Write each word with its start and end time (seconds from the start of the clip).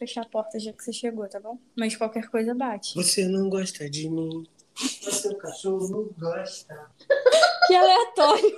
fechar 0.00 0.22
a 0.22 0.28
porta 0.28 0.58
já 0.58 0.72
que 0.72 0.82
você 0.82 0.94
chegou, 0.94 1.28
tá 1.28 1.38
bom? 1.38 1.58
Mas 1.76 1.94
qualquer 1.94 2.30
coisa 2.30 2.54
bate. 2.54 2.94
Você 2.94 3.28
não 3.28 3.50
gosta 3.50 3.88
de 3.88 4.08
mim. 4.08 4.46
O 4.82 5.12
seu 5.12 5.36
cachorro 5.36 5.88
não 5.88 6.08
gosta. 6.18 6.74
Que 7.66 7.76
aleatório. 7.76 8.56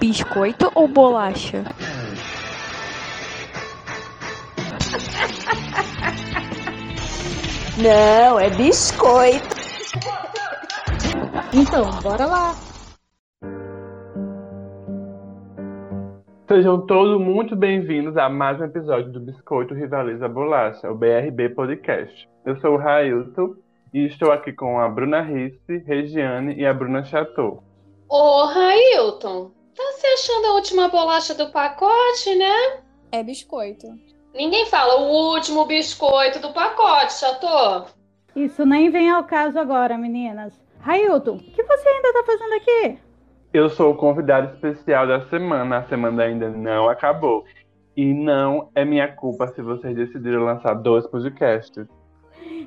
Biscoito 0.00 0.72
ou 0.74 0.88
bolacha? 0.88 1.62
Não, 7.78 8.40
é 8.40 8.50
biscoito. 8.50 9.56
Então, 11.52 11.90
bora 12.00 12.26
lá. 12.26 12.73
Sejam 16.54 16.86
todos 16.86 17.20
muito 17.20 17.56
bem-vindos 17.56 18.16
a 18.16 18.28
mais 18.28 18.60
um 18.60 18.64
episódio 18.64 19.10
do 19.10 19.18
Biscoito 19.18 19.74
Rivaliza 19.74 20.28
Bolacha, 20.28 20.88
o 20.88 20.94
BRB 20.94 21.48
Podcast. 21.48 22.28
Eu 22.46 22.56
sou 22.60 22.74
o 22.74 22.76
Railton 22.76 23.56
e 23.92 24.06
estou 24.06 24.30
aqui 24.30 24.52
com 24.52 24.78
a 24.78 24.88
Bruna 24.88 25.20
Risse, 25.20 25.78
Regiane 25.84 26.54
e 26.54 26.64
a 26.64 26.72
Bruna 26.72 27.02
Chateau. 27.02 27.64
Ô, 28.08 28.44
Railton, 28.44 29.50
tá 29.74 29.82
se 29.96 30.06
achando 30.06 30.46
a 30.46 30.54
última 30.54 30.86
bolacha 30.86 31.34
do 31.34 31.50
pacote, 31.50 32.36
né? 32.36 32.84
É 33.10 33.24
biscoito. 33.24 33.88
Ninguém 34.32 34.66
fala 34.66 35.00
o 35.00 35.32
último 35.34 35.66
biscoito 35.66 36.38
do 36.38 36.52
pacote, 36.52 37.14
Chateau. 37.14 37.86
Isso 38.36 38.64
nem 38.64 38.90
vem 38.90 39.10
ao 39.10 39.24
caso 39.24 39.58
agora, 39.58 39.98
meninas. 39.98 40.52
Railton, 40.78 41.34
o 41.34 41.38
que 41.40 41.64
você 41.64 41.88
ainda 41.88 42.12
tá 42.12 42.22
fazendo 42.24 42.54
aqui? 42.54 43.03
Eu 43.54 43.70
sou 43.70 43.92
o 43.92 43.94
convidado 43.94 44.52
especial 44.52 45.06
da 45.06 45.20
semana. 45.28 45.78
A 45.78 45.84
semana 45.84 46.24
ainda 46.24 46.50
não 46.50 46.88
acabou. 46.88 47.44
E 47.96 48.12
não 48.12 48.68
é 48.74 48.84
minha 48.84 49.06
culpa 49.06 49.46
se 49.46 49.62
vocês 49.62 49.94
decidiram 49.94 50.42
lançar 50.42 50.74
dois 50.74 51.06
podcasts. 51.06 51.86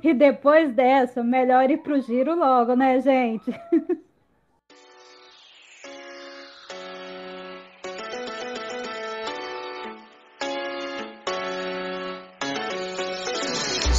E 0.01 0.13
depois 0.13 0.73
dessa, 0.73 1.21
melhor 1.21 1.69
ir 1.69 1.79
pro 1.79 1.99
giro 1.99 2.33
logo, 2.39 2.73
né, 2.73 3.01
gente? 3.01 3.51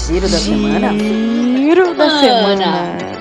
Giro 0.07 0.23
da 0.23 0.39
semana? 0.39 0.99
Giro 0.99 1.95
da 1.95 2.09
semana. 2.09 3.18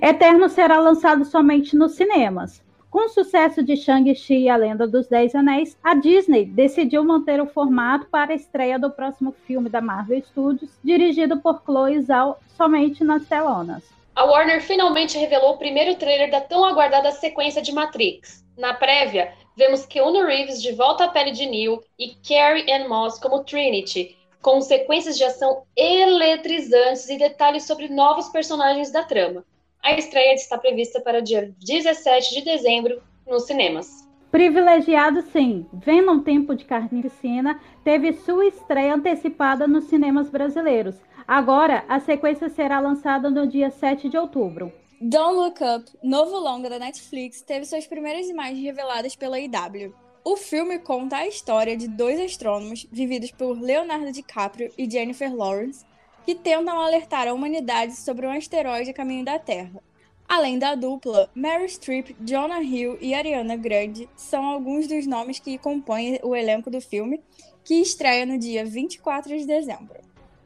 Eterno 0.00 0.48
será 0.48 0.78
lançado 0.78 1.24
somente 1.24 1.74
nos 1.74 1.96
cinemas. 1.96 2.62
Com 2.88 3.06
o 3.06 3.08
sucesso 3.08 3.64
de 3.64 3.76
Shang-Chi 3.76 4.44
e 4.44 4.48
a 4.48 4.56
Lenda 4.56 4.86
dos 4.86 5.08
Dez 5.08 5.34
Anéis, 5.34 5.76
a 5.82 5.94
Disney 5.94 6.44
decidiu 6.44 7.04
manter 7.04 7.40
o 7.40 7.46
formato 7.46 8.06
para 8.06 8.32
a 8.32 8.36
estreia 8.36 8.78
do 8.78 8.92
próximo 8.92 9.34
filme 9.44 9.68
da 9.68 9.80
Marvel 9.80 10.22
Studios, 10.22 10.70
dirigido 10.84 11.40
por 11.40 11.62
Chloe 11.64 12.00
Zhao, 12.00 12.38
somente 12.56 13.02
nas 13.02 13.26
telonas. 13.26 13.82
A 14.14 14.24
Warner 14.24 14.62
finalmente 14.62 15.18
revelou 15.18 15.54
o 15.54 15.58
primeiro 15.58 15.96
trailer 15.96 16.30
da 16.30 16.40
tão 16.40 16.64
aguardada 16.64 17.10
sequência 17.10 17.60
de 17.60 17.72
Matrix. 17.72 18.44
Na 18.56 18.74
prévia, 18.74 19.32
vemos 19.56 19.84
Keanu 19.84 20.24
Reeves 20.24 20.62
de 20.62 20.72
volta 20.72 21.04
à 21.04 21.08
pele 21.08 21.32
de 21.32 21.44
Neo 21.44 21.82
e 21.98 22.14
Carrie 22.26 22.70
Ann 22.72 22.88
Moss 22.88 23.18
como 23.18 23.42
Trinity, 23.42 24.16
com 24.40 24.60
sequências 24.60 25.18
de 25.18 25.24
ação 25.24 25.64
eletrizantes 25.76 27.08
e 27.08 27.18
detalhes 27.18 27.64
sobre 27.64 27.88
novos 27.88 28.28
personagens 28.28 28.92
da 28.92 29.02
trama. 29.02 29.44
A 29.88 29.94
estreia 29.94 30.34
está 30.34 30.58
prevista 30.58 31.00
para 31.00 31.20
o 31.20 31.22
dia 31.22 31.50
17 31.64 32.34
de 32.34 32.42
dezembro 32.42 33.00
nos 33.26 33.46
cinemas. 33.46 34.06
Privilegiado 34.30 35.22
sim, 35.32 35.66
Venom 35.72 36.20
Tempo 36.20 36.54
de 36.54 36.66
Carnificina 36.66 37.58
teve 37.82 38.12
sua 38.12 38.44
estreia 38.44 38.92
antecipada 38.92 39.66
nos 39.66 39.84
cinemas 39.84 40.28
brasileiros. 40.28 40.96
Agora, 41.26 41.86
a 41.88 41.98
sequência 42.00 42.50
será 42.50 42.80
lançada 42.80 43.30
no 43.30 43.46
dia 43.46 43.70
7 43.70 44.10
de 44.10 44.18
outubro. 44.18 44.70
Don't 45.00 45.36
Look 45.36 45.60
Up, 45.62 45.90
novo 46.02 46.38
longa 46.38 46.68
da 46.68 46.78
Netflix, 46.78 47.40
teve 47.40 47.64
suas 47.64 47.86
primeiras 47.86 48.26
imagens 48.26 48.62
reveladas 48.62 49.16
pela 49.16 49.40
IW. 49.40 49.94
O 50.22 50.36
filme 50.36 50.80
conta 50.80 51.16
a 51.16 51.26
história 51.26 51.74
de 51.74 51.88
dois 51.88 52.20
astrônomos, 52.20 52.86
vividos 52.92 53.30
por 53.30 53.58
Leonardo 53.58 54.12
DiCaprio 54.12 54.70
e 54.76 54.90
Jennifer 54.90 55.34
Lawrence, 55.34 55.86
que 56.28 56.34
tentam 56.34 56.78
alertar 56.78 57.26
a 57.26 57.32
humanidade 57.32 57.96
sobre 57.96 58.26
um 58.26 58.30
asteroide 58.30 58.90
a 58.90 58.92
caminho 58.92 59.24
da 59.24 59.38
Terra. 59.38 59.80
Além 60.28 60.58
da 60.58 60.74
dupla, 60.74 61.26
Mary 61.34 61.66
Streep, 61.66 62.14
Jonah 62.20 62.60
Hill 62.60 62.98
e 63.00 63.14
Ariana 63.14 63.56
Grande 63.56 64.06
são 64.14 64.44
alguns 64.44 64.86
dos 64.86 65.06
nomes 65.06 65.38
que 65.38 65.56
compõem 65.56 66.20
o 66.22 66.36
elenco 66.36 66.70
do 66.70 66.82
filme, 66.82 67.18
que 67.64 67.76
estreia 67.76 68.26
no 68.26 68.38
dia 68.38 68.62
24 68.62 69.38
de 69.38 69.46
dezembro. 69.46 69.96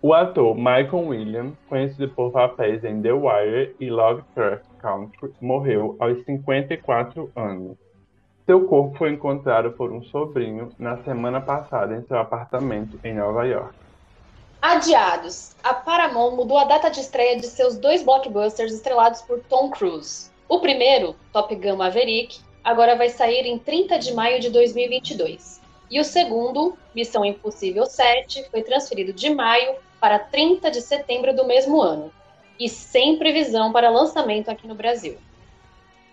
O 0.00 0.14
ator 0.14 0.54
Michael 0.54 1.08
Williams, 1.08 1.54
conhecido 1.68 2.08
por 2.10 2.30
papéis 2.30 2.84
em 2.84 3.02
The 3.02 3.12
Wire 3.12 3.74
e 3.80 3.90
Lovecraft 3.90 4.64
Country, 4.78 5.32
morreu 5.40 5.96
aos 5.98 6.24
54 6.24 7.28
anos. 7.34 7.76
Seu 8.46 8.68
corpo 8.68 8.96
foi 8.98 9.14
encontrado 9.14 9.72
por 9.72 9.90
um 9.90 10.00
sobrinho 10.04 10.70
na 10.78 10.98
semana 10.98 11.40
passada 11.40 11.96
em 11.96 12.02
seu 12.02 12.18
apartamento 12.18 13.00
em 13.02 13.14
Nova 13.14 13.44
York. 13.44 13.81
Adiados. 14.62 15.56
A 15.60 15.74
Paramount 15.74 16.36
mudou 16.36 16.56
a 16.56 16.62
data 16.62 16.88
de 16.88 17.00
estreia 17.00 17.36
de 17.36 17.48
seus 17.48 17.76
dois 17.76 18.04
blockbusters 18.04 18.72
estrelados 18.72 19.20
por 19.20 19.40
Tom 19.40 19.68
Cruise. 19.70 20.30
O 20.48 20.60
primeiro, 20.60 21.16
Top 21.32 21.52
Gun 21.52 21.74
Maverick, 21.74 22.38
agora 22.62 22.94
vai 22.94 23.08
sair 23.08 23.44
em 23.44 23.58
30 23.58 23.98
de 23.98 24.14
maio 24.14 24.38
de 24.38 24.50
2022. 24.50 25.60
E 25.90 25.98
o 25.98 26.04
segundo, 26.04 26.78
Missão 26.94 27.24
Impossível 27.24 27.86
7, 27.86 28.48
foi 28.52 28.62
transferido 28.62 29.12
de 29.12 29.34
maio 29.34 29.74
para 30.00 30.20
30 30.20 30.70
de 30.70 30.80
setembro 30.80 31.34
do 31.34 31.44
mesmo 31.44 31.82
ano, 31.82 32.12
e 32.56 32.68
sem 32.68 33.18
previsão 33.18 33.72
para 33.72 33.90
lançamento 33.90 34.48
aqui 34.48 34.68
no 34.68 34.76
Brasil. 34.76 35.18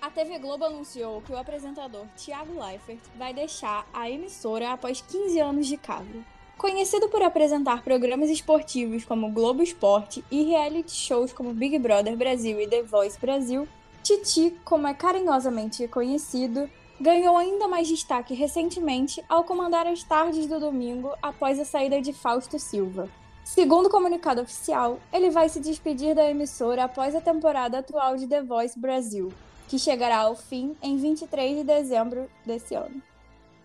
A 0.01 0.09
TV 0.09 0.39
Globo 0.39 0.65
anunciou 0.65 1.21
que 1.21 1.31
o 1.31 1.37
apresentador 1.37 2.07
Thiago 2.17 2.59
Leifert 2.59 2.99
vai 3.15 3.31
deixar 3.31 3.87
a 3.93 4.09
emissora 4.09 4.71
após 4.71 5.01
15 5.01 5.39
anos 5.39 5.67
de 5.67 5.77
cabo. 5.77 6.25
Conhecido 6.59 7.07
por 7.07 7.23
apresentar 7.23 7.83
programas 7.83 8.29
esportivos 8.29 9.05
como 9.05 9.31
Globo 9.31 9.63
Esporte 9.63 10.25
e 10.29 10.43
reality 10.43 10.91
shows 10.91 11.31
como 11.31 11.53
Big 11.53 11.79
Brother 11.79 12.17
Brasil 12.17 12.59
e 12.59 12.67
The 12.67 12.83
Voice 12.83 13.17
Brasil, 13.17 13.65
Titi, 14.03 14.53
como 14.65 14.85
é 14.85 14.93
carinhosamente 14.93 15.87
conhecido, 15.87 16.69
ganhou 16.99 17.37
ainda 17.37 17.65
mais 17.65 17.87
destaque 17.87 18.33
recentemente 18.33 19.23
ao 19.29 19.45
comandar 19.45 19.87
as 19.87 20.03
tardes 20.03 20.47
do 20.47 20.59
domingo 20.59 21.13
após 21.21 21.57
a 21.61 21.63
saída 21.63 22.01
de 22.01 22.11
Fausto 22.11 22.59
Silva. 22.59 23.07
Segundo 23.45 23.85
o 23.85 23.89
comunicado 23.89 24.41
oficial, 24.41 24.99
ele 25.13 25.29
vai 25.29 25.47
se 25.47 25.61
despedir 25.61 26.13
da 26.13 26.29
emissora 26.29 26.83
após 26.83 27.15
a 27.15 27.21
temporada 27.21 27.79
atual 27.79 28.17
de 28.17 28.27
The 28.27 28.43
Voice 28.43 28.77
Brasil, 28.77 29.31
que 29.69 29.79
chegará 29.79 30.17
ao 30.17 30.35
fim 30.35 30.75
em 30.81 30.97
23 30.97 31.59
de 31.59 31.63
dezembro 31.63 32.29
desse 32.45 32.75
ano. 32.75 33.01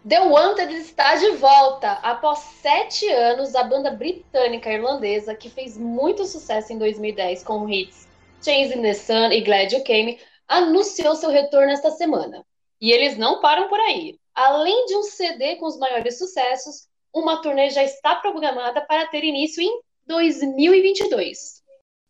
The 0.07 0.21
Wanted 0.21 0.71
está 0.75 1.15
de 1.17 1.31
volta. 1.37 1.93
Após 2.03 2.39
sete 2.61 3.09
anos, 3.09 3.55
a 3.55 3.65
banda 3.65 3.91
britânica 3.91 4.71
irlandesa, 4.71 5.35
que 5.35 5.49
fez 5.49 5.79
muito 5.79 6.27
sucesso 6.27 6.75
em 6.75 6.79
2010 6.79 7.43
com 7.43 7.67
hits 7.67 8.07
Chasing 8.45 8.83
the 8.83 8.93
Sun 8.93 9.33
e 9.33 9.41
Glad 9.41 9.73
You 9.73 9.83
Came, 9.83 10.19
anunciou 10.47 11.15
seu 11.15 11.31
retorno 11.31 11.73
esta 11.73 11.91
semana. 11.91 12.45
E 12.83 12.93
eles 12.93 13.17
não 13.17 13.41
param 13.41 13.67
por 13.67 13.81
aí. 13.81 14.19
Além 14.35 14.85
de 14.85 14.95
um 14.95 15.03
CD 15.05 15.57
com 15.57 15.65
os 15.65 15.79
maiores 15.79 16.19
sucessos, 16.19 16.87
uma 17.15 17.41
turnê 17.41 17.71
já 17.71 17.83
está 17.83 18.17
programada 18.17 18.83
para 18.83 19.07
ter 19.07 19.25
início 19.25 19.63
em 19.63 19.81
2022. 20.07 21.63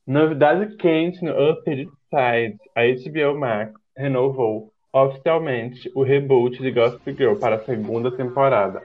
Novidade 0.05 0.77
quente 0.79 1.23
no 1.23 1.31
Upper 1.31 1.87
Side, 2.11 2.59
a 2.75 2.83
HBO 2.83 3.39
Max 3.39 3.73
renovou 3.97 4.74
oficialmente 4.95 5.91
o 5.93 6.05
reboot 6.05 6.63
de 6.63 6.71
Gossip 6.71 7.13
Girl 7.17 7.35
para 7.35 7.57
a 7.57 7.65
segunda 7.65 8.13
temporada. 8.13 8.83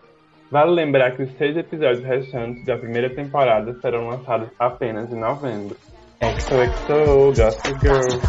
Vale 0.49 0.71
lembrar 0.71 1.15
que 1.15 1.21
os 1.21 1.31
seis 1.37 1.55
episódios 1.55 2.03
restantes 2.03 2.65
da 2.65 2.75
primeira 2.75 3.11
temporada 3.11 3.79
serão 3.79 4.07
lançados 4.07 4.49
apenas 4.57 5.11
em 5.11 5.19
novembro. 5.19 5.77
XOXO, 6.19 7.33
Gossip 7.39 7.79
Girl. 7.79 8.19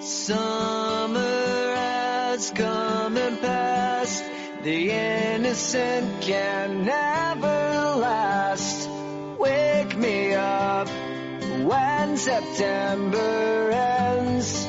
Summer 0.00 1.74
has 1.74 2.50
come 2.50 3.16
and 3.16 3.40
passed. 3.40 4.24
The 4.62 4.90
innocent 5.36 6.20
can 6.20 6.84
never 6.84 7.96
last. 7.96 8.90
Wake 9.38 9.96
me 9.96 10.34
up 10.34 10.88
when 11.64 12.16
September 12.16 13.70
ends. 14.18 14.66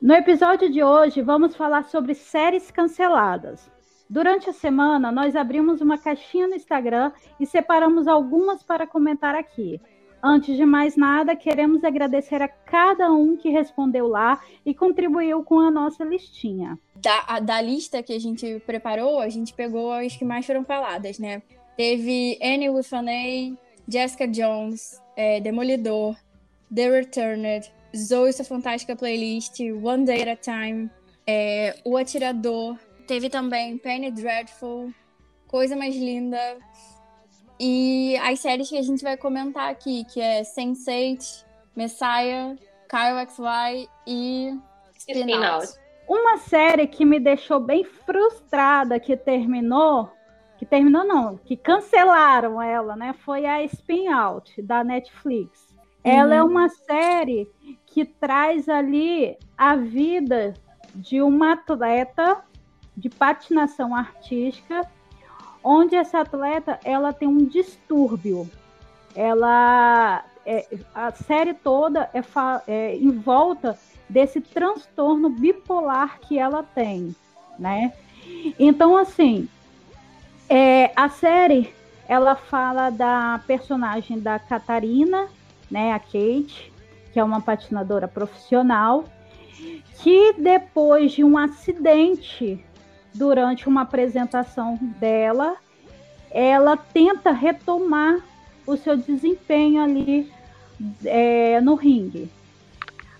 No 0.00 0.14
episódio 0.14 0.70
de 0.70 0.82
hoje, 0.82 1.20
vamos 1.22 1.54
falar 1.56 1.84
sobre 1.84 2.14
séries 2.14 2.70
canceladas. 2.70 3.70
Durante 4.08 4.48
a 4.48 4.52
semana, 4.52 5.12
nós 5.12 5.36
abrimos 5.36 5.80
uma 5.80 5.98
caixinha 5.98 6.46
no 6.48 6.54
Instagram 6.54 7.12
e 7.38 7.44
separamos 7.44 8.06
algumas 8.08 8.62
para 8.62 8.86
comentar 8.86 9.34
aqui. 9.34 9.80
Antes 10.22 10.56
de 10.56 10.64
mais 10.64 10.96
nada, 10.96 11.36
queremos 11.36 11.84
agradecer 11.84 12.40
a 12.42 12.48
cada 12.48 13.12
um 13.12 13.36
que 13.36 13.50
respondeu 13.50 14.08
lá 14.08 14.40
e 14.64 14.74
contribuiu 14.74 15.44
com 15.44 15.60
a 15.60 15.70
nossa 15.70 16.04
listinha. 16.04 16.78
Da, 16.96 17.24
a- 17.28 17.40
da 17.40 17.60
lista 17.60 18.02
que 18.02 18.12
a 18.12 18.18
gente 18.18 18.60
preparou, 18.66 19.20
a 19.20 19.28
gente 19.28 19.52
pegou 19.54 19.92
as 19.92 20.16
que 20.16 20.24
mais 20.24 20.46
foram 20.46 20.64
faladas, 20.64 21.18
né? 21.18 21.42
Teve 21.78 22.36
Annie 22.42 22.70
with 22.70 22.88
Jessica 23.88 24.26
Jones, 24.26 25.00
é, 25.16 25.38
Demolidor, 25.38 26.16
The 26.74 26.90
Returned, 26.90 27.72
Zoe 27.96 28.32
Sua 28.32 28.44
Fantástica 28.44 28.96
Playlist, 28.96 29.60
One 29.60 30.04
Day 30.04 30.22
at 30.22 30.28
a 30.28 30.36
Time, 30.36 30.90
é, 31.24 31.76
O 31.84 31.96
Atirador. 31.96 32.76
Teve 33.06 33.30
também 33.30 33.78
Penny 33.78 34.10
Dreadful, 34.10 34.92
Coisa 35.46 35.76
Mais 35.76 35.94
Linda. 35.94 36.58
E 37.60 38.16
as 38.24 38.40
séries 38.40 38.68
que 38.68 38.76
a 38.76 38.82
gente 38.82 39.04
vai 39.04 39.16
comentar 39.16 39.70
aqui, 39.70 40.04
que 40.12 40.20
é 40.20 40.42
Sense8, 40.42 41.44
Messiah, 41.76 42.56
Kyle 42.88 43.24
XY 43.30 43.88
e 44.04 44.58
Spin. 44.98 45.32
Out. 45.32 45.68
Uma 46.08 46.38
série 46.38 46.88
que 46.88 47.04
me 47.04 47.20
deixou 47.20 47.60
bem 47.60 47.84
frustrada 47.84 48.98
que 48.98 49.16
terminou, 49.16 50.10
que 50.58 50.66
terminou 50.66 51.04
não, 51.04 51.36
que 51.36 51.56
cancelaram 51.56 52.60
ela, 52.60 52.96
né? 52.96 53.14
Foi 53.24 53.46
a 53.46 53.62
Spin 53.64 54.08
Out 54.08 54.60
da 54.60 54.82
Netflix. 54.82 55.68
Ela 56.02 56.34
é 56.34 56.42
uma 56.42 56.68
série 56.68 57.48
que 57.86 58.04
traz 58.04 58.68
ali 58.68 59.36
a 59.56 59.76
vida 59.76 60.54
de 60.94 61.22
uma 61.22 61.52
atleta 61.52 62.42
de 62.96 63.08
patinação 63.08 63.94
artística, 63.94 64.82
onde 65.62 65.94
essa 65.94 66.20
atleta 66.20 66.80
ela 66.84 67.12
tem 67.12 67.28
um 67.28 67.44
distúrbio. 67.44 68.50
Ela 69.14 70.24
é- 70.44 70.66
a 70.94 71.12
série 71.12 71.54
toda 71.54 72.10
é, 72.14 72.22
é 72.66 72.96
em 72.96 73.10
volta 73.10 73.78
desse 74.08 74.40
transtorno 74.40 75.28
bipolar 75.28 76.18
que 76.20 76.38
ela 76.38 76.62
tem, 76.62 77.14
né? 77.58 77.92
Então, 78.58 78.96
assim, 78.96 79.48
é, 80.48 80.92
a 80.96 81.08
série 81.08 81.72
ela 82.08 82.34
fala 82.34 82.88
da 82.88 83.40
personagem 83.46 84.18
da 84.18 84.38
Catarina, 84.38 85.28
né, 85.70 85.92
a 85.92 85.98
Kate, 85.98 86.72
que 87.12 87.20
é 87.20 87.24
uma 87.24 87.40
patinadora 87.40 88.08
profissional, 88.08 89.04
que 90.00 90.32
depois 90.34 91.12
de 91.12 91.22
um 91.22 91.36
acidente 91.36 92.64
durante 93.14 93.68
uma 93.68 93.82
apresentação 93.82 94.78
dela, 94.98 95.56
ela 96.30 96.76
tenta 96.76 97.30
retomar 97.30 98.20
o 98.66 98.76
seu 98.76 98.96
desempenho 98.96 99.82
ali 99.82 100.32
é, 101.04 101.60
no 101.60 101.74
ringue. 101.74 102.30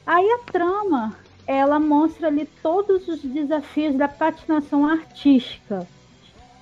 Aí 0.06 0.30
a 0.30 0.50
trama, 0.50 1.16
ela 1.46 1.78
mostra 1.78 2.28
ali 2.28 2.46
todos 2.62 3.08
os 3.08 3.20
desafios 3.20 3.94
da 3.96 4.08
patinação 4.08 4.86
artística, 4.86 5.86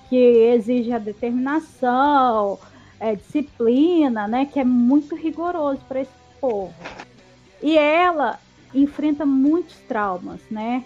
que 0.09 0.15
exige 0.15 0.91
a 0.91 0.97
determinação, 0.99 2.57
é, 2.99 3.15
disciplina, 3.15 4.27
né, 4.27 4.45
que 4.45 4.59
é 4.59 4.63
muito 4.63 5.15
rigoroso 5.15 5.81
para 5.87 6.01
esse 6.01 6.11
povo. 6.39 6.73
E 7.61 7.77
ela 7.77 8.39
enfrenta 8.73 9.25
muitos 9.25 9.75
traumas, 9.87 10.41
né, 10.49 10.83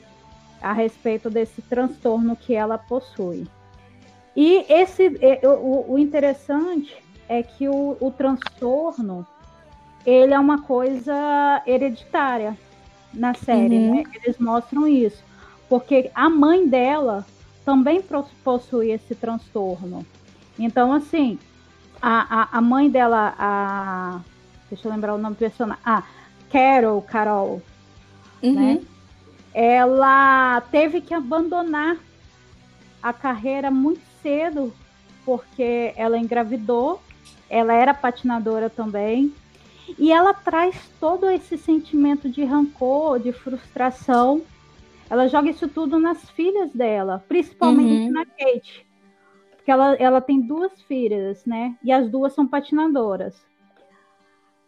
a 0.62 0.73
respeito 0.73 1.29
desse 1.29 1.62
transtorno 1.62 2.35
que 2.35 2.53
ela 2.53 2.77
possui. 2.77 3.47
E 4.35 4.65
esse, 4.69 5.12
o, 5.44 5.94
o 5.94 5.97
interessante 6.00 6.95
é 7.27 7.44
que 7.44 7.67
o, 7.67 7.97
o 8.00 8.12
transtorno 8.12 9.25
ele 10.06 10.33
é 10.33 10.39
uma 10.39 10.62
coisa 10.62 11.62
hereditária 11.65 12.57
na 13.13 13.33
série, 13.33 13.75
Uhum. 13.75 13.95
né? 13.95 14.03
Eles 14.24 14.38
mostram 14.38 14.88
isso. 14.88 15.24
Porque 15.69 16.09
a 16.15 16.29
mãe 16.29 16.67
dela 16.67 17.25
também 17.65 18.03
possui 18.43 18.91
esse 18.91 19.15
transtorno. 19.15 20.05
Então, 20.57 20.93
assim, 20.93 21.37
a, 22.01 22.41
a, 22.41 22.57
a 22.57 22.61
mãe 22.61 22.89
dela, 22.89 23.33
a. 23.37 24.19
Deixa 24.69 24.87
eu 24.87 24.91
lembrar 24.91 25.13
o 25.13 25.17
nome 25.17 25.35
do 25.35 25.39
personagem. 25.39 25.81
Ah, 25.85 26.03
Carol, 26.51 27.01
Carol, 27.01 27.61
Uhum. 28.41 28.53
né? 28.53 28.81
Ela 29.53 30.61
teve 30.71 31.01
que 31.01 31.13
abandonar 31.13 31.97
a 33.03 33.11
carreira 33.13 33.69
muito 33.69 34.01
cedo, 34.21 34.73
porque 35.25 35.93
ela 35.95 36.17
engravidou, 36.17 37.01
ela 37.49 37.73
era 37.73 37.93
patinadora 37.93 38.69
também, 38.69 39.33
e 39.99 40.11
ela 40.11 40.33
traz 40.33 40.75
todo 40.99 41.29
esse 41.29 41.57
sentimento 41.57 42.29
de 42.29 42.43
rancor, 42.43 43.19
de 43.19 43.31
frustração. 43.31 44.41
Ela 45.11 45.27
joga 45.27 45.49
isso 45.49 45.67
tudo 45.67 45.99
nas 45.99 46.29
filhas 46.29 46.71
dela, 46.71 47.21
principalmente 47.27 48.05
Uhum. 48.05 48.13
na 48.13 48.25
Kate. 48.25 48.87
Porque 49.57 49.69
ela, 49.69 49.93
ela 49.95 50.21
tem 50.21 50.39
duas 50.39 50.81
filhas, 50.83 51.45
né? 51.45 51.75
E 51.83 51.91
as 51.91 52.09
duas 52.09 52.31
são 52.33 52.47
patinadoras. 52.47 53.35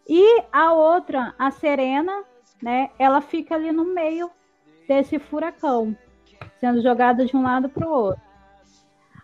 E 0.05 0.43
a 0.51 0.73
outra, 0.73 1.33
a 1.39 1.49
Serena, 1.49 2.25
né? 2.61 2.89
Ela 2.99 3.21
fica 3.21 3.55
ali 3.55 3.71
no 3.71 3.85
meio 3.85 4.29
desse 4.85 5.17
furacão, 5.17 5.95
sendo 6.59 6.81
jogada 6.81 7.25
de 7.25 7.37
um 7.37 7.41
lado 7.41 7.69
para 7.69 7.87
o 7.87 7.91
outro. 7.91 8.21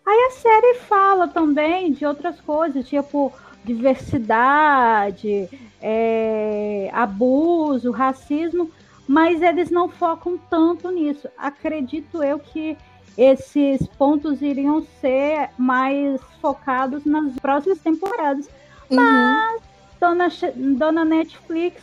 Aí 0.06 0.28
a 0.28 0.32
série 0.32 0.76
fala 0.76 1.28
também 1.28 1.92
de 1.92 2.06
outras 2.06 2.40
coisas, 2.40 2.88
tipo 2.88 3.34
diversidade, 3.66 5.50
é, 5.82 6.90
abuso, 6.94 7.92
racismo, 7.92 8.72
mas 9.10 9.42
eles 9.42 9.72
não 9.72 9.90
focam 9.90 10.38
tanto 10.52 10.92
nisso. 10.92 11.28
Acredito 11.36 12.22
eu 12.22 12.38
que 12.38 12.78
esses 13.18 13.88
pontos 13.98 14.40
iriam 14.40 14.86
ser 15.02 15.50
mais 15.58 16.22
focados 16.40 17.04
nas 17.06 17.34
próximas 17.40 17.80
temporadas. 17.80 18.48
Uhum. 18.88 19.58
Dona, 20.00 20.30
Che- 20.30 20.52
Dona 20.52 21.04
Netflix 21.04 21.82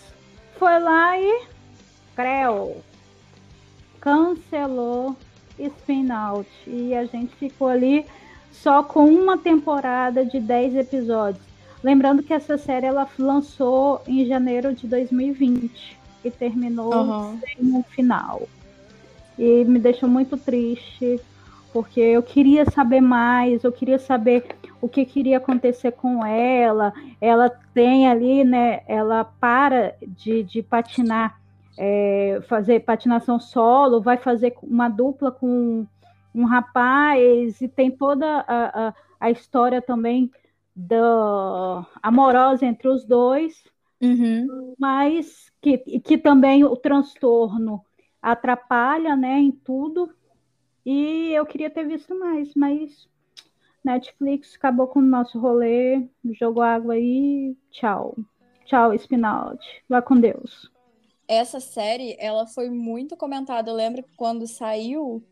foi 0.56 0.78
lá 0.78 1.18
e 1.18 1.42
creu, 2.14 2.80
cancelou 4.00 5.16
Spin 5.58 6.08
Out. 6.12 6.48
E 6.64 6.94
a 6.94 7.06
gente 7.06 7.34
ficou 7.34 7.66
ali 7.66 8.06
só 8.52 8.84
com 8.84 9.04
uma 9.04 9.36
temporada 9.36 10.24
de 10.24 10.38
10 10.38 10.76
episódios. 10.76 11.44
Lembrando 11.82 12.22
que 12.22 12.32
essa 12.32 12.56
série 12.56 12.86
ela 12.86 13.08
lançou 13.18 14.00
em 14.06 14.24
janeiro 14.26 14.72
de 14.72 14.86
2020 14.86 16.05
e 16.26 16.30
terminou 16.30 16.92
Aham. 16.92 17.38
sem 17.40 17.64
um 17.72 17.82
final. 17.82 18.42
E 19.38 19.64
me 19.64 19.78
deixou 19.78 20.08
muito 20.08 20.36
triste, 20.36 21.20
porque 21.72 22.00
eu 22.00 22.22
queria 22.22 22.64
saber 22.64 23.00
mais, 23.00 23.62
eu 23.62 23.70
queria 23.70 23.98
saber 23.98 24.46
o 24.80 24.88
que 24.88 25.04
queria 25.04 25.36
acontecer 25.36 25.92
com 25.92 26.24
ela. 26.24 26.92
Ela 27.20 27.50
tem 27.72 28.08
ali, 28.08 28.44
né? 28.44 28.80
Ela 28.86 29.24
para 29.24 29.94
de, 30.06 30.42
de 30.42 30.62
patinar, 30.62 31.38
é, 31.78 32.40
fazer 32.48 32.80
patinação 32.80 33.38
solo, 33.38 34.00
vai 34.00 34.16
fazer 34.16 34.54
uma 34.62 34.88
dupla 34.88 35.30
com 35.30 35.86
um 36.34 36.44
rapaz, 36.44 37.60
e 37.62 37.68
tem 37.68 37.90
toda 37.90 38.26
a, 38.26 38.88
a, 38.88 38.94
a 39.20 39.30
história 39.30 39.80
também 39.80 40.30
da 40.74 41.86
amorosa 42.02 42.66
entre 42.66 42.88
os 42.88 43.04
dois 43.04 43.64
Uhum. 44.00 44.74
mas 44.78 45.50
que, 45.60 45.78
que 45.78 46.18
também 46.18 46.64
o 46.64 46.76
transtorno 46.76 47.82
atrapalha, 48.20 49.16
né, 49.16 49.38
em 49.38 49.50
tudo. 49.50 50.14
E 50.84 51.32
eu 51.32 51.46
queria 51.46 51.70
ter 51.70 51.86
visto 51.86 52.18
mais, 52.18 52.54
mas 52.54 53.08
Netflix 53.84 54.54
acabou 54.54 54.86
com 54.88 54.98
o 54.98 55.02
nosso 55.02 55.38
rolê, 55.38 56.08
jogou 56.38 56.62
água 56.62 56.94
aí, 56.94 57.56
tchau. 57.70 58.16
Tchau, 58.66 58.92
Spinout. 58.94 59.64
Vá 59.88 60.02
com 60.02 60.18
Deus. 60.18 60.70
Essa 61.28 61.60
série, 61.60 62.16
ela 62.18 62.46
foi 62.46 62.68
muito 62.68 63.16
comentada. 63.16 63.70
Eu 63.70 63.74
lembro 63.74 64.02
que 64.02 64.14
quando 64.16 64.46
saiu, 64.46 65.24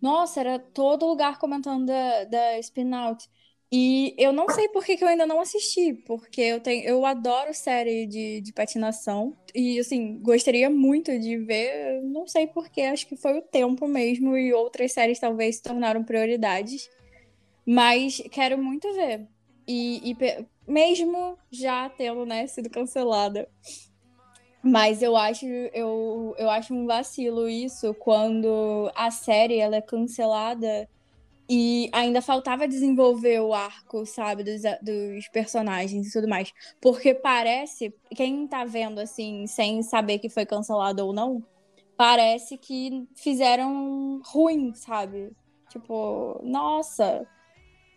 nossa, 0.00 0.40
era 0.40 0.58
todo 0.58 1.06
lugar 1.06 1.38
comentando 1.38 1.86
da, 1.86 2.24
da 2.24 2.58
Spin 2.58 2.92
Out. 2.92 3.28
E 3.74 4.14
eu 4.18 4.34
não 4.34 4.50
sei 4.50 4.68
por 4.68 4.84
que 4.84 4.98
que 4.98 5.02
eu 5.02 5.08
ainda 5.08 5.24
não 5.24 5.40
assisti, 5.40 5.94
porque 5.94 6.42
eu 6.42 6.60
tenho, 6.60 6.84
eu 6.84 7.06
adoro 7.06 7.54
série 7.54 8.06
de, 8.06 8.42
de 8.42 8.52
patinação. 8.52 9.34
E 9.54 9.80
assim, 9.80 10.18
gostaria 10.18 10.68
muito 10.68 11.18
de 11.18 11.38
ver, 11.38 12.02
não 12.02 12.26
sei 12.26 12.46
por 12.46 12.68
quê, 12.68 12.82
acho 12.82 13.06
que 13.06 13.16
foi 13.16 13.38
o 13.38 13.42
tempo 13.42 13.88
mesmo, 13.88 14.36
e 14.36 14.52
outras 14.52 14.92
séries 14.92 15.18
talvez 15.18 15.56
se 15.56 15.62
tornaram 15.62 16.04
prioridades. 16.04 16.86
Mas 17.64 18.22
quero 18.30 18.58
muito 18.58 18.92
ver. 18.92 19.26
E, 19.66 20.10
e 20.10 20.16
mesmo 20.70 21.38
já 21.50 21.88
tendo, 21.88 22.26
né, 22.26 22.46
sido 22.46 22.68
cancelada. 22.68 23.48
Mas 24.62 25.02
eu 25.02 25.16
acho, 25.16 25.46
eu, 25.46 26.34
eu 26.36 26.50
acho 26.50 26.74
um 26.74 26.86
vacilo 26.86 27.48
isso 27.48 27.94
quando 27.94 28.92
a 28.94 29.10
série 29.10 29.58
ela 29.58 29.76
é 29.76 29.80
cancelada 29.80 30.86
e 31.54 31.90
ainda 31.92 32.22
faltava 32.22 32.66
desenvolver 32.66 33.38
o 33.42 33.52
arco, 33.52 34.06
sabe, 34.06 34.42
dos, 34.42 34.62
dos 34.80 35.28
personagens 35.28 36.08
e 36.08 36.10
tudo 36.10 36.26
mais. 36.26 36.50
Porque 36.80 37.12
parece, 37.12 37.94
quem 38.16 38.46
tá 38.46 38.64
vendo 38.64 38.98
assim, 38.98 39.46
sem 39.46 39.82
saber 39.82 40.18
que 40.18 40.30
foi 40.30 40.46
cancelado 40.46 41.04
ou 41.04 41.12
não, 41.12 41.44
parece 41.94 42.56
que 42.56 43.06
fizeram 43.14 44.22
ruim, 44.24 44.72
sabe? 44.72 45.30
Tipo, 45.68 46.40
nossa, 46.42 47.28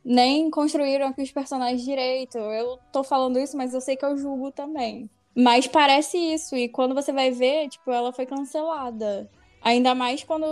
nem 0.04 0.50
construíram 0.50 1.08
aqui 1.08 1.22
os 1.22 1.32
personagens 1.32 1.82
direito. 1.82 2.38
Eu 2.38 2.78
tô 2.92 3.06
falando 3.06 3.40
isso, 3.40 3.56
mas 3.56 3.74
eu 3.74 3.80
sei 3.80 3.96
que 3.96 4.04
eu 4.04 4.18
julgo 4.18 4.52
também. 4.52 5.10
Mas 5.34 5.66
parece 5.66 6.18
isso, 6.18 6.58
e 6.58 6.68
quando 6.68 6.94
você 6.94 7.14
vai 7.14 7.32
ver, 7.32 7.70
tipo, 7.70 7.90
ela 7.90 8.12
foi 8.12 8.26
cancelada. 8.26 9.32
Ainda 9.65 9.95
mais 9.95 10.24
quando 10.24 10.45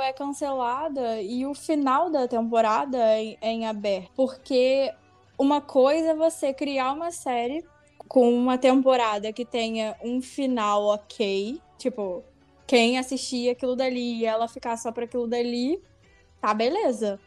é 0.00 0.12
cancelada 0.12 1.22
e 1.22 1.46
o 1.46 1.54
final 1.54 2.10
da 2.10 2.26
temporada 2.26 2.98
é 2.98 3.36
em 3.40 3.68
aberto. 3.68 4.10
Porque 4.16 4.92
uma 5.38 5.60
coisa 5.60 6.08
é 6.08 6.14
você 6.16 6.52
criar 6.52 6.92
uma 6.92 7.12
série 7.12 7.64
com 8.08 8.28
uma 8.36 8.58
temporada 8.58 9.32
que 9.32 9.44
tenha 9.44 9.96
um 10.02 10.20
final 10.20 10.86
ok. 10.86 11.60
Tipo, 11.78 12.24
quem 12.66 12.98
assistia 12.98 13.52
aquilo 13.52 13.76
dali 13.76 14.18
e 14.18 14.26
ela 14.26 14.48
ficar 14.48 14.76
só 14.76 14.90
para 14.90 15.04
aquilo 15.04 15.28
dali, 15.28 15.80
tá 16.40 16.52
beleza. 16.52 17.20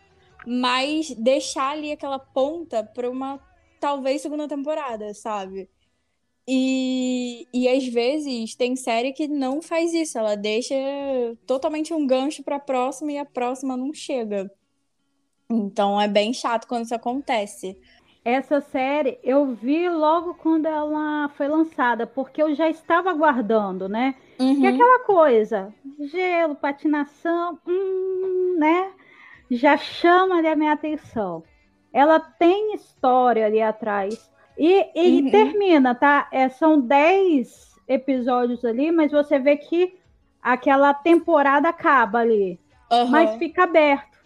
Mas 0.45 1.11
deixar 1.11 1.71
ali 1.71 1.93
aquela 1.93 2.19
ponta 2.19 2.83
pra 2.83 3.09
uma 3.09 3.39
talvez 3.79 4.21
segunda 4.21 4.50
temporada, 4.50 5.13
sabe? 5.13 5.69
E, 6.53 7.48
e 7.53 7.70
às 7.70 7.88
vezes 7.88 8.55
tem 8.55 8.75
série 8.75 9.13
que 9.13 9.25
não 9.25 9.62
faz 9.62 9.93
isso, 9.93 10.20
ela 10.20 10.36
deixa 10.36 10.75
totalmente 11.48 11.93
um 11.93 12.05
gancho 12.05 12.43
pra 12.43 12.60
próxima 12.60 13.13
e 13.13 13.17
a 13.17 13.24
próxima 13.24 13.77
não 13.77 13.93
chega. 13.93 14.51
Então 15.50 16.00
é 16.01 16.10
bem 16.10 16.34
chato 16.34 16.67
quando 16.67 16.84
isso 16.84 16.93
acontece. 16.93 17.77
Essa 18.25 18.60
série 18.60 19.17
eu 19.24 19.55
vi 19.55 19.88
logo 19.88 20.34
quando 20.34 20.65
ela 20.65 21.29
foi 21.38 21.48
lançada, 21.48 22.05
porque 22.05 22.43
eu 22.43 22.53
já 22.53 22.70
estava 22.70 23.12
aguardando, 23.12 23.88
né? 23.88 24.15
Uhum. 24.38 24.65
É 24.65 24.67
aquela 24.67 25.00
coisa, 25.05 25.74
gelo, 26.01 26.53
patinação, 26.53 27.58
hum, 27.65 28.58
né? 28.60 28.91
Já 29.50 29.77
chama 29.77 30.39
ali 30.39 30.48
a 30.48 30.55
minha 30.58 30.74
atenção. 30.74 31.46
Ela 31.93 32.20
tem 32.20 32.75
história 32.75 33.46
ali 33.46 33.62
atrás. 33.62 34.30
E, 34.58 34.86
e 34.96 35.22
Uhum. 35.24 35.31
termina, 35.31 35.96
tá? 35.96 36.27
É, 36.31 36.50
são 36.50 36.79
10 36.79 37.79
episódios 37.88 38.63
ali, 38.63 38.91
mas 38.91 39.12
você 39.12 39.39
vê 39.39 39.58
que 39.58 39.93
aquela 40.41 40.93
temporada 40.93 41.70
acaba 41.70 42.20
ali. 42.20 42.60
Aham. 42.91 43.10
Mas 43.10 43.36
fica 43.38 43.63
aberto. 43.63 44.20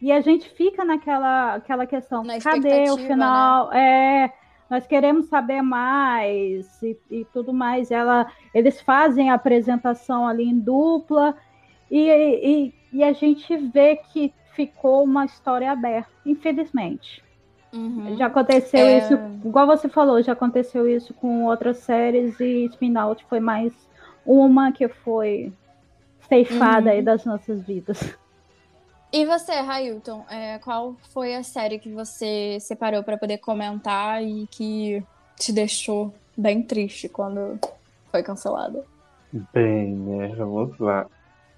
E 0.00 0.10
a 0.10 0.20
gente 0.20 0.48
fica 0.50 0.84
naquela 0.84 1.54
aquela 1.54 1.86
questão, 1.86 2.24
Na 2.24 2.38
cadê 2.40 2.90
o 2.90 2.96
né? 2.96 3.06
final? 3.06 3.72
É, 3.72 4.32
nós 4.68 4.86
queremos 4.86 5.26
saber 5.26 5.62
mais 5.62 6.82
e, 6.82 6.96
e 7.10 7.24
tudo 7.26 7.52
mais. 7.52 7.90
Ela, 7.90 8.26
eles 8.52 8.80
fazem 8.80 9.30
a 9.30 9.34
apresentação 9.34 10.26
ali 10.26 10.44
em 10.44 10.58
dupla 10.58 11.36
e, 11.90 12.08
e, 12.08 12.74
e 12.92 13.04
a 13.04 13.12
gente 13.12 13.56
vê 13.56 13.96
que 13.96 14.32
ficou 14.54 15.04
uma 15.04 15.24
história 15.24 15.70
aberta, 15.70 16.10
infelizmente. 16.26 17.22
Uhum. 17.72 18.16
Já 18.16 18.26
aconteceu 18.26 18.80
É. 18.86 18.98
isso, 18.98 19.14
igual 19.44 19.66
você 19.66 19.88
falou, 19.88 20.22
já 20.22 20.32
aconteceu 20.32 20.86
isso 20.88 21.14
com 21.14 21.44
outras 21.46 21.78
séries 21.78 22.38
e 22.38 22.66
Spin-Out 22.66 23.24
foi 23.28 23.40
mais 23.40 23.72
uma 24.26 24.70
que 24.72 24.86
foi 24.88 25.52
ceifada 26.28 26.90
Uhum. 26.90 26.96
aí 26.96 27.02
das 27.02 27.24
nossas 27.24 27.62
vidas. 27.62 28.14
E 29.12 29.26
você, 29.26 29.52
Railton, 29.52 30.24
é, 30.30 30.58
qual 30.58 30.94
foi 31.12 31.34
a 31.34 31.42
série 31.42 31.78
que 31.78 31.90
você 31.90 32.56
separou 32.60 33.02
pra 33.02 33.18
poder 33.18 33.38
comentar 33.38 34.22
e 34.22 34.46
que 34.50 35.02
te 35.38 35.52
deixou 35.52 36.14
bem 36.36 36.62
triste 36.62 37.08
quando 37.10 37.58
foi 38.10 38.22
cancelada? 38.22 38.84
Bem, 39.52 39.94
né? 39.94 40.28
Vamos 40.36 40.78
lá. 40.78 41.06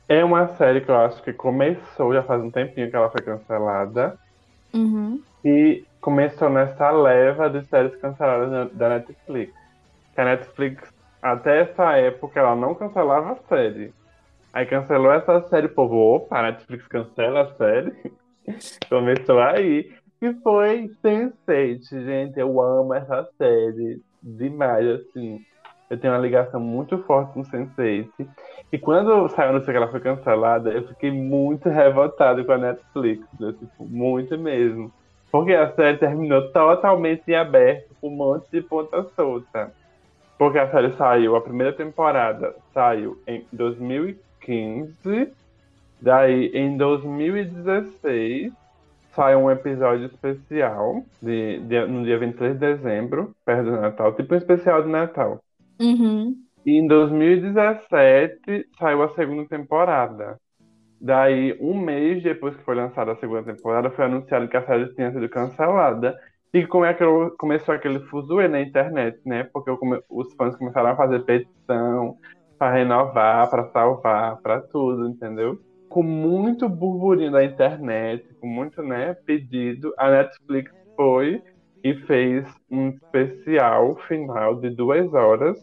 É 0.08 0.24
uma 0.24 0.48
série 0.56 0.80
que 0.80 0.90
eu 0.90 0.96
acho 0.96 1.22
que 1.22 1.32
começou 1.32 2.12
já 2.12 2.22
faz 2.22 2.42
um 2.42 2.50
tempinho 2.50 2.90
que 2.90 2.96
ela 2.96 3.10
foi 3.10 3.22
cancelada. 3.22 4.18
Uhum. 4.72 5.20
E 5.44 5.84
começou 6.04 6.50
nessa 6.50 6.90
leva 6.90 7.48
de 7.48 7.64
séries 7.64 7.96
canceladas 7.96 8.70
da 8.74 8.90
Netflix. 8.90 9.54
Que 10.14 10.20
a 10.20 10.24
Netflix, 10.26 10.92
até 11.22 11.62
essa 11.62 11.96
época, 11.96 12.38
ela 12.40 12.54
não 12.54 12.74
cancelava 12.74 13.32
a 13.32 13.36
série. 13.48 13.90
Aí 14.52 14.66
cancelou 14.66 15.10
essa 15.10 15.40
série, 15.48 15.66
povo, 15.66 15.96
opa, 15.96 16.38
a 16.38 16.42
Netflix 16.42 16.86
cancela 16.88 17.44
a 17.44 17.54
série. 17.54 18.12
Começou 18.90 19.40
aí. 19.40 19.94
E 20.20 20.34
foi 20.42 20.90
Sense8, 21.02 21.88
gente. 21.90 22.38
Eu 22.38 22.60
amo 22.60 22.92
essa 22.92 23.26
série 23.38 24.02
demais, 24.22 24.86
assim. 24.86 25.40
Eu 25.88 25.98
tenho 25.98 26.12
uma 26.12 26.20
ligação 26.20 26.60
muito 26.60 26.98
forte 27.04 27.32
com 27.32 27.42
Sense8. 27.44 28.10
E 28.70 28.78
quando 28.78 29.26
saiu 29.30 29.48
a 29.48 29.52
notícia 29.52 29.72
que 29.72 29.78
ela 29.78 29.90
foi 29.90 30.00
cancelada, 30.00 30.70
eu 30.70 30.86
fiquei 30.86 31.10
muito 31.10 31.66
revoltado 31.70 32.44
com 32.44 32.52
a 32.52 32.58
Netflix. 32.58 33.26
né? 33.40 33.54
Tipo, 33.58 33.86
muito 33.86 34.38
mesmo. 34.38 34.92
Porque 35.34 35.52
a 35.52 35.74
série 35.74 35.98
terminou 35.98 36.52
totalmente 36.52 37.24
em 37.28 37.34
aberto, 37.34 37.92
com 38.00 38.08
um 38.08 38.16
monte 38.16 38.48
de 38.52 38.62
ponta 38.62 39.02
solta. 39.16 39.74
Porque 40.38 40.58
a 40.58 40.70
série 40.70 40.92
saiu, 40.96 41.34
a 41.36 41.42
primeira 41.42 41.72
temporada 41.74 42.54
saiu 42.72 43.20
em 43.26 43.44
2015. 43.52 45.32
Daí, 46.00 46.52
em 46.54 46.76
2016, 46.76 48.52
saiu 49.14 49.40
um 49.40 49.50
episódio 49.50 50.06
especial, 50.06 51.04
de, 51.20 51.58
de- 51.66 51.86
no 51.88 52.04
dia 52.04 52.18
23 52.18 52.54
de 52.54 52.60
dezembro, 52.60 53.34
perto 53.44 53.64
do 53.64 53.80
Natal, 53.80 54.14
tipo 54.14 54.34
um 54.34 54.38
especial 54.38 54.82
de 54.84 54.88
Natal. 54.88 55.42
Uhum. 55.80 56.46
E 56.66 56.72
em 56.78 56.86
2017 56.86 58.68
saiu 58.78 59.02
a 59.02 59.08
segunda 59.14 59.48
temporada. 59.48 60.38
Daí, 61.04 61.56
um 61.60 61.78
mês 61.78 62.22
depois 62.22 62.56
que 62.56 62.64
foi 62.64 62.74
lançada 62.76 63.12
a 63.12 63.16
segunda 63.16 63.44
temporada, 63.54 63.90
foi 63.90 64.06
anunciado 64.06 64.48
que 64.48 64.56
a 64.56 64.64
série 64.66 64.94
tinha 64.94 65.12
sido 65.12 65.28
cancelada. 65.28 66.16
E 66.52 66.66
como 66.66 66.84
é 66.86 66.94
que 66.94 67.02
eu- 67.04 67.34
começou 67.38 67.74
aquele 67.74 68.00
fuzuê 68.08 68.48
na 68.48 68.60
internet, 68.62 69.20
né? 69.26 69.44
Porque 69.52 69.70
os 70.08 70.34
fãs 70.34 70.56
começaram 70.56 70.90
a 70.90 70.96
fazer 70.96 71.20
petição 71.24 72.16
para 72.58 72.72
renovar, 72.74 73.50
para 73.50 73.70
salvar, 73.70 74.40
para 74.42 74.62
tudo, 74.62 75.08
entendeu? 75.08 75.58
Com 75.88 76.02
muito 76.02 76.68
burburinho 76.68 77.32
da 77.32 77.44
internet, 77.44 78.24
com 78.40 78.46
muito 78.48 78.82
né, 78.82 79.14
pedido, 79.26 79.92
a 79.98 80.10
Netflix 80.10 80.72
foi 80.96 81.42
e 81.84 81.94
fez 82.06 82.46
um 82.70 82.88
especial 82.90 83.96
final 84.08 84.58
de 84.60 84.70
duas 84.70 85.12
horas 85.12 85.58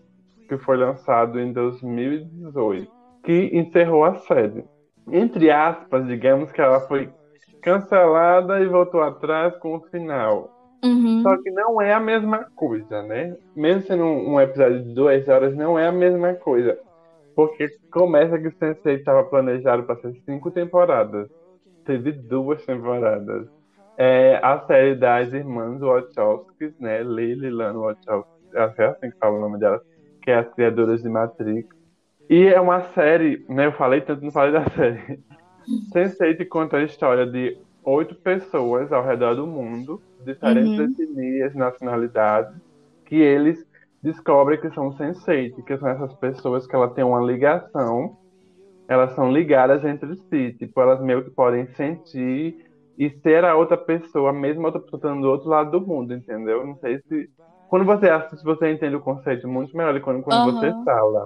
que 0.47 0.57
foi 0.59 0.77
lançado 0.77 1.39
em 1.39 1.51
2018, 1.53 2.91
que 3.23 3.49
encerrou 3.57 4.03
a 4.05 4.15
série. 4.19 4.63
Entre 5.07 5.49
aspas, 5.51 6.07
digamos 6.07 6.51
que 6.51 6.61
ela 6.61 6.81
foi 6.81 7.09
cancelada 7.61 8.59
e 8.59 8.67
voltou 8.67 9.01
atrás 9.01 9.55
com 9.57 9.75
o 9.75 9.81
final. 9.89 10.49
Uhum. 10.83 11.21
Só 11.21 11.37
que 11.37 11.51
não 11.51 11.81
é 11.81 11.93
a 11.93 11.99
mesma 11.99 12.47
coisa, 12.55 13.03
né? 13.03 13.37
Mesmo 13.55 13.83
sendo 13.83 14.03
um, 14.03 14.33
um 14.33 14.41
episódio 14.41 14.83
de 14.83 14.93
duas 14.93 15.27
horas, 15.27 15.55
não 15.55 15.77
é 15.77 15.87
a 15.87 15.91
mesma 15.91 16.33
coisa. 16.33 16.77
Porque 17.35 17.67
começa 17.91 18.37
que 18.39 18.47
o 18.47 18.57
Sensei 18.57 18.95
estava 18.95 19.23
planejado 19.23 19.83
para 19.83 19.95
ser 19.97 20.13
cinco 20.25 20.49
temporadas. 20.51 21.29
Teve 21.85 22.11
duas 22.11 22.65
temporadas. 22.65 23.47
É 23.97 24.39
a 24.41 24.59
série 24.65 24.95
das 24.95 25.31
irmãs 25.31 25.79
Wachowskis, 25.79 26.73
né? 26.79 27.03
Lily 27.03 27.51
Lana 27.51 27.77
Wachowski, 27.77 28.31
acho 28.55 28.75
que 28.75 28.81
é 28.81 28.85
assim 28.85 29.11
que 29.11 29.17
fala 29.17 29.37
o 29.37 29.41
nome 29.41 29.59
delas, 29.59 29.81
que 30.23 30.31
é 30.31 30.39
as 30.39 30.53
criadoras 30.53 31.03
de 31.03 31.09
Matrix. 31.09 31.80
E 32.29 32.47
é 32.47 32.59
uma 32.59 32.81
série, 32.93 33.45
né? 33.49 33.65
Eu 33.67 33.73
falei 33.73 34.01
tanto, 34.01 34.23
não 34.23 34.31
falei 34.31 34.53
da 34.53 34.65
série. 34.71 35.19
Sense8 35.93 36.47
conta 36.49 36.77
a 36.77 36.83
história 36.83 37.25
de 37.27 37.57
oito 37.85 38.15
pessoas 38.23 38.91
ao 38.91 39.05
redor 39.05 39.35
do 39.35 39.47
mundo, 39.47 40.03
diferentes 40.19 40.77
Uhum. 40.77 40.77
etnias, 40.77 41.55
nacionalidades, 41.55 42.53
que 43.07 43.15
eles 43.15 43.59
descobrem 44.03 44.59
que 44.61 44.71
são 44.73 44.91
Sense8, 44.93 45.63
que 45.63 45.77
são 45.77 45.89
essas 45.89 46.13
pessoas 46.19 46.67
que 46.67 46.75
ela 46.75 46.93
tem 46.93 47.03
uma 47.03 47.21
ligação, 47.21 48.17
elas 48.87 49.13
são 49.15 49.31
ligadas 49.31 49.83
entre 49.85 50.15
si, 50.29 50.53
tipo, 50.57 50.81
elas 50.81 51.01
meio 51.01 51.23
que 51.23 51.31
podem 51.31 51.67
sentir 51.75 52.55
e 52.97 53.09
ser 53.21 53.45
a 53.45 53.55
outra 53.55 53.77
pessoa, 53.77 54.33
mesmo 54.33 54.63
a 54.63 54.65
outra 54.67 54.81
pessoa 54.81 54.99
estando 54.99 55.21
do 55.21 55.29
outro 55.29 55.49
lado 55.49 55.71
do 55.71 55.85
mundo, 55.85 56.13
entendeu? 56.13 56.65
Não 56.65 56.77
sei 56.79 56.99
se. 57.07 57.29
Quando 57.67 57.85
você 57.85 58.09
assiste, 58.09 58.43
você 58.43 58.71
entende 58.71 58.95
o 58.95 59.01
conceito 59.01 59.47
muito 59.47 59.75
melhor 59.77 59.93
do 59.93 59.99
que 59.99 60.05
quando, 60.05 60.23
quando 60.23 60.43
você 60.43 60.73
Aham. 60.73 60.85
fala. 60.85 61.25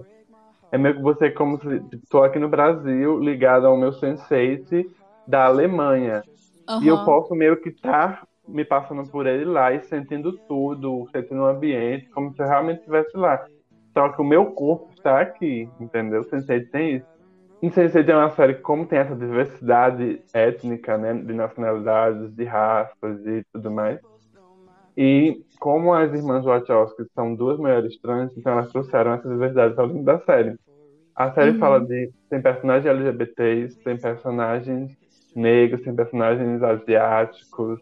É 0.71 0.77
meio 0.77 0.95
que 0.95 1.01
você, 1.01 1.29
como 1.29 1.59
se 1.59 1.81
estou 2.03 2.23
aqui 2.23 2.39
no 2.39 2.49
Brasil, 2.49 3.19
ligado 3.19 3.67
ao 3.67 3.77
meu 3.77 3.93
sensei 3.93 4.63
da 5.27 5.45
Alemanha. 5.45 6.23
E 6.81 6.87
eu 6.87 7.03
posso 7.05 7.35
meio 7.35 7.57
que 7.57 7.69
estar 7.69 8.25
me 8.47 8.63
passando 8.65 9.03
por 9.09 9.25
ele 9.25 9.45
lá 9.45 9.71
e 9.71 9.81
sentindo 9.81 10.33
tudo, 10.47 11.07
sentindo 11.11 11.41
o 11.41 11.45
ambiente, 11.45 12.09
como 12.09 12.33
se 12.33 12.41
eu 12.41 12.47
realmente 12.47 12.79
estivesse 12.79 13.15
lá. 13.17 13.45
Só 13.93 14.09
que 14.09 14.21
o 14.21 14.25
meu 14.25 14.47
corpo 14.47 14.89
está 14.95 15.21
aqui, 15.21 15.69
entendeu? 15.79 16.21
Sense8 16.23 16.69
tem 16.69 16.97
isso. 16.97 17.05
E 17.61 17.69
Sense8 17.69 18.09
é 18.09 18.15
uma 18.15 18.31
série 18.31 18.55
que, 18.55 18.61
como 18.61 18.85
tem 18.85 18.99
essa 18.99 19.15
diversidade 19.15 20.21
étnica, 20.33 20.97
né, 20.97 21.13
de 21.13 21.33
nacionalidades, 21.33 22.33
de 22.35 22.43
raças 22.43 23.25
e 23.25 23.43
tudo 23.53 23.71
mais, 23.71 23.99
e 24.97 25.41
como 25.59 25.93
as 25.93 26.13
irmãs 26.13 26.45
Wachowski 26.45 27.03
são 27.13 27.35
duas 27.35 27.57
mulheres 27.59 27.99
trans, 28.01 28.31
então 28.37 28.53
elas 28.53 28.71
trouxeram 28.71 29.13
essa 29.13 29.27
diversidade 29.29 29.79
ao 29.79 29.87
longo 29.87 30.03
da 30.03 30.19
série. 30.21 30.55
A 31.15 31.31
série 31.33 31.51
Uhum. 31.51 31.59
fala 31.59 31.79
de. 31.81 32.11
tem 32.29 32.41
personagens 32.41 32.85
LGBTs, 32.85 33.79
tem 33.83 33.99
personagens 33.99 34.91
negros, 35.35 35.81
tem 35.83 35.95
personagens 35.95 36.61
asiáticos, 36.63 37.79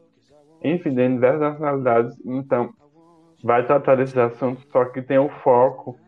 enfim, 0.63 0.95
tem 0.95 1.13
diversas 1.15 1.41
nacionalidades. 1.41 2.15
Então, 2.25 2.73
vai 3.43 3.65
tratar 3.65 3.95
desses 3.95 4.17
assuntos, 4.17 4.65
só 4.71 4.85
que 4.85 5.01
tem 5.01 5.17
o 5.19 5.29
foco 5.43 5.99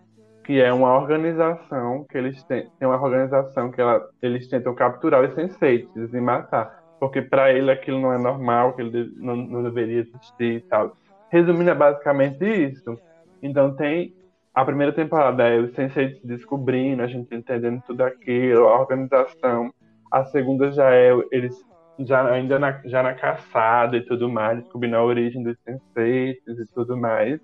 que 0.44 0.62
é 0.62 0.72
uma 0.72 0.96
organização 0.96 2.06
que 2.10 2.18
eles 2.18 2.44
têm, 2.46 2.70
tem 2.80 2.88
uma 2.88 3.02
organização 3.02 3.72
que 3.72 3.82
ela, 3.82 4.02
eles 4.22 4.48
tentam 4.48 4.76
capturar 4.76 5.24
os 5.24 5.34
senseitos 5.34 6.14
e 6.14 6.22
matar, 6.22 6.85
porque 7.00 7.22
para 7.22 7.52
ele 7.52 7.72
aquilo 7.72 8.00
não 8.00 8.14
é 8.14 8.18
normal, 8.18 8.74
que 8.74 8.82
ele 8.82 9.12
não, 9.18 9.36
não 9.36 9.64
deveria 9.64 10.00
existir 10.02 10.56
e 10.58 10.62
tal. 10.62 10.96
Resumindo, 11.32 11.70
é 11.70 11.76
basicamente 11.76 12.44
isso. 12.46 12.98
Então 13.42 13.76
tem 13.76 14.14
a 14.54 14.64
primeira 14.64 14.94
temporada 14.94 15.44
é 15.48 15.58
os 15.60 15.74
senseitos 15.74 16.20
se 16.22 16.28
descobrindo, 16.28 17.02
a 17.02 17.08
gente 17.08 17.34
entendendo 17.36 17.82
tudo 17.86 18.02
aquilo, 18.02 18.68
a 18.68 18.80
organização. 18.80 19.70
A 20.12 20.24
segunda 20.26 20.72
já 20.72 20.94
é 20.94 21.12
eles 21.32 21.54
já 22.00 22.30
ainda 22.30 22.58
na, 22.60 22.82
já 22.86 23.02
na 23.04 23.14
caçada 23.14 23.98
e 23.98 24.02
tudo 24.06 24.30
mais, 24.30 24.60
descobrindo 24.60 24.96
a 24.96 25.04
origem 25.04 25.44
dos 25.44 25.58
senseitos 25.64 26.60
e 26.60 26.66
tudo 26.74 26.96
mais. 26.98 27.40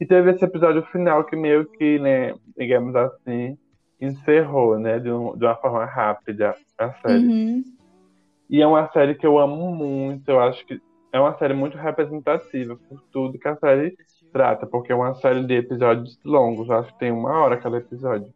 E 0.00 0.06
teve 0.06 0.30
esse 0.30 0.44
episódio 0.44 0.82
final 0.86 1.24
que 1.24 1.36
meio 1.36 1.64
que, 1.66 1.98
né, 1.98 2.34
digamos 2.56 2.94
assim, 2.94 3.56
encerrou, 4.00 4.78
né, 4.78 4.98
de, 4.98 5.10
um- 5.10 5.36
de 5.36 5.44
uma 5.44 5.56
forma 5.56 5.84
rápida 5.84 6.54
a 6.78 6.92
série. 6.94 7.26
Uhum. 7.26 7.64
E 8.48 8.62
é 8.62 8.66
uma 8.66 8.90
série 8.92 9.14
que 9.14 9.26
eu 9.26 9.38
amo 9.38 9.74
muito, 9.74 10.28
eu 10.30 10.40
acho 10.40 10.64
que 10.66 10.80
é 11.12 11.18
uma 11.18 11.36
série 11.38 11.54
muito 11.54 11.76
representativa 11.76 12.76
por 12.88 13.02
tudo 13.10 13.38
que 13.38 13.48
a 13.48 13.56
série 13.56 13.96
trata, 14.32 14.66
porque 14.66 14.92
é 14.92 14.94
uma 14.94 15.14
série 15.14 15.44
de 15.44 15.54
episódios 15.54 16.20
longos, 16.24 16.70
acho 16.70 16.92
que 16.92 16.98
tem 16.98 17.10
uma 17.10 17.40
hora 17.40 17.56
cada 17.56 17.78
episódio. 17.78 18.32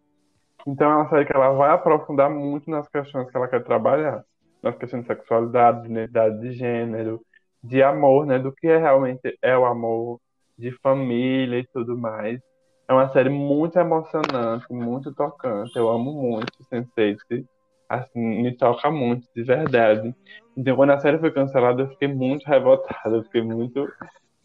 Então 0.66 0.90
é 0.90 0.96
uma 0.96 1.08
série 1.08 1.24
que 1.24 1.34
ela 1.34 1.50
vai 1.52 1.70
aprofundar 1.70 2.30
muito 2.30 2.70
nas 2.70 2.88
questões 2.88 3.30
que 3.30 3.36
ela 3.36 3.48
quer 3.48 3.62
trabalhar, 3.62 4.24
nas 4.62 4.76
questões 4.76 5.02
de 5.02 5.08
sexualidade, 5.08 5.82
de 5.82 5.90
identidade 5.90 6.40
de 6.40 6.52
gênero, 6.52 7.20
de 7.62 7.82
amor, 7.82 8.26
né, 8.26 8.38
do 8.38 8.52
que 8.52 8.66
é 8.66 8.78
realmente 8.78 9.38
é 9.42 9.56
o 9.56 9.64
amor, 9.64 10.20
de 10.58 10.72
família 10.82 11.58
e 11.58 11.66
tudo 11.66 11.96
mais. 11.96 12.40
É 12.88 12.92
uma 12.92 13.08
série 13.12 13.30
muito 13.30 13.78
emocionante, 13.78 14.66
muito 14.70 15.14
tocante. 15.14 15.76
Eu 15.76 15.88
amo 15.88 16.12
muito 16.12 16.52
Sense8. 16.64 17.46
Assim, 17.90 18.20
me 18.42 18.56
toca 18.56 18.88
muito, 18.90 19.26
de 19.34 19.42
verdade. 19.42 20.14
Então, 20.56 20.76
quando 20.76 20.92
a 20.92 21.00
série 21.00 21.18
foi 21.18 21.32
cancelada, 21.32 21.82
eu 21.82 21.88
fiquei 21.88 22.06
muito 22.08 22.44
revoltado, 22.46 23.16
eu 23.16 23.24
fiquei 23.24 23.42
muito 23.42 23.88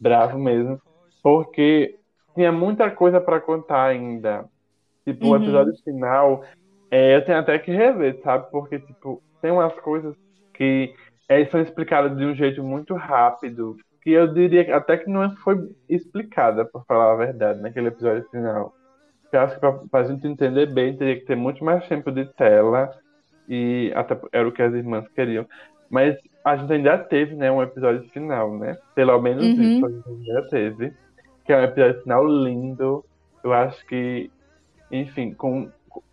bravo 0.00 0.36
mesmo, 0.38 0.80
porque 1.22 1.96
tinha 2.34 2.50
muita 2.50 2.90
coisa 2.90 3.20
para 3.20 3.40
contar 3.40 3.84
ainda. 3.86 4.44
Tipo, 5.06 5.28
o 5.28 5.30
Uhum. 5.30 5.42
episódio 5.42 5.74
final, 5.84 6.42
é, 6.90 7.16
eu 7.16 7.24
tenho 7.24 7.38
até 7.38 7.58
que 7.58 7.70
rever, 7.70 8.20
sabe? 8.22 8.50
Porque, 8.50 8.80
tipo, 8.80 9.22
tem 9.40 9.52
umas 9.52 9.74
coisas 9.80 10.14
que 10.54 10.92
é, 11.28 11.46
são 11.46 11.60
explicadas 11.60 12.16
de 12.16 12.24
um 12.24 12.34
jeito 12.34 12.64
muito 12.64 12.94
rápido, 12.94 13.76
que 14.02 14.10
eu 14.10 14.32
diria 14.34 14.76
até 14.76 14.96
que 14.96 15.08
não 15.08 15.36
foi 15.36 15.56
explicada, 15.88 16.64
por 16.64 16.84
falar 16.86 17.12
a 17.12 17.16
verdade, 17.16 17.60
naquele 17.60 17.88
episódio 17.88 18.28
final. 18.30 18.74
Eu 19.32 19.40
acho 19.40 19.54
que 19.54 19.60
pra, 19.60 19.72
pra 19.90 20.04
gente 20.04 20.26
entender 20.26 20.72
bem, 20.72 20.96
teria 20.96 21.18
que 21.18 21.26
ter 21.26 21.36
muito 21.36 21.64
mais 21.64 21.86
tempo 21.88 22.10
de 22.12 22.26
tela, 22.34 22.90
e 23.48 23.92
até 23.94 24.18
era 24.32 24.46
o 24.48 24.52
que 24.52 24.62
as 24.62 24.74
irmãs 24.74 25.06
queriam. 25.08 25.46
Mas 25.90 26.16
a 26.44 26.56
gente 26.56 26.72
ainda 26.72 26.98
teve, 26.98 27.34
né, 27.34 27.50
um 27.50 27.62
episódio 27.62 28.08
final, 28.10 28.56
né? 28.58 28.76
Pelo 28.94 29.20
menos 29.20 29.44
Uhum. 29.44 29.62
isso 29.76 29.86
a 29.86 29.90
gente 29.90 30.08
ainda 30.08 30.48
teve. 30.48 30.92
Que 31.44 31.52
é 31.52 31.58
um 31.58 31.64
episódio 31.64 32.02
final 32.02 32.26
lindo. 32.26 33.04
Eu 33.44 33.52
acho 33.52 33.84
que, 33.86 34.30
enfim, 34.90 35.32
com 35.34 35.70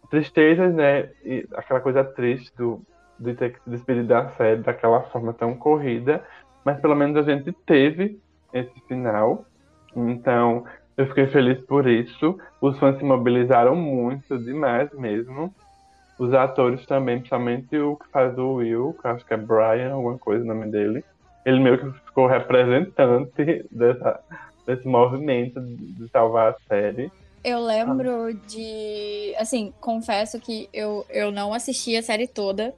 tristezas, 0.10 0.74
né? 0.74 1.10
E 1.26 1.48
aquela 1.56 1.80
coisa 1.82 2.04
triste 2.04 2.56
do, 2.56 2.82
de 3.20 3.34
ter 3.34 3.54
que 3.54 3.64
se 3.64 3.70
despedir 3.70 4.06
da 4.06 4.30
série 4.32 4.62
daquela 4.62 5.02
forma 5.04 5.34
tão 5.34 5.56
corrida. 5.56 6.24
Mas 6.64 6.80
pelo 6.80 6.96
menos 6.96 7.18
a 7.18 7.24
gente 7.24 7.52
teve 7.66 8.20
esse 8.54 8.80
final. 8.88 9.46
Então, 9.96 10.66
eu 10.96 11.08
fiquei 11.08 11.28
feliz 11.28 11.60
por 11.66 11.88
isso. 11.88 12.38
Os 12.62 12.78
fãs 12.80 12.98
se 12.98 13.04
mobilizaram 13.04 13.76
muito, 13.76 14.38
demais 14.38 14.92
mesmo. 14.94 15.54
Os 16.20 16.34
atores 16.34 16.86
também, 16.86 17.18
principalmente 17.18 17.76
o 17.78 17.96
que 17.96 18.06
faz 18.12 18.38
o 18.38 18.56
Will, 18.56 18.96
que 19.02 19.08
acho 19.08 19.26
que 19.26 19.34
é 19.34 19.38
Brian, 19.38 19.94
alguma 19.94 20.18
coisa 20.18 20.44
o 20.44 20.48
nome 20.48 20.70
dele. 20.70 21.04
Ele 21.46 21.60
meio 21.60 21.78
que 21.80 22.00
ficou 22.06 22.28
representante 22.28 23.66
dessa, 23.72 24.20
desse 24.66 24.88
movimento 24.88 25.60
de 25.60 26.08
salvar 26.10 26.54
a 26.54 26.56
série. 26.68 27.10
Eu 27.44 27.60
lembro 27.60 28.34
de. 28.48 29.36
Assim, 29.38 29.74
confesso 29.82 30.40
que 30.40 30.70
eu, 30.74 31.06
eu 31.10 31.32
não 31.32 31.54
assisti 31.54 31.98
a 31.98 32.02
série 32.02 32.28
toda. 32.28 32.74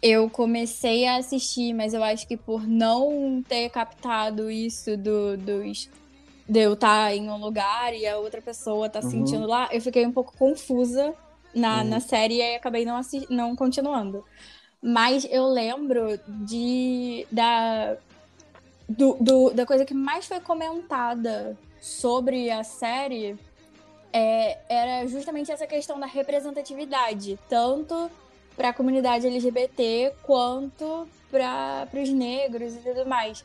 Eu 0.00 0.30
comecei 0.30 1.04
a 1.06 1.16
assistir, 1.16 1.74
mas 1.74 1.92
eu 1.92 2.04
acho 2.04 2.28
que 2.28 2.36
por 2.36 2.64
não 2.64 3.42
ter 3.48 3.68
captado 3.70 4.48
isso 4.50 4.96
do, 4.96 5.36
dos. 5.36 5.90
De 6.48 6.60
eu 6.60 6.74
estar 6.74 7.12
em 7.14 7.28
um 7.28 7.36
lugar 7.38 7.92
e 7.92 8.06
a 8.06 8.16
outra 8.16 8.40
pessoa 8.40 8.88
tá 8.88 9.00
Uhum. 9.02 9.10
sentindo 9.10 9.46
lá, 9.46 9.68
eu 9.72 9.80
fiquei 9.80 10.06
um 10.06 10.12
pouco 10.12 10.32
confusa 10.38 11.12
na, 11.54 11.78
Uhum. 11.78 11.84
na 11.88 12.00
série 12.00 12.36
e 12.36 12.56
acabei 12.56 12.84
não, 12.84 13.00
não 13.30 13.56
continuando. 13.56 14.24
Mas 14.82 15.26
eu 15.30 15.46
lembro 15.48 16.18
de. 16.26 17.26
Da, 17.32 17.96
do, 18.88 19.14
do- 19.20 19.50
da 19.50 19.66
coisa 19.66 19.84
que 19.84 19.92
mais 19.94 20.26
foi 20.26 20.40
comentada 20.40 21.56
sobre 21.80 22.50
a 22.50 22.62
série 22.64 23.36
é, 24.12 24.58
era 24.68 25.06
justamente 25.06 25.52
essa 25.52 25.66
questão 25.66 25.98
da 26.00 26.06
representatividade, 26.06 27.38
tanto 27.48 28.10
para 28.56 28.70
a 28.70 28.72
comunidade 28.72 29.26
LGBT 29.26 30.12
quanto 30.22 31.06
para 31.30 31.86
os 32.02 32.08
negros 32.08 32.74
e 32.74 32.78
tudo 32.78 33.04
mais. 33.06 33.44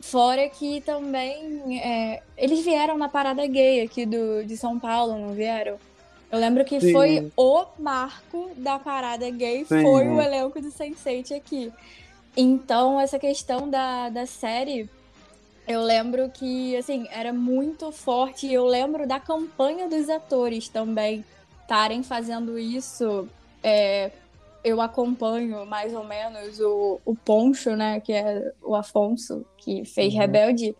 Fora 0.00 0.48
que 0.48 0.80
também 0.80 1.80
é, 1.80 2.22
eles 2.36 2.64
vieram 2.64 2.96
na 2.96 3.08
parada 3.08 3.46
gay 3.46 3.82
aqui 3.82 4.06
do, 4.06 4.44
de 4.44 4.56
São 4.56 4.78
Paulo, 4.78 5.18
não 5.18 5.34
vieram? 5.34 5.76
Eu 6.30 6.38
lembro 6.38 6.64
que 6.64 6.80
Sim. 6.80 6.92
foi 6.92 7.32
o 7.36 7.64
marco 7.78 8.50
da 8.56 8.78
parada 8.78 9.28
gay, 9.30 9.64
Sim. 9.64 9.82
foi 9.82 10.08
o 10.08 10.20
elenco 10.20 10.60
do 10.60 10.68
Sense8 10.68 11.34
aqui. 11.36 11.72
Então, 12.36 13.00
essa 13.00 13.18
questão 13.18 13.68
da, 13.68 14.10
da 14.10 14.26
série, 14.26 14.88
eu 15.66 15.82
lembro 15.82 16.30
que, 16.30 16.76
assim, 16.76 17.06
era 17.10 17.32
muito 17.32 17.90
forte. 17.90 18.46
E 18.46 18.54
eu 18.54 18.66
lembro 18.66 19.06
da 19.06 19.18
campanha 19.18 19.88
dos 19.88 20.08
atores 20.08 20.68
também 20.68 21.24
estarem 21.62 22.02
fazendo 22.02 22.58
isso. 22.58 23.26
É, 23.62 24.10
eu 24.62 24.80
acompanho 24.80 25.64
mais 25.66 25.94
ou 25.94 26.04
menos 26.04 26.60
o, 26.60 27.00
o 27.04 27.14
Poncho, 27.14 27.74
né? 27.74 28.00
Que 28.00 28.12
é 28.12 28.52
o 28.62 28.74
Afonso, 28.74 29.44
que 29.56 29.84
fez 29.84 30.12
Uhum. 30.12 30.20
Rebelde. 30.20 30.76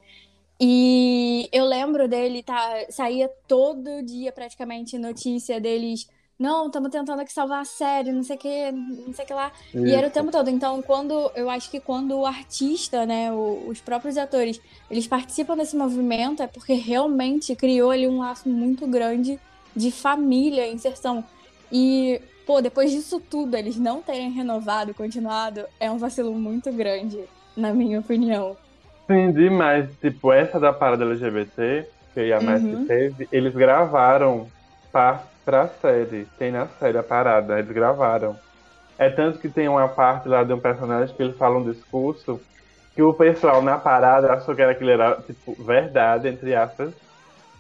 E 0.61 1.49
eu 1.53 1.64
lembro 1.64 2.09
dele, 2.09 2.42
tá, 2.42 2.87
saía 2.90 3.31
todo 3.47 4.03
dia 4.03 4.33
praticamente 4.33 4.99
notícia 4.99 5.61
deles. 5.61 6.09
Não, 6.38 6.66
estamos 6.66 6.90
tentando 6.90 7.21
aqui 7.21 7.33
salvar 7.33 7.62
a 7.62 7.64
série, 7.64 8.12
não 8.12 8.23
sei 8.23 8.37
o 8.37 8.38
que, 8.38 8.73
não 8.73 9.12
sei 9.12 9.25
o 9.25 9.29
que 9.29 9.35
lá. 9.35 9.53
E 9.75 9.92
era 9.92 10.07
o 10.07 10.11
Isso. 10.11 10.14
tempo 10.14 10.31
todo. 10.31 10.49
Então, 10.49 10.81
quando 10.83 11.31
eu 11.35 11.51
acho 11.51 11.71
que 11.71 11.81
quando 11.81 12.16
o 12.16 12.27
artista, 12.27 13.05
né, 13.05 13.33
o- 13.33 13.64
os 13.68 13.81
próprios 13.81 14.16
atores, 14.16 14.61
eles 14.90 15.07
participam 15.07 15.57
desse 15.57 15.77
movimento, 15.77 16.42
é 16.42 16.47
porque 16.47 16.75
realmente 16.75 17.55
criou 17.57 17.90
ali 17.90 18.07
um 18.07 18.18
laço 18.18 18.49
muito 18.49 18.87
grande 18.87 19.38
de 19.75 19.90
família, 19.90 20.71
inserção. 20.71 21.25
E, 21.73 22.21
pô, 22.47 22.61
depois 22.61 22.90
disso 22.92 23.21
tudo, 23.21 23.57
eles 23.57 23.77
não 23.77 24.01
terem 24.01 24.31
renovado, 24.31 24.94
continuado, 24.94 25.66
é 25.81 25.90
um 25.90 25.99
vacilo 25.99 26.33
muito 26.35 26.73
grande, 26.73 27.25
na 27.57 27.73
minha 27.75 27.99
opinião. 27.99 28.57
Sim, 29.11 29.33
demais. 29.33 29.97
Tipo, 30.01 30.33
essa 30.33 30.61
da 30.61 30.73
parada 30.73 31.05
LGBT, 31.05 31.87
que 32.14 32.33
a 32.33 32.40
mais 32.42 32.64
Uhum. 32.64 32.68
que 32.68 32.77
teve, 32.77 33.27
eles 33.33 33.55
gravaram 33.55 34.53
pra, 34.92 35.31
pra 35.44 35.68
série. 35.81 36.27
Tem 36.37 36.53
na 36.53 36.68
série 36.79 36.99
a 36.99 37.03
parada, 37.03 37.59
eles 37.59 37.71
gravaram. 37.73 38.38
É 38.99 39.11
tanto 39.11 39.38
que 39.40 39.51
tem 39.51 39.68
uma 39.68 39.88
parte 39.94 40.29
lá 40.29 40.44
de 40.44 40.53
um 40.55 40.61
personagem 40.61 41.14
que 41.16 41.23
ele 41.23 41.35
fala 41.37 41.59
um 41.59 41.64
discurso 41.71 42.47
que 42.94 43.03
o 43.03 43.14
pessoal 43.14 43.62
na 43.62 43.79
parada 43.79 44.33
achou 44.35 44.55
que 44.57 44.62
era 44.62 44.73
aquilo 44.73 44.90
era, 44.90 45.23
tipo, 45.25 45.62
verdade, 45.64 46.29
entre 46.29 46.55
aspas. 46.55 46.94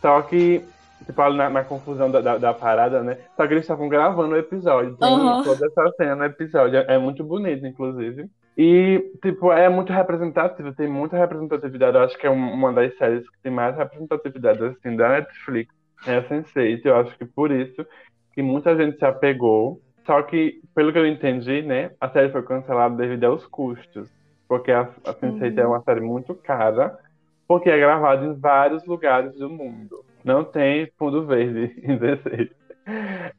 Só 0.02 0.22
que, 0.22 0.72
tipo, 1.06 1.20
ali 1.22 1.36
na, 1.38 1.50
na 1.50 1.64
confusão 1.64 2.10
da, 2.10 2.20
da, 2.20 2.38
da 2.38 2.54
parada, 2.54 3.02
né? 3.02 3.16
Só 3.36 3.46
que 3.46 3.54
eles 3.54 3.64
estavam 3.64 3.88
gravando 3.88 4.34
o 4.34 4.38
episódio. 4.38 4.96
Tem 4.98 5.36
Aham. 5.36 5.42
toda 5.42 5.66
essa 5.66 5.92
cena 5.96 6.16
no 6.16 6.24
episódio. 6.24 6.78
É 6.80 6.94
é 6.96 6.98
muito 6.98 7.24
bonito, 7.24 7.66
inclusive. 7.66 8.28
E, 8.58 9.12
tipo, 9.22 9.52
é 9.52 9.68
muito 9.68 9.92
representativo, 9.92 10.74
tem 10.74 10.88
muita 10.88 11.16
representatividade. 11.16 11.96
Eu 11.96 12.04
acho 12.04 12.18
que 12.18 12.26
é 12.26 12.30
um- 12.30 12.52
uma 12.54 12.72
das 12.72 12.96
séries 12.98 13.28
que 13.30 13.38
tem 13.42 13.52
mais 13.52 13.76
representatividade, 13.76 14.64
assim, 14.64 14.96
da 14.96 15.10
Netflix. 15.10 15.74
É 16.06 16.16
a 16.18 16.24
Sense8, 16.28 16.86
eu 16.88 16.96
acho 16.96 17.16
que 17.18 17.24
por 17.26 17.52
isso 17.52 17.86
que 18.34 18.42
muita 18.42 18.76
gente 18.76 18.98
se 18.98 19.04
apegou. 19.04 19.80
Só 20.06 20.22
que, 20.22 20.60
pelo 20.74 20.92
que 20.92 20.98
eu 20.98 21.06
entendi, 21.06 21.62
né, 21.62 21.92
a 22.00 22.08
série 22.10 22.32
foi 22.32 22.42
cancelada 22.42 22.96
devido 22.96 23.24
aos 23.24 23.46
custos. 23.46 24.10
Porque 24.48 24.72
a, 24.72 24.82
a 25.04 25.14
Sense8 25.14 25.58
é 25.58 25.66
uma 25.66 25.82
série 25.82 26.00
muito 26.00 26.34
cara, 26.34 26.98
porque 27.46 27.70
é 27.70 27.78
gravada 27.78 28.24
em 28.26 28.34
vários 28.38 28.84
lugares 28.86 29.34
do 29.34 29.48
mundo. 29.50 30.04
Não 30.24 30.44
tem 30.44 30.90
fundo 30.98 31.26
verde 31.26 31.74
em 31.84 31.96
16. 31.96 32.50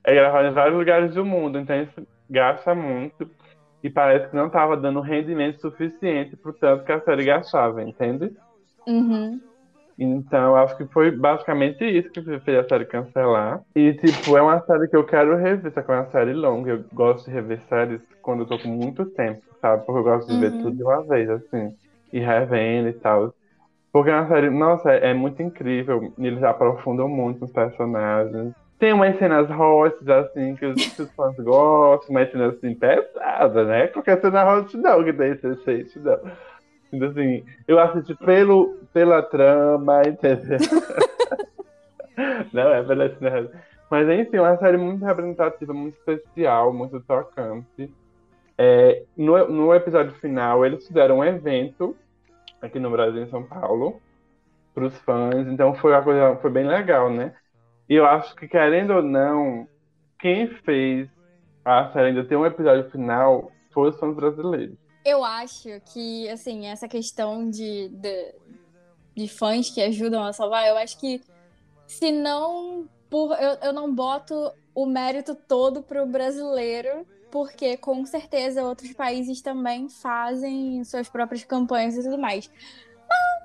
É 0.03 0.13
gravado 0.15 0.47
em 0.47 0.53
vários 0.53 0.77
lugares 0.77 1.13
do 1.13 1.25
mundo, 1.25 1.59
então 1.59 1.81
isso 1.81 2.07
gasta 2.29 2.73
muito. 2.75 3.29
E 3.83 3.89
parece 3.89 4.29
que 4.29 4.35
não 4.35 4.47
estava 4.47 4.75
dando 4.75 4.99
rendimento 5.01 5.59
suficiente 5.61 6.35
pro 6.37 6.53
tanto 6.53 6.83
que 6.83 6.91
a 6.91 7.01
série 7.01 7.23
gastava, 7.25 7.81
entende? 7.83 8.29
Uhum. 8.87 9.39
Então, 9.97 10.55
acho 10.55 10.77
que 10.77 10.85
foi 10.87 11.11
basicamente 11.11 11.83
isso 11.83 12.09
que 12.09 12.21
fez 12.41 12.57
a 12.65 12.67
série 12.67 12.85
cancelar. 12.85 13.61
E, 13.75 13.93
tipo, 13.95 14.37
é 14.37 14.41
uma 14.41 14.61
série 14.65 14.87
que 14.87 14.95
eu 14.95 15.05
quero 15.05 15.35
rever, 15.35 15.73
só 15.73 15.81
que 15.81 15.91
é 15.91 15.95
uma 15.95 16.09
série 16.11 16.33
longa. 16.33 16.71
Eu 16.71 16.85
gosto 16.93 17.25
de 17.25 17.31
rever 17.31 17.61
séries 17.67 18.01
quando 18.21 18.43
eu 18.43 18.47
tô 18.47 18.57
com 18.59 18.69
muito 18.69 19.05
tempo, 19.11 19.41
sabe? 19.59 19.85
Porque 19.85 19.99
eu 19.99 20.03
gosto 20.03 20.31
de 20.31 20.37
ver 20.37 20.53
Uhum. 20.53 20.57
tudo 20.61 20.77
de 20.77 20.83
uma 20.83 21.05
vez, 21.05 21.29
assim. 21.29 21.71
E 22.13 22.19
revendo 22.19 22.89
e 22.89 22.93
tal. 22.93 23.33
Porque 23.91 24.09
é 24.09 24.15
uma 24.15 24.27
série, 24.29 24.49
nossa, 24.49 24.91
é 24.91 25.13
muito 25.13 25.41
incrível. 25.41 26.13
E 26.17 26.27
Eles 26.27 26.43
aprofundam 26.43 27.09
muito 27.09 27.43
os 27.45 27.51
personagens. 27.51 28.53
Tem 28.79 28.93
umas 28.93 29.19
cenas 29.19 29.49
hot, 29.51 30.09
assim, 30.09 30.55
que 30.55 30.65
os, 30.65 30.95
que 30.95 31.01
os 31.01 31.11
fãs 31.11 31.35
gostam, 31.35 32.15
umas 32.15 32.31
cenas 32.31 32.55
assim, 32.55 32.73
pesadas, 32.73 33.67
né? 33.67 33.87
Qualquer 33.87 34.21
cena 34.21 34.55
hot 34.55 34.77
não, 34.77 35.03
que 35.03 35.11
tem 35.11 35.31
esse 35.31 35.99
não. 35.99 36.17
Então, 36.91 37.09
assim, 37.09 37.45
eu 37.67 37.77
assisti 37.77 38.15
pelo, 38.15 38.77
pela 38.93 39.21
trama, 39.21 40.01
entendeu? 40.07 40.57
Não 42.51 42.73
é 42.73 42.83
pela 42.83 43.09
trama. 43.09 43.51
Mas, 43.89 44.07
enfim, 44.09 44.37
é 44.37 44.41
uma 44.41 44.57
série 44.57 44.77
muito 44.77 45.03
representativa, 45.03 45.73
muito 45.73 45.97
especial, 45.97 46.73
muito 46.73 46.99
tocante. 47.01 47.91
É, 48.57 49.03
no, 49.15 49.47
no 49.47 49.73
episódio 49.73 50.13
final, 50.15 50.65
eles 50.65 50.85
fizeram 50.87 51.19
um 51.19 51.23
evento 51.23 51.95
aqui 52.61 52.79
no 52.79 52.91
Brasil, 52.91 53.23
em 53.23 53.29
São 53.29 53.43
Paulo, 53.43 54.01
para 54.73 54.85
os 54.85 54.97
fãs. 54.99 55.47
Então, 55.47 55.73
foi 55.75 55.91
uma 55.91 56.01
coisa, 56.01 56.35
foi 56.37 56.51
bem 56.51 56.67
legal, 56.67 57.09
né? 57.09 57.33
E 57.89 57.95
eu 57.95 58.05
acho 58.05 58.35
que, 58.35 58.47
querendo 58.47 58.93
ou 58.93 59.01
não, 59.01 59.67
quem 60.19 60.47
fez 60.63 61.09
a 61.65 61.91
série 61.91 62.09
ainda 62.09 62.23
ter 62.23 62.35
um 62.35 62.45
episódio 62.45 62.89
final 62.91 63.51
foi 63.73 63.89
os 63.89 63.99
fãs 63.99 64.15
brasileiros. 64.15 64.77
Eu 65.03 65.23
acho 65.23 65.69
que, 65.91 66.29
assim, 66.29 66.67
essa 66.67 66.87
questão 66.87 67.49
de, 67.49 67.89
de, 67.89 68.35
de 69.15 69.27
fãs 69.27 69.71
que 69.71 69.81
ajudam 69.81 70.23
a 70.23 70.31
salvar, 70.31 70.67
eu 70.67 70.77
acho 70.77 70.99
que 70.99 71.21
se 71.87 72.11
não. 72.11 72.87
Por, 73.09 73.35
eu, 73.41 73.57
eu 73.63 73.73
não 73.73 73.93
boto 73.93 74.51
o 74.75 74.85
mérito 74.85 75.33
todo 75.33 75.81
pro 75.81 76.05
brasileiro, 76.05 77.07
porque 77.31 77.75
com 77.75 78.05
certeza 78.05 78.63
outros 78.63 78.93
países 78.93 79.41
também 79.41 79.89
fazem 79.89 80.83
suas 80.83 81.09
próprias 81.09 81.43
campanhas 81.43 81.95
e 81.95 82.03
tudo 82.03 82.19
mais. 82.19 82.51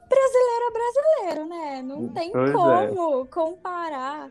Brasileiro 0.08 0.64
é 0.64 0.70
brasileiro, 0.70 1.48
né? 1.48 1.82
Não 1.82 2.08
tem 2.08 2.30
Pois 2.30 2.50
é. 2.50 2.52
como 2.52 3.26
comparar 3.26 4.30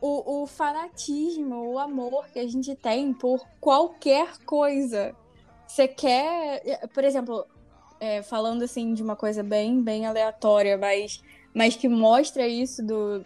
o, 0.00 0.42
o 0.42 0.46
fanatismo, 0.46 1.72
o 1.72 1.78
amor 1.78 2.26
que 2.32 2.40
a 2.40 2.46
gente 2.46 2.74
tem 2.74 3.12
por 3.12 3.46
qualquer 3.60 4.38
coisa. 4.44 5.14
Você 5.66 5.86
quer, 5.86 6.88
por 6.88 7.04
exemplo, 7.04 7.46
é, 8.00 8.20
falando 8.20 8.62
assim 8.62 8.94
de 8.94 9.02
uma 9.02 9.14
coisa 9.14 9.44
bem, 9.44 9.80
bem 9.80 10.06
aleatória, 10.06 10.76
mas, 10.76 11.22
mas 11.54 11.76
que 11.76 11.88
mostra 11.88 12.48
isso 12.48 12.84
do, 12.84 13.24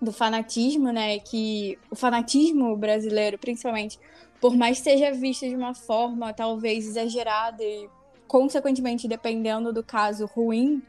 do 0.00 0.10
fanatismo, 0.10 0.90
né? 0.90 1.18
Que 1.18 1.78
o 1.90 1.94
fanatismo 1.94 2.74
brasileiro, 2.74 3.38
principalmente, 3.38 4.00
por 4.40 4.56
mais 4.56 4.78
que 4.78 4.84
seja 4.84 5.12
visto 5.12 5.46
de 5.46 5.54
uma 5.54 5.74
forma 5.74 6.32
talvez 6.32 6.86
exagerada 6.86 7.62
e, 7.62 7.86
consequentemente, 8.26 9.06
dependendo 9.06 9.74
do 9.74 9.84
caso, 9.84 10.24
ruim, 10.24 10.82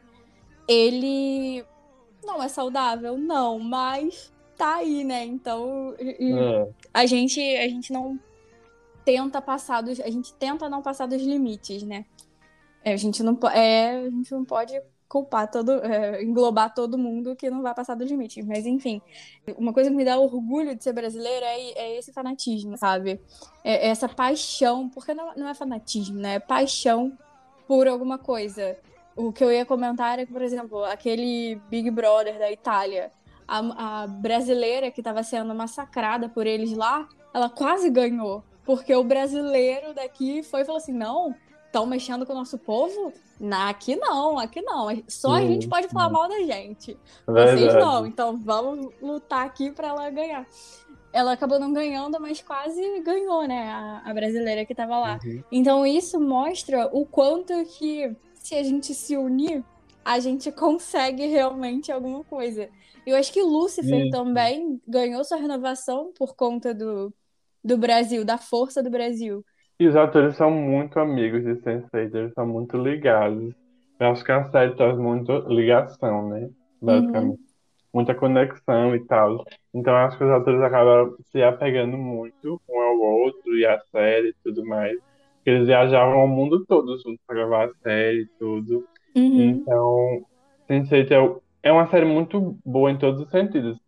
ele 0.68 1.64
não 2.24 2.42
é 2.42 2.48
saudável, 2.48 3.16
não, 3.16 3.58
mas 3.58 4.32
tá 4.56 4.76
aí, 4.76 5.04
né? 5.04 5.24
Então, 5.24 5.94
É. 5.98 6.68
a 6.92 7.06
gente, 7.06 7.40
a 7.40 7.68
gente 7.68 7.92
não 7.92 8.18
tenta 9.04 9.40
passar 9.40 9.80
dos, 9.80 9.98
a 10.00 10.10
gente 10.10 10.32
tenta 10.34 10.68
não 10.68 10.82
passar 10.82 11.06
dos 11.06 11.22
limites, 11.22 11.82
né? 11.82 12.04
É, 12.84 12.92
A 12.92 12.96
gente 12.96 13.22
não, 13.22 13.38
é, 13.52 14.06
a 14.06 14.10
gente 14.10 14.30
não 14.32 14.44
pode 14.44 14.80
culpar 15.08 15.50
todo, 15.50 15.72
é, 15.84 16.22
englobar 16.22 16.72
todo 16.72 16.96
mundo 16.96 17.34
que 17.34 17.50
não 17.50 17.62
vai 17.62 17.74
passar 17.74 17.94
dos 17.96 18.08
limites, 18.08 18.44
mas 18.46 18.64
enfim, 18.64 19.02
uma 19.58 19.72
coisa 19.72 19.90
que 19.90 19.96
me 19.96 20.04
dá 20.04 20.16
orgulho 20.18 20.74
de 20.76 20.84
ser 20.84 20.92
brasileira 20.92 21.44
é, 21.46 21.72
é 21.72 21.98
esse 21.98 22.12
fanatismo, 22.12 22.78
sabe? 22.78 23.20
É 23.64 23.88
essa 23.88 24.08
paixão, 24.08 24.88
porque 24.88 25.12
não, 25.12 25.34
não 25.34 25.48
é 25.48 25.54
fanatismo, 25.54 26.18
né? 26.18 26.34
É 26.36 26.38
paixão 26.38 27.18
por 27.66 27.88
alguma 27.88 28.18
coisa. 28.18 28.78
O 29.20 29.32
que 29.32 29.44
eu 29.44 29.52
ia 29.52 29.66
comentar 29.66 30.18
é 30.18 30.24
que, 30.24 30.32
por 30.32 30.40
exemplo, 30.40 30.82
aquele 30.84 31.60
Big 31.68 31.90
Brother 31.90 32.38
da 32.38 32.50
Itália, 32.50 33.12
a, 33.46 34.02
a 34.02 34.06
brasileira 34.06 34.90
que 34.90 35.00
estava 35.00 35.22
sendo 35.22 35.54
massacrada 35.54 36.28
por 36.28 36.46
eles 36.46 36.72
lá, 36.74 37.06
ela 37.34 37.50
quase 37.50 37.90
ganhou. 37.90 38.42
Porque 38.64 38.94
o 38.94 39.04
brasileiro 39.04 39.92
daqui 39.92 40.42
foi 40.42 40.62
e 40.62 40.64
falou 40.64 40.78
assim: 40.78 40.92
não, 40.92 41.34
estão 41.66 41.84
mexendo 41.84 42.24
com 42.24 42.32
o 42.32 42.36
nosso 42.36 42.56
povo? 42.56 43.12
Na, 43.38 43.68
aqui 43.68 43.94
não, 43.96 44.38
aqui 44.38 44.62
não. 44.62 44.88
Só 45.06 45.34
a 45.34 45.40
gente 45.42 45.68
pode 45.68 45.88
falar 45.88 46.08
mal 46.08 46.28
da 46.28 46.38
gente. 46.40 46.96
Vocês 47.26 47.60
Verdade. 47.60 47.84
não, 47.84 48.06
então 48.06 48.38
vamos 48.38 48.90
lutar 49.02 49.44
aqui 49.44 49.70
pra 49.70 49.88
ela 49.88 50.10
ganhar. 50.10 50.46
Ela 51.12 51.32
acabou 51.32 51.58
não 51.58 51.72
ganhando, 51.72 52.20
mas 52.20 52.40
quase 52.40 53.00
ganhou, 53.00 53.46
né? 53.46 53.68
A, 53.70 54.02
a 54.04 54.14
brasileira 54.14 54.64
que 54.64 54.74
tava 54.74 54.98
lá. 54.98 55.18
Uhum. 55.24 55.42
Então 55.50 55.86
isso 55.86 56.20
mostra 56.20 56.88
o 56.92 57.04
quanto 57.04 57.52
que 57.64 58.16
se 58.50 58.56
a 58.56 58.64
gente 58.64 58.92
se 58.94 59.16
unir, 59.16 59.62
a 60.04 60.18
gente 60.18 60.50
consegue 60.50 61.24
realmente 61.26 61.92
alguma 61.92 62.24
coisa. 62.24 62.68
Eu 63.06 63.16
acho 63.16 63.32
que 63.32 63.40
Lúcifer 63.40 64.06
Isso. 64.06 64.10
também 64.10 64.80
ganhou 64.88 65.22
sua 65.22 65.38
renovação 65.38 66.12
por 66.18 66.34
conta 66.34 66.74
do, 66.74 67.14
do 67.62 67.78
Brasil, 67.78 68.24
da 68.24 68.38
força 68.38 68.82
do 68.82 68.90
Brasil. 68.90 69.44
E 69.78 69.86
os 69.86 69.94
atores 69.94 70.34
são 70.34 70.50
muito 70.50 70.98
amigos 70.98 71.44
de 71.44 71.62
Sense8, 71.62 72.12
eles 72.12 72.34
são 72.34 72.44
muito 72.44 72.76
ligados. 72.76 73.54
Eu 74.00 74.08
acho 74.08 74.24
que 74.24 74.32
a 74.32 74.50
série 74.50 74.74
traz 74.74 74.98
muito 74.98 75.30
ligação, 75.48 76.28
né? 76.28 76.50
Basicamente. 76.82 77.40
Muita 77.94 78.16
conexão 78.16 78.96
e 78.96 79.06
tal. 79.06 79.44
Então 79.72 79.94
acho 79.94 80.18
que 80.18 80.24
os 80.24 80.30
atores 80.30 80.60
acabaram 80.60 81.14
se 81.30 81.40
apegando 81.40 81.96
muito 81.96 82.60
um 82.68 82.80
ao 82.80 82.98
outro 82.98 83.56
e 83.56 83.64
a 83.64 83.78
série 83.92 84.30
e 84.30 84.36
tudo 84.42 84.66
mais. 84.66 84.98
Eles 85.44 85.66
viajavam 85.66 86.20
ao 86.20 86.28
mundo 86.28 86.64
todo 86.66 86.96
juntos 86.98 87.20
pra 87.26 87.36
gravar 87.36 87.66
a 87.66 87.74
série 87.82 88.22
e 88.22 88.28
tudo. 88.38 88.84
Uhum. 89.16 89.42
Então, 89.50 90.26
Sense8 90.70 91.10
é, 91.12 91.20
o- 91.20 91.42
é 91.62 91.72
uma 91.72 91.88
série 91.88 92.04
muito 92.06 92.58
boa 92.64 92.90
em 92.90 92.98
todos 92.98 93.20
os 93.22 93.30
sentidos. 93.30 93.78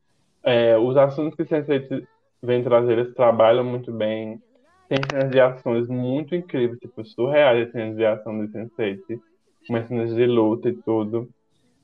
É, 0.44 0.76
os 0.78 0.96
assuntos 0.96 1.36
que 1.36 1.44
Sense8 1.44 2.06
vem 2.42 2.62
trazer, 2.64 2.98
eles 2.98 3.14
trabalham 3.14 3.64
muito 3.64 3.92
bem. 3.92 4.40
Tem 4.88 4.98
cenas 5.10 5.30
de 5.30 5.40
ações 5.40 5.88
muito 5.88 6.34
incríveis, 6.34 6.78
tipo, 6.80 7.04
surreais 7.04 7.66
as 7.68 7.72
cenas 7.72 7.96
de 7.96 8.04
ação 8.06 8.44
de 8.44 8.52
Sense8. 8.52 9.20
Umas 9.68 9.88
cenas 9.88 10.14
de 10.14 10.26
luta 10.26 10.68
e 10.68 10.82
tudo. 10.82 11.28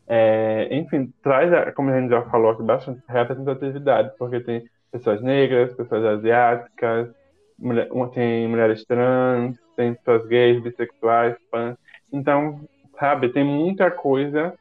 É, 0.07 0.69
enfim, 0.75 1.13
traz, 1.23 1.53
a- 1.53 1.73
como 1.73 1.91
a 1.91 2.01
gente 2.01 2.11
já 2.11 2.23
falou 2.31 2.51
aqui, 2.53 2.63
bastante 2.63 3.03
representatividade, 3.09 4.13
porque 4.19 4.41
tem 4.41 4.65
pessoas 4.91 5.23
negras, 5.23 5.75
pessoas 5.77 6.05
asiáticas, 6.05 7.11
mulher- 7.59 7.89
tem 8.15 8.49
mulheres 8.49 8.85
trans, 8.85 9.57
tem 9.77 9.95
pessoas 9.95 10.27
gays, 10.27 10.63
bissexuais, 10.63 11.37
fãs. 11.51 11.77
Então, 12.13 12.61
sabe, 12.99 13.31
tem 13.31 13.45
muita 13.45 13.91
coisa 13.91 14.55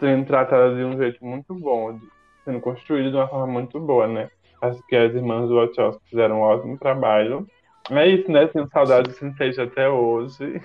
sendo 0.00 0.26
tratada 0.26 0.74
de 0.74 0.84
um 0.84 0.96
jeito 0.98 1.24
muito 1.24 1.54
bom, 1.54 1.96
de- 1.96 2.08
sendo 2.44 2.60
construída 2.60 3.10
de 3.10 3.16
uma 3.16 3.28
forma 3.28 3.46
muito 3.46 3.78
boa, 3.80 4.06
né? 4.06 4.28
Acho 4.60 4.80
que 4.86 4.96
as 4.96 5.14
irmãs 5.14 5.48
do 5.48 5.56
Wachowski 5.56 6.02
fizeram 6.08 6.38
um 6.38 6.42
ótimo 6.42 6.78
trabalho. 6.78 7.46
É 7.90 8.06
isso, 8.08 8.30
né? 8.30 8.46
Tenho 8.46 8.68
saudade 8.68 9.10
do 9.10 9.14
Sense8 9.14 9.58
até 9.62 9.88
hoje, 9.88 10.60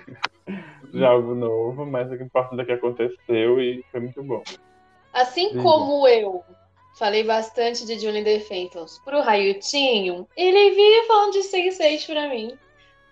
de 0.93 1.03
algo 1.03 1.35
novo, 1.35 1.85
mas 1.85 2.09
o 2.11 2.17
que 2.17 2.23
importa 2.23 2.61
é 2.61 2.65
que 2.65 2.71
aconteceu 2.71 3.59
e 3.61 3.83
foi 3.91 3.99
muito 3.99 4.23
bom. 4.23 4.41
Assim 5.13 5.49
Sim. 5.49 5.61
como 5.61 6.07
eu 6.07 6.43
falei 6.99 7.23
bastante 7.23 7.85
de 7.85 7.97
Julie 7.97 8.23
DeFentos 8.23 8.99
pro 8.99 9.21
Raiutinho, 9.21 10.27
ele 10.35 10.71
vive 10.71 11.07
falando 11.07 11.33
de 11.33 11.39
Sense8 11.39 12.05
pra 12.05 12.27
mim. 12.29 12.57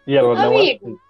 E 0.06 0.16
ela 0.16 0.36
não 0.36 0.58
Amigo, 0.58 0.86
assiste. 0.86 1.02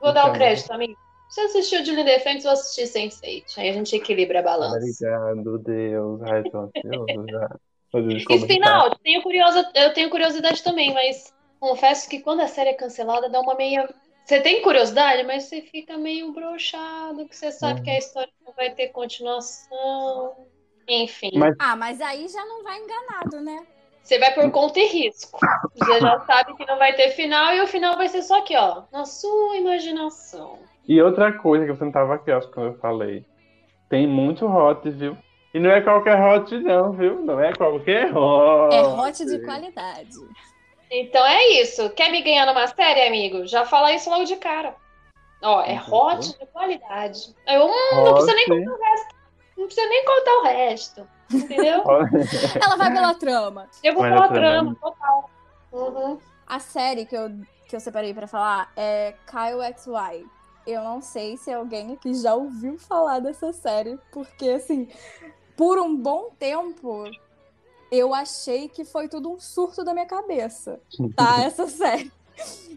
Vou 0.00 0.12
dar 0.12 0.24
o 0.24 0.28
Então. 0.28 0.38
crédito, 0.38 0.70
amigo. 0.72 0.96
Você 1.28 1.40
assistiu 1.42 1.84
Julie 1.84 2.04
DeFentos, 2.04 2.44
eu 2.44 2.50
assisti 2.52 2.82
Sense8. 2.82 3.58
Aí 3.58 3.68
a 3.68 3.72
gente 3.72 3.96
equilibra 3.96 4.40
a 4.40 4.42
balança. 4.42 4.76
Obrigado, 4.78 5.58
Deus. 5.60 6.22
Ai, 6.22 6.42
tô 6.44 6.58
ansioso 6.58 7.26
E 8.08 8.24
eu 8.28 8.96
tenho, 9.02 9.22
curiosa, 9.22 9.70
eu 9.74 9.92
tenho 9.94 10.10
curiosidade 10.10 10.62
também, 10.62 10.92
mas 10.92 11.32
confesso 11.58 12.08
que 12.08 12.20
quando 12.20 12.40
a 12.40 12.48
série 12.48 12.70
é 12.70 12.74
cancelada, 12.74 13.28
dá 13.28 13.40
uma 13.40 13.54
meia. 13.54 13.88
Você 14.24 14.40
tem 14.40 14.62
curiosidade, 14.62 15.22
mas 15.24 15.44
você 15.44 15.60
fica 15.62 15.98
meio 15.98 16.32
broxado, 16.32 17.28
que 17.28 17.36
você 17.36 17.50
sabe 17.52 17.80
Uhum. 17.80 17.84
que 17.84 17.90
a 17.90 17.98
história 17.98 18.32
não 18.44 18.52
vai 18.54 18.70
ter 18.74 18.88
continuação. 18.88 20.48
Enfim. 20.88 21.30
Mas- 21.34 21.54
Ah, 21.58 21.76
mas 21.76 22.00
aí 22.00 22.28
já 22.28 22.44
não 22.44 22.62
vai 22.62 22.78
enganado, 22.78 23.40
né? 23.40 23.66
Você 24.02 24.18
vai 24.18 24.34
por 24.34 24.50
conta 24.50 24.78
e 24.78 24.86
risco. 24.86 25.38
Você 25.74 26.00
já 26.00 26.20
sabe 26.26 26.54
que 26.56 26.66
não 26.66 26.76
vai 26.78 26.92
ter 26.94 27.10
final 27.12 27.54
e 27.54 27.62
o 27.62 27.66
final 27.66 27.96
vai 27.96 28.06
ser 28.08 28.22
só 28.22 28.38
aqui, 28.40 28.54
ó, 28.54 28.82
na 28.92 29.06
sua 29.06 29.56
imaginação. 29.56 30.58
E 30.86 31.00
outra 31.00 31.32
coisa 31.32 31.64
que 31.64 31.72
você 31.72 31.84
não 31.84 31.92
tava 31.92 32.14
aqui, 32.16 32.30
acho 32.30 32.46
que 32.48 32.54
quando 32.54 32.66
eu 32.74 32.78
falei. 32.78 33.24
Tem 33.88 34.06
muito 34.06 34.46
hot, 34.46 34.88
viu? 34.90 35.16
E 35.54 35.58
não 35.58 35.70
é 35.70 35.80
qualquer 35.80 36.20
hot, 36.20 36.54
não, 36.58 36.92
viu? 36.92 37.20
Não 37.22 37.40
é 37.40 37.52
qualquer 37.54 38.14
hot. 38.14 38.74
É 38.74 38.82
hot 38.82 39.24
de 39.24 39.38
qualidade. 39.44 40.10
Então 40.90 41.24
é 41.24 41.60
isso. 41.60 41.88
Quer 41.90 42.10
me 42.10 42.20
ganhar 42.20 42.44
numa 42.44 42.66
série, 42.66 43.06
amigo? 43.06 43.46
Já 43.46 43.64
fala 43.64 43.92
isso 43.94 44.10
logo 44.10 44.24
de 44.24 44.36
cara. 44.36 44.74
Ó, 45.42 45.62
é 45.62 45.80
hot 45.80 46.38
de 46.38 46.46
qualidade. 46.46 47.34
Eu, 47.46 47.66
hum, 47.66 48.04
não 48.04 48.14
precisa 48.14 48.34
nem 48.34 48.44
Hot. 48.50 48.64
contar 48.64 48.72
o 48.72 48.82
resto. 48.82 49.14
Não 49.56 49.66
precisa 49.66 49.88
nem 49.88 50.04
contar 50.04 50.38
o 50.38 50.42
resto. 50.42 51.08
Entendeu? 51.32 51.82
Ela 52.62 52.76
vai 52.76 52.92
pela 52.92 53.14
trama. 53.14 53.68
Eu 53.82 53.94
vou 53.94 54.02
Vai 54.02 54.10
na 54.10 54.28
trama, 54.28 54.76
total. 54.80 55.30
Uhum. 55.72 56.18
A 56.46 56.58
série 56.58 57.06
que 57.06 57.16
eu, 57.16 57.30
que 57.68 57.74
eu 57.74 57.80
separei 57.80 58.12
pra 58.12 58.26
falar 58.26 58.72
é 58.76 59.14
Kyle 59.26 59.62
XY. 59.76 60.26
Eu 60.66 60.82
não 60.82 61.00
sei 61.00 61.36
se 61.36 61.52
alguém 61.52 61.92
aqui 61.92 62.14
já 62.14 62.34
ouviu 62.34 62.78
falar 62.78 63.18
dessa 63.18 63.52
série, 63.52 63.98
porque 64.10 64.48
assim, 64.48 64.88
por 65.56 65.78
um 65.78 65.94
bom 65.94 66.30
tempo 66.38 67.04
eu 67.90 68.14
achei 68.14 68.68
que 68.68 68.84
foi 68.84 69.08
tudo 69.08 69.30
um 69.30 69.38
surto 69.38 69.84
da 69.84 69.92
minha 69.92 70.06
cabeça, 70.06 70.80
tá? 71.14 71.42
Essa 71.44 71.68
série. 71.68 72.10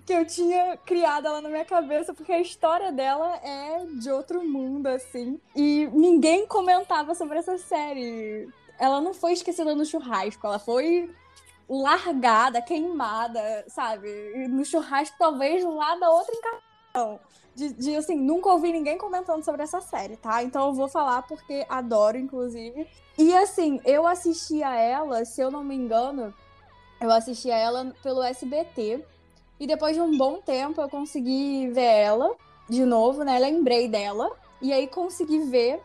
Que 0.06 0.14
eu 0.14 0.26
tinha 0.26 0.78
criado 0.78 1.28
ela 1.28 1.42
na 1.42 1.50
minha 1.50 1.66
cabeça, 1.66 2.14
porque 2.14 2.32
a 2.32 2.40
história 2.40 2.92
dela 2.92 3.36
é 3.44 3.86
de 4.00 4.10
outro 4.12 4.44
mundo, 4.44 4.88
assim. 4.88 5.40
E 5.56 5.90
ninguém 5.92 6.48
comentava 6.48 7.14
sobre 7.16 7.40
essa 7.40 7.58
série. 7.58 8.48
Ela 8.80 9.02
não 9.02 9.14
foi 9.14 9.34
esquecida 9.34 9.76
no 9.76 9.86
churrasco, 9.86 10.46
ela 10.46 10.60
foi 10.60 11.10
largada, 11.70 12.62
queimada, 12.62 13.66
sabe? 13.68 14.48
No 14.48 14.64
churrasco, 14.64 15.18
talvez 15.18 15.64
lá 15.64 15.96
da 15.96 16.10
outra 16.10 16.34
encarnação. 16.34 17.20
De, 17.56 17.74
de, 17.74 17.96
assim, 17.96 18.16
nunca 18.16 18.50
ouvi 18.50 18.72
ninguém 18.72 18.98
comentando 18.98 19.44
sobre 19.44 19.64
essa 19.64 19.82
série, 19.82 20.16
tá? 20.16 20.44
Então 20.44 20.68
eu 20.68 20.74
vou 20.74 20.88
falar 20.88 21.24
porque 21.24 21.66
adoro, 21.68 22.18
inclusive. 22.18 22.88
E 23.18 23.36
assim, 23.36 23.82
eu 23.84 24.06
assisti 24.06 24.62
a 24.62 24.76
ela, 24.76 25.26
se 25.26 25.42
eu 25.42 25.50
não 25.50 25.64
me 25.64 25.76
engano, 25.76 26.34
eu 27.02 27.12
assisti 27.12 27.50
a 27.50 27.58
ela 27.58 27.94
pelo 28.04 28.22
SBT. 28.22 29.04
E 29.60 29.66
depois 29.66 29.96
de 29.96 30.02
um 30.02 30.18
bom 30.18 30.40
tempo 30.42 30.82
eu 30.82 30.90
consegui 30.90 31.70
ver 31.70 31.82
ela 31.82 32.36
de 32.70 32.86
novo, 32.86 33.24
né? 33.24 33.40
Lembrei 33.40 33.88
dela. 33.88 34.30
E 34.62 34.72
aí 34.74 34.88
consegui 34.88 35.40
ver. 35.40 35.82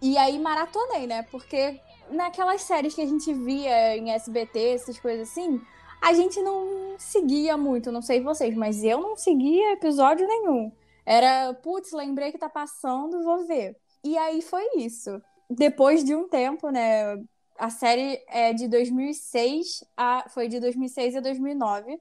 E 0.00 0.16
aí 0.16 0.38
maratonei, 0.38 1.06
né? 1.06 1.22
Porque 1.24 1.80
naquelas 2.10 2.62
séries 2.62 2.94
que 2.94 3.02
a 3.02 3.06
gente 3.06 3.32
via 3.32 3.96
em 3.96 4.10
SBT, 4.10 4.74
essas 4.74 4.98
coisas 4.98 5.28
assim, 5.28 5.60
a 6.00 6.12
gente 6.14 6.40
não 6.40 6.96
seguia 6.98 7.56
muito, 7.56 7.92
não 7.92 8.02
sei 8.02 8.20
vocês, 8.20 8.54
mas 8.54 8.82
eu 8.82 9.00
não 9.00 9.16
seguia 9.16 9.72
episódio 9.72 10.26
nenhum. 10.26 10.72
Era, 11.04 11.52
putz, 11.54 11.92
lembrei 11.92 12.32
que 12.32 12.38
tá 12.38 12.48
passando, 12.48 13.22
vou 13.22 13.46
ver. 13.46 13.76
E 14.02 14.16
aí 14.16 14.40
foi 14.40 14.64
isso. 14.76 15.20
Depois 15.48 16.04
de 16.04 16.14
um 16.14 16.28
tempo, 16.28 16.70
né? 16.70 17.18
A 17.58 17.68
série 17.68 18.22
é 18.28 18.54
de 18.54 18.66
2006 18.68 19.84
a 19.96 20.24
foi 20.30 20.48
de 20.48 20.58
2006 20.60 21.16
a 21.16 21.20
2009. 21.20 22.00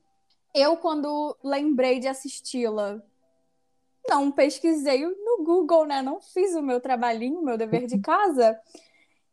Eu 0.53 0.77
quando 0.77 1.37
lembrei 1.43 1.99
de 1.99 2.07
assisti-la, 2.07 3.01
não 4.07 4.31
pesquisei 4.31 5.05
no 5.05 5.43
Google, 5.43 5.85
né? 5.85 6.01
Não 6.01 6.19
fiz 6.19 6.55
o 6.55 6.61
meu 6.61 6.81
trabalhinho, 6.81 7.41
meu 7.41 7.57
dever 7.57 7.85
de 7.85 7.99
casa. 7.99 8.59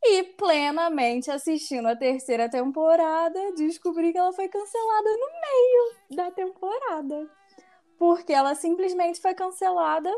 E 0.03 0.23
plenamente 0.23 1.31
assistindo 1.31 1.87
a 1.87 1.97
terceira 1.97 2.49
temporada, 2.49 3.53
descobri 3.57 4.13
que 4.13 4.19
ela 4.19 4.33
foi 4.33 4.49
cancelada 4.49 5.11
no 5.11 5.27
meio 5.41 6.17
da 6.17 6.31
temporada. 6.31 7.31
Porque 7.99 8.33
ela 8.33 8.55
simplesmente 8.55 9.21
foi 9.21 9.35
cancelada 9.35 10.11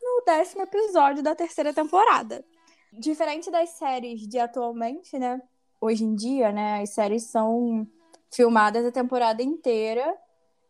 no 0.00 0.22
décimo 0.26 0.62
episódio 0.62 1.22
da 1.22 1.34
terceira 1.34 1.72
temporada. 1.72 2.44
Diferente 2.92 3.50
das 3.50 3.70
séries 3.70 4.28
de 4.28 4.38
atualmente, 4.38 5.18
né? 5.18 5.40
Hoje 5.80 6.04
em 6.04 6.14
dia, 6.14 6.52
né? 6.52 6.82
As 6.82 6.90
séries 6.90 7.24
são 7.24 7.86
filmadas 8.32 8.84
a 8.84 8.92
temporada 8.92 9.42
inteira 9.42 10.14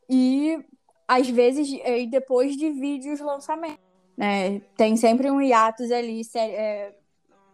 e 0.09 0.59
às 1.07 1.29
vezes 1.29 1.69
e 1.71 2.07
depois 2.07 2.57
divide 2.57 3.11
os 3.11 3.21
lançamentos. 3.21 3.85
Né? 4.17 4.61
Tem 4.77 4.97
sempre 4.97 5.31
um 5.31 5.41
hiatus 5.41 5.91
ali, 5.91 6.23
é, 6.35 6.95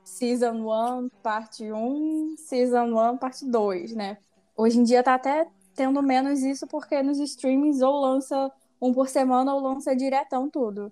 Season 0.05 0.53
1, 0.53 1.09
parte 1.23 1.71
1, 1.71 2.37
Season 2.39 3.13
1, 3.13 3.19
parte 3.19 3.45
2, 3.45 3.93
né? 3.95 4.19
Hoje 4.57 4.79
em 4.79 4.83
dia 4.83 5.03
tá 5.03 5.15
até 5.15 5.47
tendo 5.75 6.03
menos 6.03 6.43
isso 6.43 6.67
porque 6.67 7.03
nos 7.03 7.19
streamings 7.19 7.83
ou 7.83 8.01
lança 8.01 8.51
um 8.81 8.93
por 8.93 9.09
semana 9.09 9.55
ou 9.55 9.61
lança 9.61 9.97
diretão 9.97 10.49
tudo. 10.49 10.91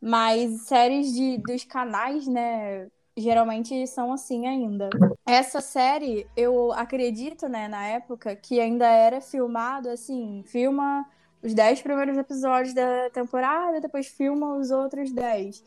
Mas 0.00 0.62
séries 0.62 1.12
de, 1.12 1.38
dos 1.38 1.64
canais, 1.64 2.26
né, 2.26 2.88
geralmente 3.16 3.86
são 3.86 4.12
assim 4.12 4.46
ainda. 4.46 4.88
Essa 5.26 5.60
série, 5.60 6.26
eu 6.36 6.72
acredito, 6.72 7.48
né, 7.48 7.68
na 7.68 7.86
época, 7.86 8.34
que 8.34 8.60
ainda 8.60 8.86
era 8.86 9.20
filmado 9.20 9.88
assim, 9.88 10.42
filma 10.46 11.06
os 11.42 11.54
10 11.54 11.82
primeiros 11.82 12.16
episódios 12.16 12.74
da 12.74 13.10
temporada, 13.10 13.80
depois 13.80 14.06
filma 14.06 14.54
os 14.56 14.70
outros 14.70 15.12
10. 15.12 15.64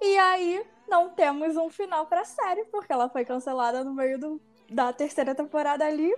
E 0.00 0.18
aí 0.18 0.64
não 0.88 1.10
temos 1.10 1.56
um 1.56 1.68
final 1.68 2.06
pra 2.06 2.24
série, 2.24 2.64
porque 2.66 2.92
ela 2.92 3.08
foi 3.08 3.24
cancelada 3.24 3.82
no 3.82 3.92
meio 3.92 4.18
do, 4.18 4.40
da 4.70 4.92
terceira 4.92 5.34
temporada 5.34 5.84
ali. 5.84 6.14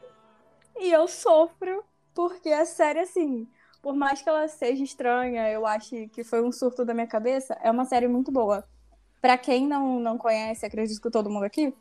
E 0.79 0.91
eu 0.93 1.09
sofro, 1.09 1.83
porque 2.15 2.51
a 2.51 2.67
série, 2.67 3.01
assim, 3.01 3.49
por 3.81 3.95
mais 3.95 4.21
que 4.21 4.29
ela 4.29 4.47
seja 4.49 4.85
estranha, 4.85 5.49
eu 5.51 5.65
acho 5.65 6.09
que 6.09 6.23
foi 6.23 6.43
um 6.43 6.53
surto 6.53 6.85
da 6.85 6.93
minha 6.93 7.07
cabeça, 7.07 7.57
é 7.63 7.71
uma 7.71 7.85
série 7.85 8.09
muito 8.09 8.31
boa. 8.31 8.69
Pra 9.27 9.37
quem 9.37 9.67
não, 9.67 9.99
não 9.99 10.17
conhece, 10.17 10.65
acredito 10.65 11.03
que 11.03 11.11
todo 11.11 11.29
mundo 11.29 11.43
aqui, 11.43 11.75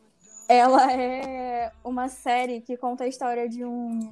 ela 0.49 0.91
é 0.91 1.71
uma 1.83 2.09
série 2.09 2.59
que 2.59 2.75
conta 2.75 3.03
a 3.03 3.07
história 3.07 3.47
de 3.47 3.63
um, 3.63 4.11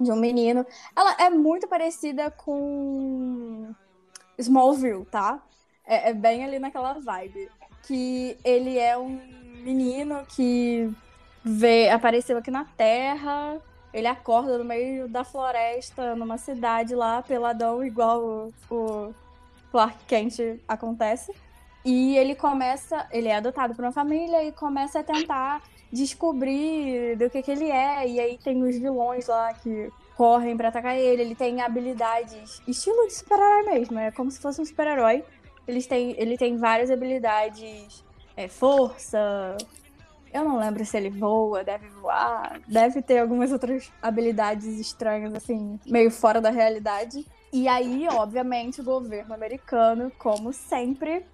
de 0.00 0.10
um 0.10 0.16
menino. 0.16 0.66
Ela 0.96 1.14
é 1.20 1.30
muito 1.30 1.68
parecida 1.68 2.28
com 2.28 3.72
Smallville, 4.36 5.04
tá? 5.04 5.40
É, 5.86 6.10
é 6.10 6.12
bem 6.12 6.42
ali 6.42 6.58
naquela 6.58 6.94
vibe. 6.94 7.48
Que 7.84 8.36
ele 8.42 8.76
é 8.76 8.98
um 8.98 9.16
menino 9.62 10.26
que 10.26 10.92
vê, 11.44 11.88
apareceu 11.90 12.36
aqui 12.36 12.50
na 12.50 12.64
Terra. 12.64 13.62
Ele 13.94 14.08
acorda 14.08 14.58
no 14.58 14.64
meio 14.64 15.06
da 15.06 15.22
floresta, 15.22 16.16
numa 16.16 16.36
cidade 16.36 16.96
lá, 16.96 17.22
peladão, 17.22 17.84
igual 17.84 18.20
o, 18.20 18.54
o 18.68 19.14
Clark 19.70 20.04
Kent 20.06 20.40
acontece. 20.66 21.32
E 21.86 22.18
ele 22.18 22.34
começa, 22.34 23.06
ele 23.12 23.28
é 23.28 23.36
adotado 23.36 23.72
por 23.72 23.84
uma 23.84 23.92
família 23.92 24.42
e 24.42 24.50
começa 24.50 24.98
a 24.98 25.04
tentar 25.04 25.62
descobrir 25.92 27.14
do 27.16 27.30
que, 27.30 27.40
que 27.40 27.50
ele 27.52 27.70
é. 27.70 28.08
E 28.08 28.18
aí 28.18 28.36
tem 28.42 28.60
os 28.60 28.76
vilões 28.76 29.28
lá 29.28 29.54
que 29.54 29.88
correm 30.16 30.56
pra 30.56 30.70
atacar 30.70 30.96
ele. 30.96 31.22
Ele 31.22 31.34
tem 31.36 31.60
habilidades, 31.60 32.60
estilo 32.66 33.06
de 33.06 33.14
super-herói 33.14 33.62
mesmo, 33.72 34.00
é 34.00 34.10
como 34.10 34.32
se 34.32 34.40
fosse 34.40 34.60
um 34.60 34.64
super-herói. 34.64 35.22
Eles 35.64 35.86
têm, 35.86 36.16
ele 36.18 36.36
tem 36.36 36.56
várias 36.56 36.90
habilidades, 36.90 38.04
é, 38.36 38.48
força. 38.48 39.56
Eu 40.34 40.44
não 40.44 40.58
lembro 40.58 40.84
se 40.84 40.96
ele 40.96 41.10
voa, 41.10 41.62
deve 41.62 41.86
voar, 41.86 42.60
deve 42.66 43.00
ter 43.00 43.20
algumas 43.20 43.52
outras 43.52 43.92
habilidades 44.02 44.66
estranhas, 44.80 45.32
assim, 45.34 45.78
meio 45.86 46.10
fora 46.10 46.40
da 46.40 46.50
realidade. 46.50 47.24
E 47.52 47.68
aí, 47.68 48.08
obviamente, 48.10 48.80
o 48.80 48.84
governo 48.84 49.32
americano, 49.32 50.10
como 50.18 50.52
sempre, 50.52 51.24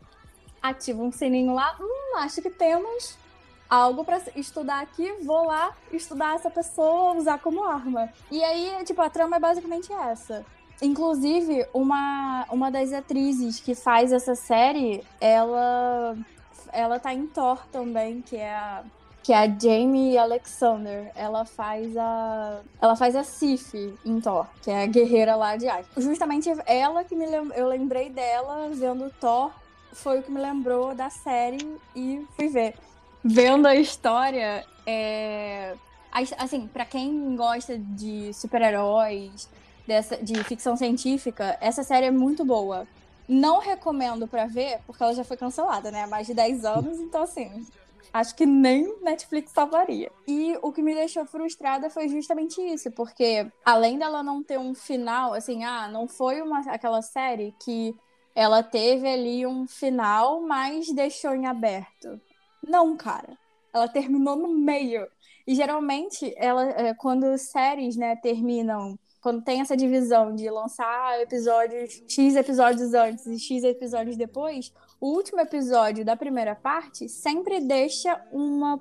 ativa 0.62 1.02
um 1.02 1.10
sininho 1.10 1.54
lá. 1.54 1.76
Hum, 1.80 2.18
acho 2.18 2.40
que 2.40 2.50
temos 2.50 3.18
algo 3.68 4.04
pra 4.04 4.20
estudar 4.36 4.82
aqui, 4.82 5.10
vou 5.24 5.46
lá 5.46 5.74
estudar 5.90 6.34
essa 6.34 6.50
pessoa, 6.50 7.14
usar 7.14 7.38
como 7.38 7.64
arma. 7.64 8.10
E 8.30 8.42
aí, 8.44 8.84
tipo, 8.84 9.00
a 9.00 9.08
trama 9.08 9.36
é 9.36 9.40
basicamente 9.40 9.90
essa. 9.92 10.44
Inclusive, 10.82 11.66
uma, 11.72 12.44
uma 12.50 12.70
das 12.70 12.92
atrizes 12.92 13.60
que 13.60 13.74
faz 13.74 14.12
essa 14.12 14.34
série, 14.34 15.02
ela 15.20 16.16
ela 16.72 16.98
tá 16.98 17.12
em 17.12 17.26
Thor 17.26 17.58
também, 17.70 18.22
que 18.22 18.36
é 18.36 18.54
a 18.54 18.82
que 19.22 19.32
é 19.32 19.38
a 19.38 19.46
Jamie 19.46 20.18
Alexander. 20.18 21.12
Ela 21.14 21.44
faz 21.44 21.96
a 21.96 22.60
ela 22.80 22.96
faz 22.96 23.14
a 23.14 23.22
Sif 23.22 23.96
em 24.04 24.20
Thor, 24.20 24.46
que 24.60 24.70
é 24.70 24.82
a 24.82 24.86
guerreira 24.86 25.36
lá 25.36 25.56
de 25.56 25.68
Asgard. 25.68 25.88
Justamente 25.96 26.50
ela 26.66 27.04
que 27.04 27.14
me 27.14 27.26
lem... 27.26 27.52
eu 27.54 27.68
lembrei 27.68 28.10
dela 28.10 28.68
vendo 28.72 29.12
Thor, 29.20 29.52
foi 29.92 30.18
o 30.18 30.22
que 30.22 30.30
me 30.30 30.40
lembrou 30.40 30.94
da 30.94 31.10
série 31.10 31.78
e 31.94 32.26
fui 32.36 32.48
ver. 32.48 32.74
Vendo 33.24 33.66
a 33.66 33.74
história, 33.74 34.64
é 34.86 35.74
assim, 36.38 36.66
para 36.66 36.84
quem 36.84 37.34
gosta 37.36 37.78
de 37.78 38.32
super-heróis, 38.34 39.48
dessa 39.86 40.16
de 40.16 40.42
ficção 40.44 40.76
científica, 40.76 41.56
essa 41.60 41.82
série 41.82 42.06
é 42.06 42.10
muito 42.10 42.44
boa. 42.44 42.86
Não 43.28 43.60
recomendo 43.60 44.26
pra 44.26 44.46
ver, 44.46 44.80
porque 44.86 45.02
ela 45.02 45.14
já 45.14 45.24
foi 45.24 45.36
cancelada, 45.36 45.90
né? 45.90 46.02
Há 46.02 46.06
mais 46.06 46.26
de 46.26 46.34
10 46.34 46.64
anos, 46.64 46.98
então 46.98 47.22
assim, 47.22 47.64
Acho 48.12 48.34
que 48.34 48.44
nem 48.44 48.94
Netflix 49.00 49.52
salvaria. 49.52 50.12
E 50.28 50.54
o 50.60 50.70
que 50.70 50.82
me 50.82 50.94
deixou 50.94 51.24
frustrada 51.24 51.88
foi 51.88 52.08
justamente 52.08 52.60
isso, 52.60 52.90
porque 52.90 53.50
além 53.64 53.98
dela 53.98 54.22
não 54.22 54.42
ter 54.42 54.58
um 54.58 54.74
final, 54.74 55.32
assim, 55.32 55.64
ah, 55.64 55.88
não 55.88 56.06
foi 56.06 56.42
uma, 56.42 56.60
aquela 56.60 57.00
série 57.00 57.54
que 57.64 57.96
ela 58.34 58.62
teve 58.62 59.06
ali 59.06 59.46
um 59.46 59.66
final, 59.66 60.40
mas 60.42 60.92
deixou 60.92 61.34
em 61.34 61.46
aberto. 61.46 62.20
Não, 62.66 62.96
cara. 62.96 63.36
Ela 63.72 63.88
terminou 63.88 64.36
no 64.36 64.48
meio. 64.48 65.06
E 65.46 65.54
geralmente, 65.54 66.32
ela, 66.36 66.68
é, 66.70 66.94
quando 66.94 67.36
séries 67.36 67.96
né, 67.96 68.14
terminam, 68.16 68.98
quando 69.20 69.42
tem 69.42 69.60
essa 69.60 69.76
divisão 69.76 70.34
de 70.34 70.48
lançar 70.48 71.20
episódios, 71.20 72.02
X 72.08 72.36
episódios 72.36 72.94
antes 72.94 73.26
e 73.26 73.38
X 73.38 73.64
episódios 73.64 74.16
depois, 74.16 74.72
o 75.00 75.08
último 75.08 75.40
episódio 75.40 76.04
da 76.04 76.16
primeira 76.16 76.54
parte 76.54 77.08
sempre 77.08 77.60
deixa 77.60 78.20
uma. 78.30 78.80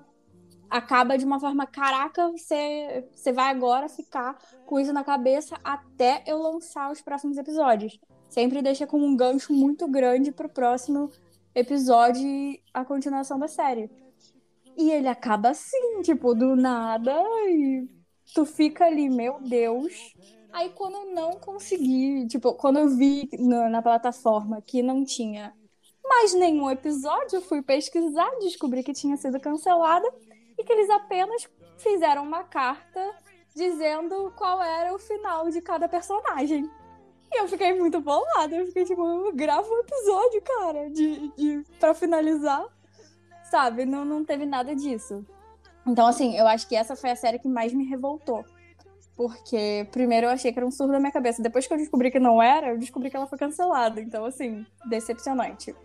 Acaba 0.70 1.18
de 1.18 1.26
uma 1.26 1.38
forma, 1.38 1.68
caraca, 1.68 2.32
você, 2.32 3.06
você 3.14 3.34
vai 3.34 3.50
agora 3.50 3.90
ficar 3.90 4.38
com 4.66 4.80
isso 4.80 4.94
na 4.94 5.04
cabeça 5.04 5.58
até 5.66 6.24
eu 6.26 6.38
lançar 6.38 6.90
os 6.90 7.02
próximos 7.02 7.38
episódios. 7.38 8.00
Sempre 8.32 8.62
deixa 8.62 8.88
com 8.88 8.98
um 8.98 9.14
gancho 9.14 9.52
muito 9.52 9.90
grande 9.90 10.32
pro 10.32 10.48
próximo 10.48 11.12
episódio 11.54 12.26
e 12.26 12.64
a 12.74 12.86
continuação 12.86 13.38
da 13.38 13.50
série. 13.50 13.92
E 14.78 14.90
ele 14.90 15.10
acaba 15.10 15.50
assim, 15.50 16.02
tipo, 16.02 16.34
do 16.34 16.56
nada, 16.56 17.14
e 17.50 17.90
tu 18.34 18.46
fica 18.46 18.86
ali, 18.86 19.10
meu 19.10 19.42
Deus. 19.42 20.16
Aí 20.54 20.70
quando 20.70 20.96
eu 20.96 21.14
não 21.14 21.32
consegui, 21.32 22.26
tipo, 22.28 22.54
quando 22.54 22.80
eu 22.80 22.88
vi 22.88 23.30
na, 23.38 23.70
na 23.70 23.82
plataforma 23.82 24.62
que 24.62 24.82
não 24.82 25.04
tinha 25.04 25.54
mais 26.02 26.34
nenhum 26.34 26.72
episódio, 26.72 27.36
eu 27.36 27.42
fui 27.42 27.62
pesquisar, 27.62 28.30
descobri 28.40 28.82
que 28.82 28.94
tinha 28.94 29.18
sido 29.18 29.42
cancelada 29.42 30.10
e 30.58 30.64
que 30.64 30.72
eles 30.72 30.90
apenas 30.90 31.50
fizeram 31.78 32.24
uma 32.24 32.46
carta 32.46 33.14
dizendo 33.54 34.32
qual 34.38 34.64
era 34.64 34.94
o 34.94 35.00
final 35.00 35.50
de 35.50 35.60
cada 35.62 35.90
personagem. 35.90 36.70
E 37.32 37.42
eu 37.42 37.48
fiquei 37.48 37.74
muito 37.74 38.02
bolada. 38.02 38.56
Eu 38.56 38.68
fiquei 38.68 38.84
tipo, 38.84 39.32
grava 39.34 39.68
um 39.68 39.80
episódio, 39.80 40.42
cara, 40.42 40.90
de, 40.90 41.32
de, 41.38 41.64
pra 41.80 41.94
finalizar. 41.94 42.66
Sabe? 43.50 43.86
Não, 43.86 44.04
não 44.04 44.24
teve 44.24 44.46
nada 44.46 44.76
disso. 44.76 45.26
Então, 45.86 46.06
assim, 46.06 46.38
eu 46.38 46.48
acho 46.48 46.68
que 46.68 46.76
essa 46.76 46.96
foi 46.96 47.10
a 47.12 47.16
série 47.16 47.40
que 47.40 47.48
mais 47.48 47.74
me 47.74 47.86
revoltou. 47.86 48.44
Porque 49.16 49.88
primeiro 49.92 50.28
eu 50.28 50.32
achei 50.32 50.52
que 50.52 50.60
era 50.60 50.66
um 50.66 50.72
surdo 50.72 50.94
na 50.94 51.00
minha 51.00 51.12
cabeça. 51.12 51.42
Depois 51.42 51.68
que 51.68 51.74
eu 51.74 51.78
descobri 51.78 52.12
que 52.12 52.20
não 52.20 52.42
era, 52.42 52.70
eu 52.70 52.78
descobri 52.78 53.10
que 53.10 53.16
ela 53.16 53.28
foi 53.28 53.38
cancelada. 53.38 54.02
Então, 54.02 54.26
assim, 54.26 54.66
decepcionante. 54.86 55.76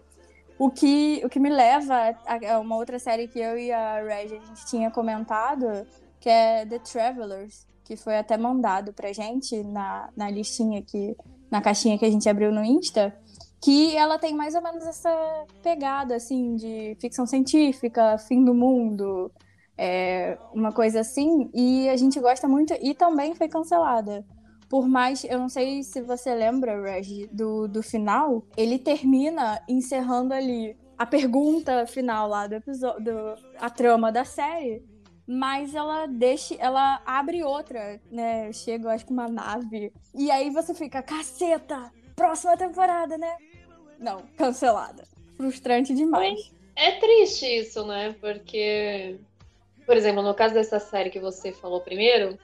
O 0.58 0.70
que, 0.70 1.20
o 1.24 1.28
que 1.28 1.38
me 1.38 1.50
leva 1.50 2.16
a 2.24 2.58
uma 2.58 2.76
outra 2.76 2.98
série 2.98 3.28
que 3.28 3.38
eu 3.38 3.58
e 3.58 3.70
a 3.70 4.02
Reg 4.02 4.36
a 4.36 4.46
gente 4.46 4.66
tinha 4.66 4.90
comentado, 4.90 5.86
que 6.18 6.30
é 6.30 6.64
The 6.64 6.78
Travelers, 6.78 7.66
que 7.84 7.96
foi 7.96 8.16
até 8.16 8.36
mandado 8.38 8.92
pra 8.92 9.12
gente 9.12 9.62
na, 9.62 10.08
na 10.16 10.30
listinha 10.30 10.82
que 10.82 11.14
na 11.50 11.60
caixinha 11.60 11.98
que 11.98 12.04
a 12.04 12.10
gente 12.10 12.28
abriu 12.28 12.52
no 12.52 12.64
Insta, 12.64 13.14
que 13.60 13.96
ela 13.96 14.18
tem 14.18 14.34
mais 14.34 14.54
ou 14.54 14.62
menos 14.62 14.86
essa 14.86 15.44
pegada, 15.62 16.16
assim, 16.16 16.56
de 16.56 16.96
ficção 17.00 17.26
científica, 17.26 18.18
fim 18.18 18.44
do 18.44 18.54
mundo, 18.54 19.30
é, 19.76 20.38
uma 20.52 20.72
coisa 20.72 21.00
assim, 21.00 21.50
e 21.54 21.88
a 21.88 21.96
gente 21.96 22.20
gosta 22.20 22.46
muito, 22.46 22.74
e 22.80 22.94
também 22.94 23.34
foi 23.34 23.48
cancelada. 23.48 24.24
Por 24.68 24.88
mais, 24.88 25.24
eu 25.24 25.38
não 25.38 25.48
sei 25.48 25.82
se 25.82 26.00
você 26.02 26.34
lembra, 26.34 26.80
Reg, 26.82 27.28
do, 27.32 27.68
do 27.68 27.82
final, 27.82 28.42
ele 28.56 28.78
termina 28.78 29.60
encerrando 29.68 30.34
ali 30.34 30.76
a 30.98 31.06
pergunta 31.06 31.86
final 31.86 32.28
lá 32.28 32.46
do 32.46 32.54
episódio, 32.54 33.14
a 33.60 33.70
trama 33.70 34.10
da 34.10 34.24
série, 34.24 34.82
mas 35.26 35.74
ela 35.74 36.06
deixa, 36.06 36.54
ela 36.54 37.02
abre 37.04 37.42
outra, 37.42 38.00
né? 38.10 38.52
Chega, 38.52 38.92
acho 38.92 39.04
que 39.04 39.12
uma 39.12 39.28
nave. 39.28 39.92
E 40.14 40.30
aí 40.30 40.50
você 40.50 40.72
fica, 40.72 41.02
caceta! 41.02 41.92
Próxima 42.14 42.56
temporada, 42.56 43.18
né? 43.18 43.36
Não, 43.98 44.22
cancelada. 44.36 45.04
Frustrante 45.36 45.94
demais. 45.94 46.52
É 46.76 46.92
triste 46.92 47.44
isso, 47.44 47.84
né? 47.86 48.14
Porque, 48.20 49.18
por 49.84 49.96
exemplo, 49.96 50.22
no 50.22 50.34
caso 50.34 50.54
dessa 50.54 50.78
série 50.78 51.10
que 51.10 51.20
você 51.20 51.52
falou 51.52 51.80
primeiro, 51.80 52.38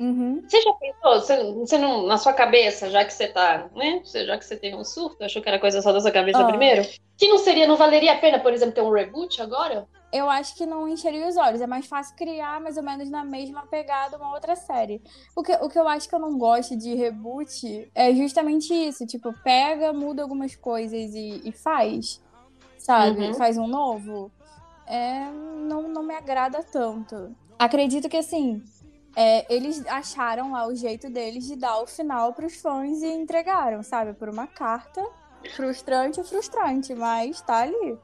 Uhum. 0.00 0.42
Você 0.48 0.60
já 0.60 0.72
pensou, 0.74 1.20
você, 1.20 1.52
você 1.52 1.78
não, 1.78 2.06
na 2.06 2.16
sua 2.16 2.32
cabeça, 2.32 2.88
já 2.90 3.04
que 3.04 3.12
você 3.12 3.28
tá, 3.28 3.68
né? 3.74 4.00
Já 4.04 4.38
que 4.38 4.44
você 4.44 4.56
tem 4.56 4.74
um 4.74 4.84
surto, 4.84 5.24
achou 5.24 5.42
que 5.42 5.48
era 5.48 5.58
coisa 5.58 5.82
só 5.82 5.92
da 5.92 6.00
sua 6.00 6.10
cabeça 6.10 6.40
Ah. 6.40 6.46
primeiro? 6.46 6.82
Que 7.16 7.28
não 7.28 7.38
seria, 7.38 7.66
não 7.66 7.76
valeria 7.76 8.12
a 8.12 8.18
pena, 8.18 8.38
por 8.38 8.52
exemplo, 8.52 8.74
ter 8.74 8.82
um 8.82 8.92
reboot 8.92 9.42
agora? 9.42 9.86
Eu 10.12 10.30
acho 10.30 10.56
que 10.56 10.64
não 10.64 10.88
encheria 10.88 11.28
os 11.28 11.36
olhos. 11.36 11.60
É 11.60 11.66
mais 11.66 11.86
fácil 11.86 12.16
criar 12.16 12.60
mais 12.60 12.76
ou 12.76 12.82
menos 12.82 13.10
na 13.10 13.24
mesma 13.24 13.66
pegada 13.66 14.16
uma 14.16 14.32
outra 14.32 14.56
série. 14.56 15.02
O 15.36 15.42
que, 15.42 15.52
o 15.52 15.68
que 15.68 15.78
eu 15.78 15.86
acho 15.86 16.08
que 16.08 16.14
eu 16.14 16.18
não 16.18 16.38
gosto 16.38 16.76
de 16.76 16.94
reboot 16.94 17.90
é 17.94 18.14
justamente 18.14 18.72
isso. 18.72 19.04
Tipo, 19.04 19.34
pega, 19.42 19.92
muda 19.92 20.22
algumas 20.22 20.56
coisas 20.56 21.14
e, 21.14 21.42
e 21.44 21.52
faz. 21.52 22.22
Sabe? 22.78 23.26
Uhum. 23.26 23.34
Faz 23.34 23.58
um 23.58 23.66
novo. 23.66 24.30
É, 24.86 25.30
não, 25.66 25.88
não 25.88 26.02
me 26.02 26.14
agrada 26.14 26.62
tanto. 26.62 27.34
Acredito 27.58 28.08
que 28.08 28.16
assim. 28.16 28.62
É, 29.16 29.46
eles 29.52 29.84
acharam 29.86 30.52
lá 30.52 30.66
o 30.66 30.74
jeito 30.74 31.10
deles 31.10 31.46
de 31.46 31.56
dar 31.56 31.80
o 31.80 31.86
final 31.86 32.32
pros 32.32 32.60
fãs 32.60 33.02
e 33.02 33.06
entregaram, 33.08 33.82
sabe? 33.82 34.12
Por 34.14 34.28
uma 34.28 34.46
carta. 34.46 35.04
Frustrante, 35.54 36.22
frustrante, 36.24 36.94
mas 36.94 37.40
tá 37.40 37.58
ali. 37.62 37.98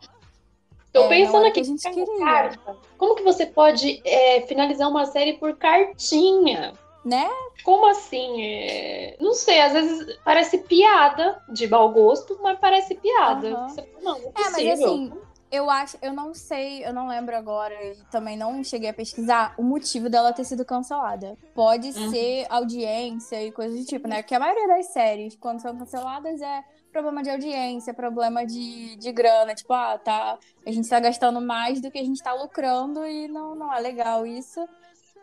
Tô 0.92 1.02
É, 1.04 1.08
pensando 1.08 1.44
aqui, 1.46 1.54
que 1.54 1.60
a 1.60 1.64
gente 1.64 1.90
queria. 1.90 2.18
carta. 2.24 2.76
Como 2.96 3.16
que 3.16 3.22
você 3.24 3.44
pode 3.46 4.00
é, 4.04 4.42
finalizar 4.42 4.88
uma 4.88 5.06
série 5.06 5.34
por 5.34 5.56
cartinha? 5.56 6.72
Né? 7.04 7.28
Como 7.64 7.86
assim? 7.86 8.42
É, 8.42 9.16
Não 9.20 9.34
sei, 9.34 9.60
às 9.60 9.72
vezes 9.72 10.18
parece 10.24 10.58
piada 10.58 11.42
de 11.50 11.66
mau 11.66 11.90
gosto, 11.90 12.38
mas 12.40 12.58
parece 12.58 12.94
piada. 12.94 13.50
Fala, 13.50 13.88
não, 14.00 14.18
não 14.20 14.32
é 14.36 14.42
É, 14.46 14.50
mas 14.50 14.80
assim, 14.80 15.12
eu 15.54 15.70
acho, 15.70 15.96
eu 16.02 16.12
não 16.12 16.34
sei, 16.34 16.84
eu 16.84 16.92
não 16.92 17.06
lembro 17.08 17.36
agora, 17.36 17.74
e 17.84 17.96
também 18.10 18.36
não 18.36 18.62
cheguei 18.64 18.90
a 18.90 18.94
pesquisar 18.94 19.54
o 19.58 19.62
motivo 19.62 20.08
dela 20.10 20.32
ter 20.32 20.44
sido 20.44 20.64
cancelada. 20.64 21.36
Pode 21.54 21.88
Uhum. 21.88 22.10
ser 22.10 22.46
audiência 22.50 23.42
e 23.42 23.52
coisas 23.52 23.78
do 23.78 23.86
tipo, 23.86 24.08
né? 24.08 24.22
Porque 24.22 24.34
a 24.34 24.40
maioria 24.40 24.68
das 24.68 24.92
séries, 24.92 25.36
quando 25.36 25.60
são 25.60 25.76
canceladas, 25.76 26.40
é 26.40 26.62
problema 26.92 27.22
de 27.22 27.30
audiência, 27.30 27.92
problema 27.94 28.44
de, 28.46 28.96
de 28.96 29.12
grana, 29.12 29.54
tipo, 29.54 29.72
ah, 29.72 29.98
tá, 29.98 30.38
a 30.66 30.70
gente 30.70 30.88
tá 30.88 31.00
gastando 31.00 31.40
mais 31.40 31.80
do 31.80 31.90
que 31.90 31.98
a 31.98 32.04
gente 32.04 32.22
tá 32.22 32.32
lucrando 32.32 33.04
e 33.06 33.28
não, 33.28 33.54
não 33.54 33.72
é 33.72 33.80
legal 33.80 34.26
isso. 34.26 34.60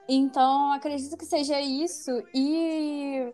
Então, 0.08 0.72
acredito 0.74 1.16
que 1.18 1.26
seja 1.26 1.60
isso. 1.62 2.12
E 2.34 3.34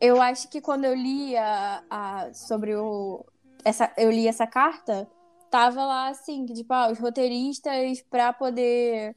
eu 0.00 0.20
acho 0.22 0.48
que 0.48 0.60
quando 0.60 0.84
eu 0.84 0.94
li 0.94 1.36
a, 1.36 1.82
a- 1.90 2.32
sobre 2.32 2.74
o. 2.76 3.24
Essa, 3.64 3.92
eu 3.98 4.10
li 4.10 4.26
essa 4.26 4.46
carta, 4.46 5.06
tava 5.50 5.84
lá 5.84 6.08
assim, 6.08 6.46
que 6.46 6.54
tipo, 6.54 6.72
ah, 6.72 6.90
os 6.90 6.98
roteiristas, 6.98 8.02
pra 8.10 8.32
poder 8.32 9.16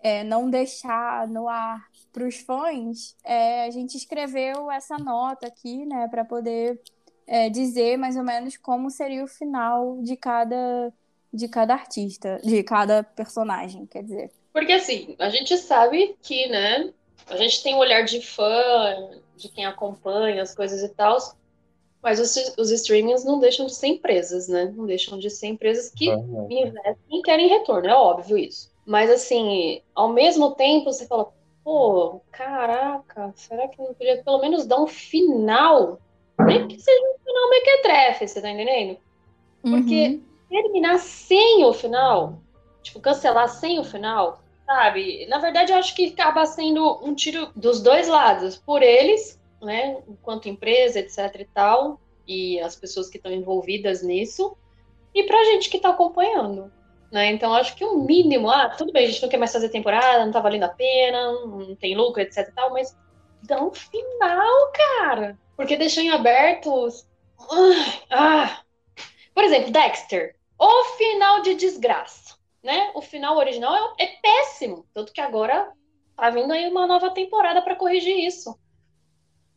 é, 0.00 0.22
não 0.24 0.48
deixar 0.48 1.26
no 1.28 1.48
ar 1.48 1.86
pros 2.12 2.36
fãs, 2.36 3.16
é, 3.24 3.64
a 3.64 3.70
gente 3.70 3.96
escreveu 3.96 4.70
essa 4.70 4.96
nota 4.98 5.46
aqui, 5.46 5.84
né, 5.84 6.08
pra 6.08 6.24
poder 6.24 6.80
é, 7.26 7.50
dizer 7.50 7.96
mais 7.96 8.16
ou 8.16 8.22
menos 8.22 8.56
como 8.56 8.90
seria 8.90 9.24
o 9.24 9.28
final 9.28 9.98
de 10.02 10.16
cada, 10.16 10.92
de 11.32 11.48
cada 11.48 11.74
artista, 11.74 12.40
de 12.42 12.62
cada 12.62 13.02
personagem, 13.02 13.86
quer 13.86 14.02
dizer. 14.02 14.32
Porque 14.52 14.72
assim, 14.72 15.16
a 15.18 15.28
gente 15.28 15.56
sabe 15.58 16.16
que, 16.22 16.48
né, 16.48 16.92
a 17.28 17.36
gente 17.36 17.62
tem 17.62 17.74
um 17.74 17.78
olhar 17.78 18.02
de 18.02 18.20
fã, 18.20 19.10
de 19.36 19.48
quem 19.48 19.66
acompanha 19.66 20.42
as 20.42 20.54
coisas 20.54 20.82
e 20.82 20.88
tal, 20.88 21.18
mas 22.02 22.20
os, 22.20 22.54
os 22.56 22.70
streamings 22.70 23.24
não 23.24 23.38
deixam 23.38 23.66
de 23.66 23.74
ser 23.74 23.88
empresas, 23.88 24.48
né? 24.48 24.72
Não 24.76 24.86
deixam 24.86 25.18
de 25.18 25.28
ser 25.30 25.48
empresas 25.48 25.90
que 25.90 26.08
Aham. 26.08 26.46
investem 26.48 27.18
e 27.18 27.22
querem 27.22 27.48
retorno, 27.48 27.88
é 27.88 27.94
óbvio 27.94 28.38
isso. 28.38 28.70
Mas 28.84 29.10
assim, 29.10 29.82
ao 29.94 30.08
mesmo 30.12 30.54
tempo 30.54 30.92
você 30.92 31.06
fala, 31.06 31.32
pô, 31.64 32.20
caraca, 32.30 33.32
será 33.34 33.66
que 33.66 33.78
não 33.78 33.92
podia 33.92 34.22
pelo 34.22 34.38
menos 34.40 34.66
dar 34.66 34.80
um 34.80 34.86
final? 34.86 36.00
Nem 36.46 36.68
que 36.68 36.78
seja 36.78 37.02
um 37.02 37.18
final 37.24 37.50
mequetrefe, 37.50 38.28
você 38.28 38.40
tá 38.40 38.50
entendendo? 38.50 38.98
Porque 39.60 39.94
Uhum. 39.94 40.22
terminar 40.48 40.98
sem 40.98 41.64
o 41.64 41.72
final, 41.72 42.40
tipo, 42.82 43.00
cancelar 43.00 43.48
sem 43.48 43.80
o 43.80 43.84
final, 43.84 44.38
sabe? 44.64 45.26
Na 45.26 45.38
verdade, 45.38 45.72
eu 45.72 45.78
acho 45.78 45.94
que 45.94 46.06
acaba 46.12 46.46
sendo 46.46 47.00
um 47.04 47.14
tiro 47.14 47.50
dos 47.56 47.82
dois 47.82 48.06
lados, 48.06 48.56
por 48.56 48.82
eles, 48.82 49.40
né, 49.62 49.98
enquanto 50.08 50.48
empresa, 50.48 50.98
etc 51.00 51.40
e 51.40 51.44
tal, 51.46 52.00
e 52.26 52.60
as 52.60 52.76
pessoas 52.76 53.08
que 53.08 53.16
estão 53.16 53.32
envolvidas 53.32 54.02
nisso, 54.02 54.56
e 55.14 55.22
pra 55.24 55.44
gente 55.44 55.70
que 55.70 55.78
tá 55.78 55.90
acompanhando, 55.90 56.70
né? 57.10 57.30
Então, 57.32 57.54
acho 57.54 57.74
que 57.76 57.84
o 57.84 57.96
mínimo, 57.98 58.50
ah, 58.50 58.68
tudo 58.68 58.92
bem, 58.92 59.04
a 59.06 59.10
gente 59.10 59.22
não 59.22 59.28
quer 59.28 59.38
mais 59.38 59.52
fazer 59.52 59.68
temporada, 59.70 60.24
não 60.24 60.32
tá 60.32 60.40
valendo 60.40 60.64
a 60.64 60.68
pena, 60.68 61.32
não 61.32 61.74
tem 61.76 61.96
lucro, 61.96 62.20
etc 62.20 62.48
e 62.48 62.52
tal, 62.52 62.72
mas 62.72 62.96
dá 63.44 63.62
um 63.62 63.72
final, 63.72 64.72
cara. 64.98 65.38
Porque 65.56 65.76
deixar 65.76 66.02
em 66.02 66.10
aberto. 66.10 66.88
Ah, 67.50 68.00
ah. 68.10 68.60
Por 69.34 69.44
exemplo, 69.44 69.70
Dexter. 69.70 70.34
O 70.58 70.84
final 70.96 71.42
de 71.42 71.54
desgraça. 71.54 72.36
né? 72.62 72.90
O 72.94 73.00
final 73.00 73.36
original 73.36 73.74
é, 73.98 74.04
é 74.04 74.06
péssimo. 74.20 74.84
Tanto 74.92 75.12
que 75.12 75.20
agora 75.20 75.72
tá 76.16 76.30
vindo 76.30 76.52
aí 76.52 76.68
uma 76.68 76.86
nova 76.86 77.10
temporada 77.10 77.62
para 77.62 77.76
corrigir 77.76 78.18
isso. 78.26 78.58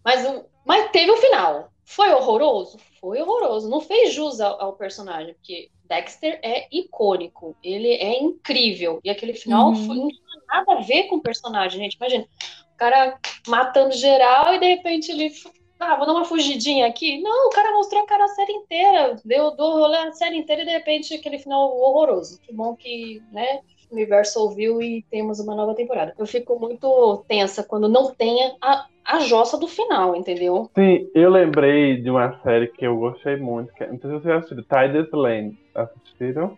Mas, 0.03 0.25
o- 0.29 0.45
mas 0.65 0.89
teve 0.91 1.11
o 1.11 1.17
final. 1.17 1.69
Foi 1.85 2.11
horroroso? 2.13 2.77
Foi 3.01 3.21
horroroso. 3.21 3.69
Não 3.69 3.81
fez 3.81 4.13
jus 4.13 4.39
ao, 4.39 4.61
ao 4.61 4.73
personagem, 4.73 5.33
porque 5.33 5.69
Dexter 5.85 6.39
é 6.43 6.67
icônico. 6.71 7.55
Ele 7.63 7.93
é 7.93 8.21
incrível. 8.21 8.99
E 9.03 9.09
aquele 9.09 9.33
final 9.33 9.69
Uhum. 9.69 9.75
foi- 9.87 9.95
não 9.97 10.07
tinha 10.09 10.41
nada 10.47 10.73
a 10.73 10.81
ver 10.81 11.03
com 11.05 11.15
o 11.15 11.21
personagem, 11.21 11.79
gente. 11.81 11.95
Imagina, 11.95 12.25
o 12.73 12.77
cara 12.77 13.17
matando 13.47 13.93
geral 13.95 14.53
e 14.53 14.59
de 14.59 14.67
repente 14.67 15.11
ele. 15.11 15.31
Ah, 15.79 15.95
vou 15.95 16.05
dar 16.05 16.11
uma 16.13 16.25
fugidinha 16.25 16.85
aqui. 16.87 17.21
Não, 17.21 17.47
o 17.47 17.51
cara 17.51 17.71
mostrou 17.71 18.03
a 18.03 18.05
cara 18.05 18.25
a 18.25 18.29
série 18.29 18.51
inteira. 18.51 19.15
Deu 19.23 19.51
do 19.55 19.63
rolê 19.79 19.97
a 19.97 20.11
série 20.11 20.37
inteira 20.37 20.61
e 20.61 20.65
de 20.65 20.71
repente 20.71 21.13
aquele 21.13 21.39
final 21.39 21.73
horroroso. 21.75 22.39
Que 22.41 22.53
bom 22.53 22.75
que, 22.75 23.23
né? 23.31 23.61
O 23.89 23.95
universo 23.95 24.39
ouviu 24.39 24.81
e 24.81 25.03
temos 25.09 25.39
uma 25.39 25.55
nova 25.55 25.73
temporada. 25.73 26.13
Eu 26.17 26.25
fico 26.25 26.59
muito 26.59 27.23
tensa 27.27 27.63
quando 27.63 27.89
não 27.89 28.13
tem 28.13 28.55
a, 28.61 28.85
a 29.03 29.19
jossa 29.19 29.57
do 29.57 29.67
final, 29.67 30.15
entendeu? 30.15 30.69
Sim, 30.75 31.09
eu 31.15 31.29
lembrei 31.29 31.99
de 31.99 32.09
uma 32.09 32.39
série 32.43 32.67
que 32.67 32.85
eu 32.85 32.95
gostei 32.97 33.37
muito. 33.37 33.73
Que, 33.73 33.85
não 33.87 33.99
sei 33.99 34.09
se 34.11 34.19
vocês 34.19 34.35
assistiram. 34.35 34.63
Tides 34.63 35.11
Land. 35.11 35.57
Assistiram? 35.73 36.57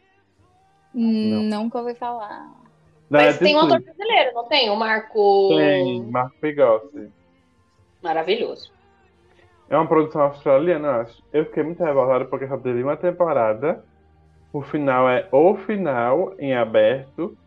Hum, 0.93 1.49
Nunca 1.49 1.79
ouvi 1.79 1.95
falar. 1.95 2.51
Da 3.09 3.19
Mas 3.19 3.39
tem 3.39 3.55
um 3.55 3.59
ator 3.59 3.81
brasileiro, 3.81 4.33
não 4.33 4.45
tem? 4.45 4.69
O 4.69 4.75
Marco. 4.75 5.49
Tem, 5.49 6.01
Marco 6.03 6.35
Pigossi. 6.39 7.09
Maravilhoso. 8.01 8.71
É 9.69 9.77
uma 9.77 9.87
produção 9.87 10.23
australiana, 10.23 10.87
eu 10.87 10.93
acho. 10.95 11.23
Eu 11.31 11.45
fiquei 11.45 11.63
muito 11.63 11.81
revoltado 11.81 12.25
porque 12.25 12.47
só 12.47 12.57
teve 12.57 12.83
uma 12.83 12.97
temporada. 12.97 13.83
O 14.53 14.61
final 14.61 15.09
é 15.09 15.27
o 15.31 15.55
final 15.55 16.33
em 16.37 16.55
aberto. 16.55 17.37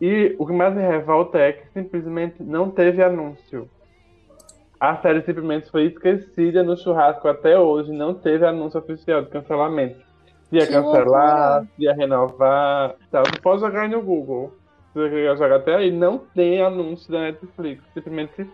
E 0.00 0.34
o 0.38 0.46
que 0.46 0.52
mais 0.52 0.74
me 0.74 0.82
revolta 0.82 1.38
é 1.38 1.52
que 1.52 1.66
simplesmente 1.72 2.42
não 2.42 2.70
teve 2.70 3.02
anúncio. 3.02 3.68
A 4.78 4.96
série 4.96 5.22
simplesmente 5.22 5.70
foi 5.70 5.84
esquecida 5.86 6.62
no 6.62 6.76
churrasco 6.76 7.26
até 7.26 7.58
hoje. 7.58 7.90
Não 7.92 8.12
teve 8.12 8.44
anúncio 8.44 8.78
oficial 8.78 9.22
de 9.22 9.30
cancelamento. 9.30 9.96
Se 10.50 10.56
ia 10.56 10.66
Que 10.66 10.72
cancelar, 10.72 11.60
loucura. 11.60 11.68
se 11.76 11.82
ia 11.82 11.94
renovar. 11.94 12.94
Tal. 13.10 13.24
Você 13.24 13.40
pode 13.40 13.60
jogar 13.60 13.82
aí 13.82 13.88
no 13.88 14.02
Google. 14.02 14.52
Se 14.92 14.98
você 14.98 15.08
quer 15.10 15.36
jogar 15.38 15.56
até 15.56 15.74
aí, 15.76 15.90
não 15.90 16.18
tem 16.18 16.60
anúncio 16.60 17.10
da 17.10 17.20
Netflix. 17.20 17.82
Simplesmente. 17.94 18.46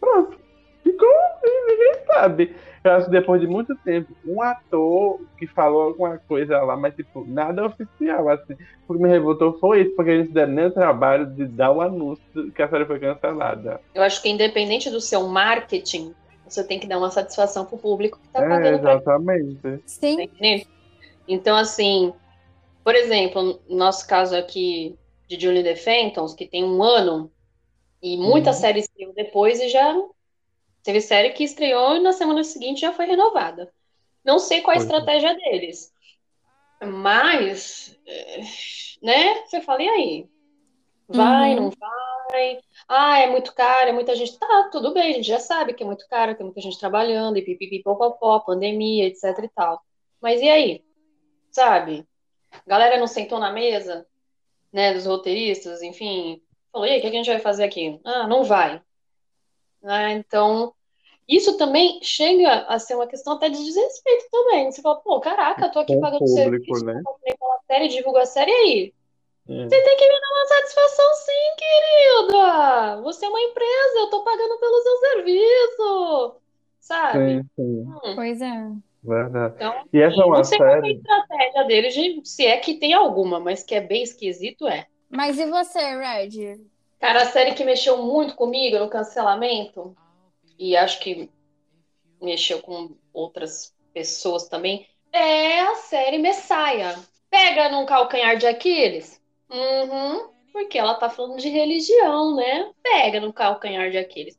Pronto. 0.00 0.36
Ficou 0.82 1.08
assim, 1.08 1.66
ninguém 1.68 1.94
sabe. 2.06 2.56
Eu 2.88 2.96
acho 2.96 3.06
que 3.06 3.12
depois 3.12 3.40
de 3.40 3.46
muito 3.46 3.74
tempo, 3.84 4.16
um 4.24 4.42
ator 4.42 5.20
que 5.36 5.46
falou 5.48 5.82
alguma 5.82 6.18
coisa 6.26 6.60
lá, 6.62 6.76
mas 6.76 6.94
tipo, 6.94 7.24
nada 7.26 7.66
oficial, 7.66 8.28
assim. 8.28 8.54
O 8.88 8.94
que 8.94 9.00
me 9.02 9.08
revoltou 9.08 9.58
foi 9.58 9.82
isso, 9.82 9.94
porque 9.94 10.10
eles 10.10 10.32
deram 10.32 10.52
nem 10.52 10.66
o 10.66 10.72
trabalho 10.74 11.26
de 11.34 11.46
dar 11.46 11.72
o 11.72 11.80
anúncio 11.80 12.24
que 12.54 12.62
a 12.62 12.68
série 12.68 12.86
foi 12.86 12.98
cancelada. 13.00 13.80
Eu 13.94 14.02
acho 14.02 14.22
que 14.22 14.28
independente 14.28 14.90
do 14.90 15.00
seu 15.00 15.26
marketing, 15.28 16.14
você 16.44 16.66
tem 16.66 16.78
que 16.78 16.86
dar 16.86 16.98
uma 16.98 17.10
satisfação 17.10 17.66
pro 17.66 17.78
público 17.78 18.18
que 18.20 18.28
tá 18.30 18.42
é, 18.42 18.48
pagando 18.48 18.80
pra 18.80 18.94
exatamente. 18.94 19.60
Tá 19.62 19.78
Sim. 19.86 20.18
Então, 21.26 21.56
assim, 21.56 22.12
por 22.84 22.94
exemplo, 22.94 23.62
no 23.68 23.76
nosso 23.76 24.06
caso 24.06 24.36
aqui 24.36 24.98
de 25.28 25.40
Julie 25.40 25.62
the 25.62 25.76
Phantoms, 25.76 26.34
que 26.34 26.46
tem 26.48 26.64
um 26.64 26.82
ano, 26.82 27.32
e 28.02 28.16
muita 28.16 28.50
Uhum. 28.50 28.56
série 28.56 28.80
estreou 28.80 29.14
depois 29.14 29.60
e 29.60 29.68
já 29.68 29.94
teve 30.88 31.02
série 31.02 31.34
que 31.34 31.44
estreou 31.44 31.96
e 31.96 32.00
na 32.00 32.12
semana 32.14 32.42
seguinte 32.42 32.80
já 32.80 32.94
foi 32.94 33.04
renovada. 33.04 33.70
Não 34.24 34.38
sei 34.38 34.62
qual 34.62 34.74
a 34.74 34.78
estratégia 34.80 35.34
deles, 35.34 35.92
mas, 36.82 37.94
eh, 38.06 38.40
né, 39.02 39.34
você 39.44 39.60
fala, 39.60 39.82
e 39.82 39.88
aí? 39.90 40.28
Vai, 41.06 41.50
Uhum. 41.50 41.56
não 41.56 41.70
vai? 41.70 42.58
Ah, 42.88 43.18
é 43.18 43.26
muito 43.26 43.54
caro, 43.54 43.90
é 43.90 43.92
muita 43.92 44.16
gente. 44.16 44.38
Tá, 44.38 44.70
tudo 44.72 44.94
bem, 44.94 45.10
a 45.10 45.12
gente 45.16 45.26
já 45.28 45.38
sabe 45.38 45.74
que 45.74 45.82
é 45.82 45.86
muito 45.86 46.08
caro, 46.08 46.34
tem 46.34 46.46
muita 46.46 46.62
gente 46.62 46.78
trabalhando, 46.78 47.36
e 47.36 47.42
pipipipopopó, 47.42 48.40
pandemia, 48.40 49.08
etc 49.08 49.24
e 49.44 49.48
tal. 49.48 49.82
Mas 50.22 50.40
e 50.40 50.48
aí? 50.48 50.82
Sabe? 51.50 52.08
Galera 52.66 52.96
não 52.96 53.06
sentou 53.06 53.38
na 53.38 53.52
mesa, 53.52 54.06
né, 54.72 54.94
dos 54.94 55.04
roteiristas, 55.04 55.82
enfim, 55.82 56.42
falou, 56.72 56.86
e 56.86 56.92
aí, 56.92 56.98
o 56.98 57.00
que 57.02 57.08
a 57.08 57.12
gente 57.12 57.28
vai 57.28 57.40
fazer 57.40 57.64
aqui? 57.64 58.00
Ah, 58.06 58.26
não 58.26 58.42
vai. 58.42 58.80
Ah, 59.84 60.10
então, 60.12 60.74
isso 61.28 61.56
também 61.58 62.00
chega 62.02 62.62
a 62.66 62.78
ser 62.78 62.94
uma 62.94 63.06
questão 63.06 63.34
até 63.34 63.48
de 63.48 63.62
desrespeito 63.62 64.24
também. 64.30 64.70
Você 64.72 64.80
fala, 64.80 64.96
pô, 65.00 65.20
caraca, 65.20 65.66
eu 65.66 65.70
tô 65.72 65.78
aqui 65.80 65.94
Com 65.94 66.00
pagando 66.00 66.18
público, 66.20 66.34
serviço, 66.34 66.84
né? 66.86 67.02
comprei 67.04 67.36
pela 67.36 67.58
série, 67.66 67.88
divulgo 67.88 68.18
a 68.18 68.26
série, 68.26 68.50
e 68.50 68.54
aí? 68.54 68.94
É. 69.50 69.68
Você 69.68 69.82
tem 69.82 69.96
que 69.96 70.06
me 70.08 70.20
dar 70.20 70.30
uma 70.30 70.46
satisfação 70.46 71.14
sim, 71.14 71.56
querida. 71.58 73.02
Você 73.02 73.26
é 73.26 73.28
uma 73.28 73.40
empresa, 73.40 73.98
eu 73.98 74.10
tô 74.10 74.22
pagando 74.24 74.58
pelo 74.58 74.82
seu 74.82 74.96
serviço. 74.98 76.36
Sabe? 76.80 77.42
Sim, 77.42 77.42
sim, 77.56 77.84
Hum, 77.86 78.14
Pois 78.14 78.40
é. 78.40 78.46
Então, 78.46 78.82
verdade. 79.02 79.88
E 79.92 80.00
essa 80.00 80.22
é 80.22 80.24
uma 80.24 80.36
não 80.38 80.44
sei 80.44 80.58
qual 80.58 80.68
é 80.70 80.72
a 80.78 80.80
série. 80.82 80.94
estratégia 80.96 81.64
deles, 81.64 81.94
de- 81.94 82.20
se 82.24 82.46
é 82.46 82.56
que 82.58 82.74
tem 82.78 82.92
alguma, 82.94 83.38
mas 83.40 83.62
que 83.62 83.74
é 83.74 83.80
bem 83.80 84.02
esquisito, 84.02 84.66
é. 84.66 84.86
Mas 85.10 85.38
e 85.38 85.46
você, 85.46 85.78
Red? 85.78 86.60
Cara, 87.00 87.22
a 87.22 87.26
série 87.26 87.54
que 87.54 87.64
mexeu 87.64 87.98
muito 88.02 88.34
comigo 88.34 88.78
no 88.78 88.88
cancelamento, 88.90 89.96
e 90.58 90.76
acho 90.76 91.00
que 91.00 91.30
mexeu 92.20 92.60
com 92.60 92.96
outras 93.12 93.74
pessoas 93.92 94.48
também, 94.48 94.86
é 95.12 95.60
a 95.60 95.74
série 95.76 96.18
Messiah. 96.18 96.98
Pega 97.30 97.68
num 97.68 97.86
calcanhar 97.86 98.36
de 98.36 98.46
Aquiles? 98.46 99.20
Uhum, 99.50 100.30
porque 100.52 100.78
ela 100.78 100.94
tá 100.94 101.08
falando 101.08 101.38
de 101.38 101.48
religião, 101.48 102.34
né? 102.34 102.70
Pega 102.82 103.20
no 103.20 103.32
calcanhar 103.32 103.90
de 103.90 103.98
Aquiles. 103.98 104.38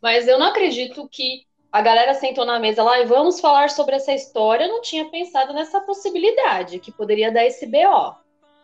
Mas 0.00 0.26
eu 0.26 0.38
não 0.38 0.46
acredito 0.46 1.08
que 1.08 1.46
a 1.70 1.80
galera 1.80 2.14
sentou 2.14 2.44
na 2.44 2.58
mesa 2.58 2.82
lá 2.82 3.00
e 3.00 3.06
vamos 3.06 3.40
falar 3.40 3.70
sobre 3.70 3.96
essa 3.96 4.12
história. 4.12 4.64
Eu 4.64 4.68
não 4.68 4.82
tinha 4.82 5.08
pensado 5.08 5.52
nessa 5.54 5.80
possibilidade, 5.80 6.78
que 6.78 6.92
poderia 6.92 7.30
dar 7.30 7.44
esse 7.44 7.66
BO, 7.66 8.14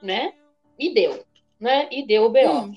né? 0.03 0.35
E 0.79 0.93
deu, 0.93 1.25
né? 1.59 1.89
E 1.91 2.07
deu 2.07 2.25
o 2.25 2.31
BO. 2.31 2.39
Hum, 2.39 2.75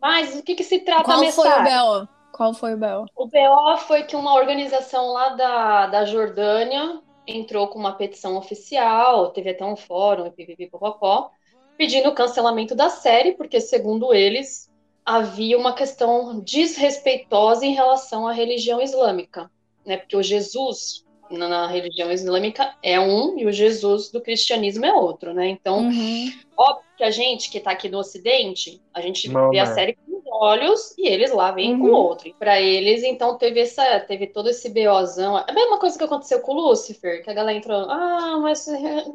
Mas 0.00 0.36
o 0.36 0.42
que 0.42 0.54
que 0.54 0.64
se 0.64 0.80
trata 0.80 1.04
qual 1.04 1.22
a 1.22 1.32
foi 1.32 1.48
o? 1.48 1.62
BO? 1.62 2.15
Qual 2.36 2.52
foi 2.52 2.74
o 2.74 2.76
BO? 2.76 3.06
O 3.16 3.26
BO 3.26 3.78
foi 3.78 4.02
que 4.02 4.14
uma 4.14 4.34
organização 4.34 5.10
lá 5.10 5.30
da, 5.30 5.86
da 5.86 6.04
Jordânia 6.04 7.00
entrou 7.26 7.66
com 7.68 7.78
uma 7.78 7.94
petição 7.94 8.36
oficial, 8.36 9.30
teve 9.30 9.48
até 9.50 9.64
um 9.64 9.74
fórum, 9.74 10.26
e 10.26 10.30
pipipipopopó, 10.30 11.30
pedindo 11.78 12.10
o 12.10 12.14
cancelamento 12.14 12.74
da 12.74 12.90
série, 12.90 13.32
porque, 13.32 13.58
segundo 13.58 14.12
eles, 14.12 14.70
havia 15.02 15.56
uma 15.56 15.72
questão 15.72 16.38
desrespeitosa 16.40 17.64
em 17.64 17.72
relação 17.72 18.28
à 18.28 18.32
religião 18.32 18.82
islâmica, 18.82 19.50
né? 19.86 19.96
Porque 19.96 20.16
o 20.16 20.22
Jesus 20.22 21.06
na, 21.30 21.48
na 21.48 21.66
religião 21.66 22.12
islâmica 22.12 22.76
é 22.82 23.00
um 23.00 23.38
e 23.38 23.46
o 23.46 23.52
Jesus 23.52 24.10
do 24.10 24.20
cristianismo 24.20 24.84
é 24.84 24.92
outro, 24.92 25.32
né? 25.32 25.48
Então, 25.48 25.78
Uhum. 25.78 26.32
Óbvio 26.56 26.86
que 26.96 27.04
a 27.04 27.10
gente 27.10 27.50
que 27.50 27.60
tá 27.60 27.72
aqui 27.72 27.88
no 27.88 27.98
Ocidente, 27.98 28.80
a 28.94 29.00
gente 29.02 29.28
Não, 29.28 29.50
vê 29.50 29.58
a 29.58 29.66
né? 29.66 29.74
série 29.74 29.98
olhos 30.40 30.94
e 30.98 31.08
eles 31.08 31.32
lá 31.32 31.50
veem 31.50 31.74
Uhum. 31.74 31.80
com 31.80 31.86
o 31.86 31.92
outro. 31.94 32.34
Pra 32.38 32.60
eles, 32.60 33.02
então, 33.02 33.36
teve 33.38 33.60
essa, 33.60 34.00
teve 34.00 34.26
todo 34.28 34.48
esse 34.48 34.68
BOzão. 34.70 35.38
É 35.38 35.44
a 35.48 35.52
mesma 35.52 35.78
coisa 35.78 35.96
que 35.96 36.04
aconteceu 36.04 36.40
com 36.40 36.52
o 36.52 36.56
Lúcifer, 36.68 37.22
que 37.22 37.30
a 37.30 37.34
galera 37.34 37.56
entrou, 37.58 37.78
ah, 37.90 38.38
mas 38.40 38.64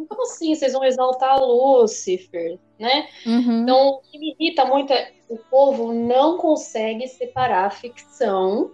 como 0.10 0.24
assim? 0.24 0.54
Vocês 0.56 0.74
vão 0.74 0.84
exaltar 0.84 1.40
Lúcifer, 1.40 2.58
né? 2.80 3.08
Uhum. 3.26 3.62
Então, 3.64 3.88
o 3.90 4.00
que 4.02 4.18
me 4.20 4.36
irrita 4.40 4.66
muito 4.66 4.92
é 4.94 5.12
o 5.30 5.38
povo 5.38 5.94
não 5.94 6.38
consegue 6.38 7.08
separar 7.08 7.66
a 7.66 7.70
ficção 7.70 8.72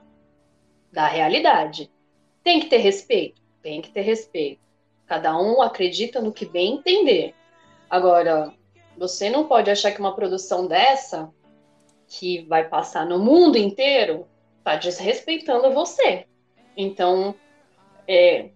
da 0.91 1.07
realidade. 1.07 1.91
Tem 2.43 2.59
que 2.59 2.67
ter 2.67 2.77
respeito? 2.77 3.41
Tem 3.61 3.81
que 3.81 3.91
ter 3.91 4.01
respeito. 4.01 4.61
Cada 5.05 5.37
um 5.39 5.61
acredita 5.61 6.19
no 6.21 6.31
que 6.31 6.45
bem 6.45 6.75
entender. 6.75 7.35
Agora, 7.89 8.53
você 8.97 9.29
não 9.29 9.47
pode 9.47 9.69
achar 9.69 9.91
que 9.91 9.99
uma 9.99 10.15
produção 10.15 10.65
dessa, 10.67 11.31
que 12.07 12.45
vai 12.47 12.67
passar 12.69 13.05
no 13.05 13.19
mundo 13.19 13.57
inteiro, 13.57 14.29
tá 14.63 14.75
desrespeitando 14.77 15.73
você. 15.73 16.27
Então, 16.75 17.39
é, 18.07 18.53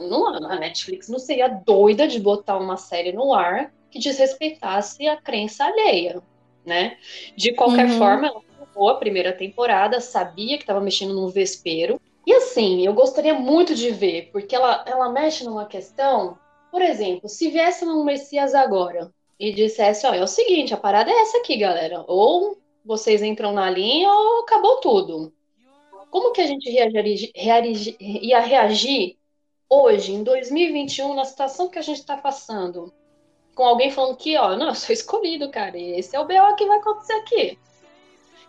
não, 0.00 0.26
a 0.50 0.58
Netflix 0.58 1.08
não 1.08 1.18
seria 1.18 1.48
doida 1.48 2.06
de 2.06 2.20
botar 2.20 2.58
uma 2.58 2.76
série 2.76 3.12
no 3.12 3.32
ar 3.34 3.72
que 3.90 3.98
desrespeitasse 3.98 5.06
a 5.08 5.20
crença 5.20 5.64
alheia, 5.64 6.22
né? 6.64 6.98
De 7.36 7.54
qualquer 7.54 7.88
Uhum. 7.88 7.88
forma, 7.88 8.26
ela 8.28 8.40
acabou 8.56 8.88
a 8.88 8.98
primeira 8.98 9.32
temporada, 9.36 10.00
sabia 10.00 10.56
que 10.56 10.62
estava 10.62 10.80
mexendo 10.80 11.14
num 11.14 11.28
vespeiro. 11.28 12.00
E 12.26 12.32
assim, 12.34 12.86
eu 12.86 12.92
gostaria 12.94 13.34
muito 13.34 13.74
de 13.74 13.90
ver, 13.90 14.30
porque 14.32 14.54
ela, 14.54 14.84
ela 14.86 15.10
mexe 15.10 15.44
numa 15.44 15.66
questão, 15.66 16.38
por 16.70 16.82
exemplo, 16.82 17.28
se 17.28 17.50
viesse 17.50 17.84
um 17.84 18.04
Messias 18.04 18.54
agora 18.54 19.12
e 19.40 19.52
dissesse, 19.52 20.06
ó, 20.06 20.14
é 20.14 20.22
o 20.22 20.28
seguinte, 20.28 20.72
a 20.72 20.76
parada 20.76 21.10
é 21.10 21.22
essa 21.22 21.38
aqui, 21.38 21.56
galera. 21.56 22.04
Ou 22.06 22.58
vocês 22.84 23.22
entram 23.22 23.52
na 23.52 23.68
linha 23.68 24.08
ou 24.08 24.42
acabou 24.42 24.76
tudo. 24.76 25.32
Como 26.10 26.32
que 26.32 26.40
a 26.40 26.46
gente 26.46 26.68
ia 26.70 28.40
reagir 28.40 29.16
hoje, 29.68 30.12
em 30.12 30.22
2021, 30.22 31.14
na 31.14 31.24
situação 31.24 31.68
que 31.68 31.78
a 31.78 31.82
gente 31.82 31.98
está 31.98 32.16
passando? 32.16 32.92
com 33.60 33.66
alguém 33.66 33.90
falando 33.90 34.16
que, 34.16 34.38
ó, 34.38 34.56
não, 34.56 34.68
eu 34.68 34.74
sou 34.74 34.90
escolhido, 34.90 35.50
cara, 35.50 35.78
esse 35.78 36.16
é 36.16 36.20
o 36.20 36.24
BO 36.24 36.56
que 36.56 36.64
vai 36.64 36.78
acontecer 36.78 37.12
aqui. 37.12 37.58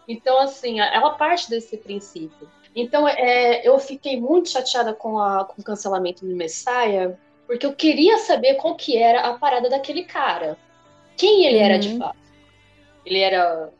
Então, 0.07 0.39
assim, 0.39 0.79
ela 0.79 1.11
parte 1.11 1.49
desse 1.49 1.75
princípio. 1.75 2.49
Então, 2.73 3.05
é, 3.05 3.67
eu 3.67 3.77
fiquei 3.77 4.19
muito 4.19 4.49
chateada 4.49 4.93
com, 4.93 5.19
a, 5.19 5.43
com 5.43 5.61
o 5.61 5.65
cancelamento 5.65 6.25
do 6.25 6.33
Messiah, 6.33 7.17
porque 7.45 7.65
eu 7.65 7.73
queria 7.73 8.19
saber 8.19 8.55
qual 8.55 8.75
que 8.75 8.97
era 8.97 9.21
a 9.21 9.37
parada 9.37 9.69
daquele 9.69 10.05
cara. 10.05 10.57
Quem 11.17 11.45
ele 11.45 11.57
era 11.57 11.77
de 11.77 11.89
Uhum. 11.89 11.97
fato? 11.99 12.17
Ele 13.05 13.19
era 13.19 13.71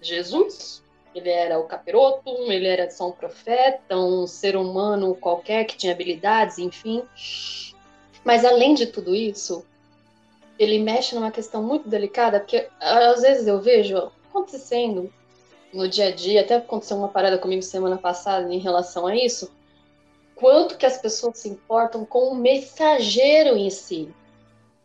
Jesus? 0.00 0.82
Ele 1.14 1.30
era 1.30 1.58
o 1.58 1.64
capiroto? 1.64 2.30
Ele 2.50 2.66
era 2.66 2.90
só 2.90 3.08
um 3.08 3.12
profeta? 3.12 3.96
Um 3.96 4.26
ser 4.26 4.56
humano 4.56 5.14
qualquer 5.14 5.64
que 5.64 5.76
tinha 5.76 5.92
habilidades, 5.92 6.58
enfim. 6.58 7.02
Mas 8.24 8.44
além 8.44 8.74
de 8.74 8.86
tudo 8.86 9.14
isso, 9.14 9.64
ele 10.58 10.78
mexe 10.78 11.14
numa 11.14 11.30
questão 11.30 11.62
muito 11.62 11.88
delicada, 11.88 12.40
porque 12.40 12.68
às 12.80 13.22
vezes 13.22 13.46
eu 13.46 13.60
vejo 13.60 14.10
acontecendo 14.28 15.12
no 15.72 15.88
dia 15.88 16.08
a 16.08 16.10
dia, 16.10 16.40
até 16.40 16.56
aconteceu 16.56 16.96
uma 16.96 17.08
parada 17.08 17.38
comigo 17.38 17.62
semana 17.62 17.96
passada 17.98 18.52
em 18.52 18.58
relação 18.58 19.06
a 19.06 19.14
isso, 19.14 19.50
quanto 20.34 20.76
que 20.76 20.86
as 20.86 20.98
pessoas 20.98 21.38
se 21.38 21.48
importam 21.48 22.04
com 22.04 22.28
o 22.28 22.34
mensageiro 22.34 23.56
em 23.56 23.70
si. 23.70 24.10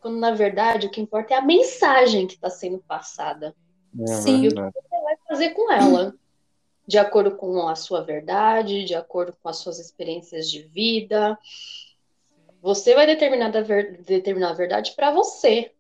Quando, 0.02 0.18
na 0.18 0.32
verdade, 0.32 0.88
o 0.88 0.90
que 0.90 1.00
importa 1.00 1.36
é 1.36 1.38
a 1.38 1.42
mensagem 1.42 2.26
que 2.26 2.34
está 2.34 2.50
sendo 2.50 2.80
passada. 2.80 3.56
É 4.02 4.08
Sim. 4.08 4.42
verdade. 4.42 4.76
vai 4.90 5.16
fazer 5.28 5.52
com 5.52 5.72
ela, 5.72 6.16
de 6.88 6.98
acordo 6.98 7.36
com 7.38 7.68
a 7.68 7.76
sua 7.76 8.02
verdade, 8.02 8.84
de 8.84 8.96
acordo 8.96 9.38
com 9.42 9.48
as 9.48 9.58
suas 9.58 9.78
experiências 9.78 10.50
de 10.50 10.64
vida. 10.64 11.38
Você 12.62 12.96
vai 12.96 13.06
determinar, 13.06 13.56
a 13.56 13.62
ver- 13.62 14.02
determinar 14.02 14.50
a 14.50 14.54
verdade 14.54 14.94
para 14.96 15.12
você, 15.12 15.72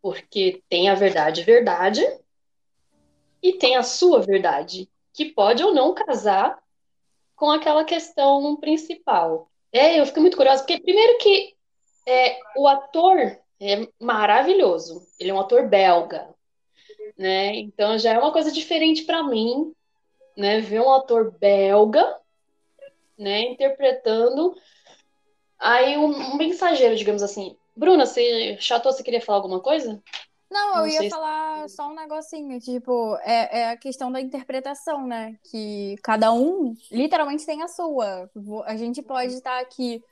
porque 0.00 0.62
tem 0.70 0.88
a 0.88 0.94
verdade 0.94 1.42
verdade 1.42 2.02
e 3.42 3.52
tem 3.52 3.76
a 3.76 3.82
sua 3.82 4.20
verdade, 4.20 4.88
que 5.12 5.26
pode 5.26 5.62
ou 5.62 5.74
não 5.74 5.94
casar 5.94 6.58
com 7.34 7.50
aquela 7.50 7.84
questão 7.84 8.56
principal. 8.56 9.50
É, 9.70 10.00
eu 10.00 10.06
fico 10.06 10.20
muito 10.20 10.36
curiosa, 10.36 10.62
porque 10.62 10.80
primeiro 10.80 11.18
que 11.18 11.54
é, 12.06 12.38
o 12.56 12.66
ator 12.66 13.38
é 13.60 13.88
maravilhoso, 14.00 15.06
ele 15.18 15.30
é 15.30 15.34
um 15.34 15.40
ator 15.40 15.68
belga, 15.68 16.28
né? 17.16 17.54
Então 17.56 17.98
já 17.98 18.12
é 18.12 18.18
uma 18.18 18.32
coisa 18.32 18.50
diferente 18.52 19.04
para 19.04 19.22
mim, 19.22 19.72
né? 20.36 20.60
Ver 20.60 20.80
um 20.80 20.92
ator 20.92 21.30
belga, 21.38 22.18
né, 23.18 23.40
interpretando 23.42 24.54
aí 25.58 25.96
um, 25.96 26.06
um 26.06 26.36
mensageiro, 26.36 26.96
digamos 26.96 27.22
assim. 27.22 27.56
Bruna, 27.74 28.06
você 28.06 28.56
chatou, 28.60 28.92
você 28.92 29.02
queria 29.02 29.20
falar 29.20 29.38
alguma 29.38 29.60
coisa? 29.60 30.02
Não, 30.50 30.68
eu 30.76 30.76
Não 30.80 30.86
ia 30.86 30.98
sei 30.98 31.10
se- 31.10 31.16
falar 31.16 31.68
só 31.68 31.88
um 31.88 31.94
negocinho, 31.94 32.60
tipo, 32.60 33.16
é, 33.22 33.60
é 33.60 33.68
a 33.70 33.76
questão 33.76 34.12
da 34.12 34.20
interpretação, 34.20 35.06
né? 35.06 35.36
Que 35.50 35.96
cada 36.02 36.32
um 36.32 36.74
literalmente 36.90 37.44
tem 37.44 37.62
a 37.62 37.68
sua. 37.68 38.30
A 38.64 38.76
gente 38.76 39.02
pode 39.02 39.34
estar 39.34 39.58
aqui, 39.60 40.02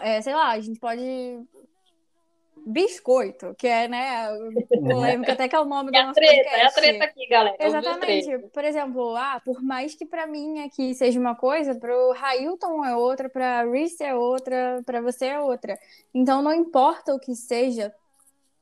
é, 0.00 0.20
sei 0.22 0.34
lá, 0.34 0.50
a 0.52 0.60
gente 0.60 0.80
pode. 0.80 1.02
Biscoito, 2.68 3.54
que 3.56 3.68
é, 3.68 3.86
né? 3.86 4.26
Polêmica, 4.68 5.34
até 5.34 5.48
que 5.48 5.54
é 5.54 5.60
o 5.60 5.64
nome 5.64 5.92
do 5.92 5.96
É 5.96 6.00
a 6.00 6.06
nosso 6.06 6.14
treta, 6.14 6.34
podcast. 6.34 6.60
é 6.60 6.66
a 6.66 6.72
treta 6.72 7.04
aqui, 7.04 7.28
galera. 7.28 7.56
é. 7.60 7.66
Exatamente. 7.68 8.38
Por 8.48 8.64
exemplo, 8.64 9.14
ah, 9.16 9.40
por 9.44 9.62
mais 9.62 9.94
que 9.94 10.04
pra 10.04 10.26
mim 10.26 10.58
aqui 10.64 10.92
seja 10.92 11.20
uma 11.20 11.36
coisa, 11.36 11.76
pro 11.76 12.10
Railton 12.12 12.84
é 12.84 12.96
outra, 12.96 13.28
pra 13.28 13.62
Reese 13.62 14.02
é 14.02 14.16
outra, 14.16 14.82
pra 14.84 15.00
você 15.00 15.26
é 15.26 15.40
outra. 15.40 15.78
Então 16.12 16.42
não 16.42 16.52
importa 16.52 17.14
o 17.14 17.20
que 17.20 17.36
seja, 17.36 17.94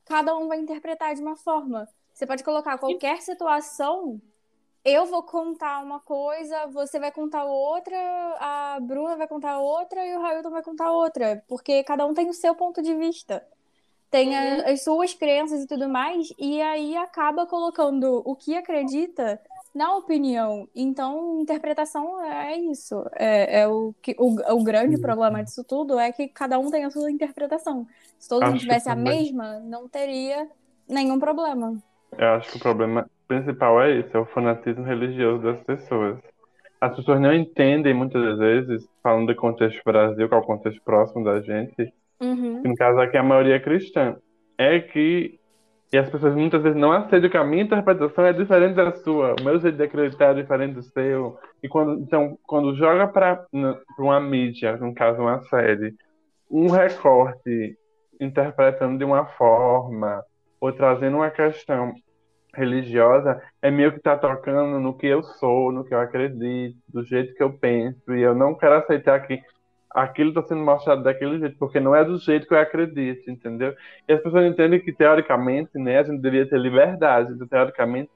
cada 0.05 0.37
um 0.37 0.47
vai 0.47 0.59
interpretar 0.59 1.15
de 1.15 1.21
uma 1.21 1.35
forma. 1.35 1.89
Você 2.13 2.27
pode 2.27 2.43
colocar 2.43 2.77
qualquer 2.77 3.21
situação, 3.23 4.21
eu 4.85 5.07
vou 5.07 5.23
contar 5.23 5.83
uma 5.83 5.99
coisa, 5.99 6.67
você 6.67 6.99
vai 6.99 7.11
contar 7.11 7.43
outra, 7.43 7.97
a 8.39 8.77
Bruna 8.79 9.17
vai 9.17 9.27
contar 9.27 9.57
outra 9.57 10.05
e 10.05 10.15
o 10.15 10.21
Railton 10.21 10.51
vai 10.51 10.61
contar 10.61 10.91
outra, 10.91 11.43
porque 11.47 11.83
cada 11.83 12.05
um 12.05 12.13
tem 12.13 12.29
o 12.29 12.33
seu 12.33 12.53
ponto 12.53 12.83
de 12.83 12.93
vista 12.93 13.43
tem 14.15 14.35
a- 14.37 14.71
as 14.71 14.83
suas 14.83 15.13
crenças 15.13 15.61
e 15.63 15.67
tudo 15.67 15.89
mais, 15.89 16.29
e 16.39 16.61
aí 16.61 16.95
acaba 16.95 17.45
colocando 17.45 18.21
o 18.25 18.35
que 18.35 18.55
acredita 18.55 19.41
na 19.73 19.95
opinião. 19.97 20.67
Então, 20.73 21.41
interpretação 21.41 22.21
é 22.23 22.57
isso. 22.57 23.03
É, 23.13 23.61
é 23.61 23.67
o, 23.67 23.93
que, 24.01 24.15
o, 24.17 24.35
o 24.55 24.63
grande 24.63 24.97
problema 24.97 25.43
disso 25.43 25.63
tudo 25.65 25.99
é 25.99 26.11
que 26.11 26.27
cada 26.29 26.57
um 26.59 26.71
tem 26.71 26.85
a 26.85 26.89
sua 26.91 27.11
interpretação. 27.11 27.85
Se 28.19 28.29
todo 28.29 28.45
mundo 28.45 28.57
Acho 28.57 28.59
tivesse 28.59 28.89
a 28.89 28.95
também. 28.95 28.95
mesma, 28.95 29.59
não 29.59 29.87
teria 29.89 30.49
nenhum 30.87 31.19
problema. 31.19 31.77
Eu 32.17 32.27
acho 32.33 32.51
que 32.51 32.57
o 32.57 32.59
problema 32.59 33.09
principal 33.27 33.81
é 33.81 33.99
isso, 33.99 34.15
é 34.15 34.19
o 34.19 34.25
fanatismo 34.25 34.83
religioso 34.83 35.43
das 35.43 35.63
pessoas. 35.63 36.19
As 36.81 36.95
pessoas 36.95 37.21
não 37.21 37.33
entendem 37.33 37.93
muitas 37.93 38.37
vezes, 38.39 38.87
falando 39.03 39.27
do 39.27 39.35
contexto 39.35 39.81
Brasil, 39.85 40.29
que 40.29 40.35
é 40.35 40.37
o 40.37 40.43
contexto 40.43 40.81
próximo 40.83 41.23
da 41.25 41.41
gente, 41.41 41.93
Uhum. 42.21 42.61
que 42.61 42.67
no 42.67 42.75
caso 42.75 42.99
aqui 42.99 43.17
a 43.17 43.23
maioria 43.23 43.55
é 43.55 43.59
cristã, 43.59 44.15
é 44.57 44.79
que 44.79 45.39
e 45.93 45.97
as 45.97 46.09
pessoas 46.09 46.35
muitas 46.35 46.61
vezes 46.61 46.77
não 46.77 46.91
aceitam 46.91 47.29
que 47.29 47.37
a 47.37 47.43
minha 47.43 47.63
interpretação 47.63 48.25
é 48.25 48.33
diferente 48.33 48.75
da 48.75 48.91
sua, 48.95 49.35
o 49.39 49.43
meu 49.43 49.59
jeito 49.59 49.77
de 49.77 49.83
acreditar 49.83 50.31
é 50.31 50.41
diferente 50.41 50.73
do 50.73 50.83
seu. 50.83 51.37
E 51.63 51.69
quando, 51.69 52.01
então, 52.01 52.37
quando 52.43 52.75
joga 52.75 53.07
para 53.07 53.45
uma 53.97 54.19
mídia, 54.19 54.75
no 54.77 54.93
caso 54.93 55.21
uma 55.21 55.41
série, 55.43 55.93
um 56.51 56.69
recorte 56.69 57.77
interpretando 58.19 58.97
de 58.97 59.05
uma 59.05 59.25
forma 59.25 60.23
ou 60.59 60.73
trazendo 60.73 61.17
uma 61.17 61.29
questão 61.29 61.93
religiosa, 62.53 63.41
é 63.61 63.69
meio 63.69 63.93
que 63.93 63.99
tá 63.99 64.17
tocando 64.17 64.79
no 64.79 64.97
que 64.97 65.07
eu 65.07 65.21
sou, 65.21 65.71
no 65.71 65.83
que 65.83 65.93
eu 65.93 65.99
acredito, 65.99 66.77
do 66.87 67.03
jeito 67.03 67.33
que 67.35 67.43
eu 67.43 67.53
penso, 67.53 68.13
e 68.13 68.21
eu 68.21 68.33
não 68.33 68.55
quero 68.55 68.75
aceitar 68.75 69.19
que 69.25 69.39
aquilo 69.95 70.29
está 70.29 70.43
sendo 70.43 70.61
mostrado 70.61 71.01
daquele 71.03 71.39
jeito, 71.39 71.57
porque 71.57 71.79
não 71.79 71.95
é 71.95 72.03
do 72.03 72.17
jeito 72.17 72.45
que 72.45 72.53
eu 72.53 72.59
acredito, 72.59 73.31
entendeu? 73.31 73.73
E 74.07 74.13
as 74.13 74.21
pessoas 74.21 74.45
entendem 74.45 74.79
que, 74.79 74.91
teoricamente, 74.91 75.71
né, 75.79 75.99
a 75.99 76.03
gente 76.03 76.21
deveria 76.21 76.47
ter 76.49 76.59
liberdade, 76.59 77.31
então, 77.31 77.47
teoricamente, 77.47 78.11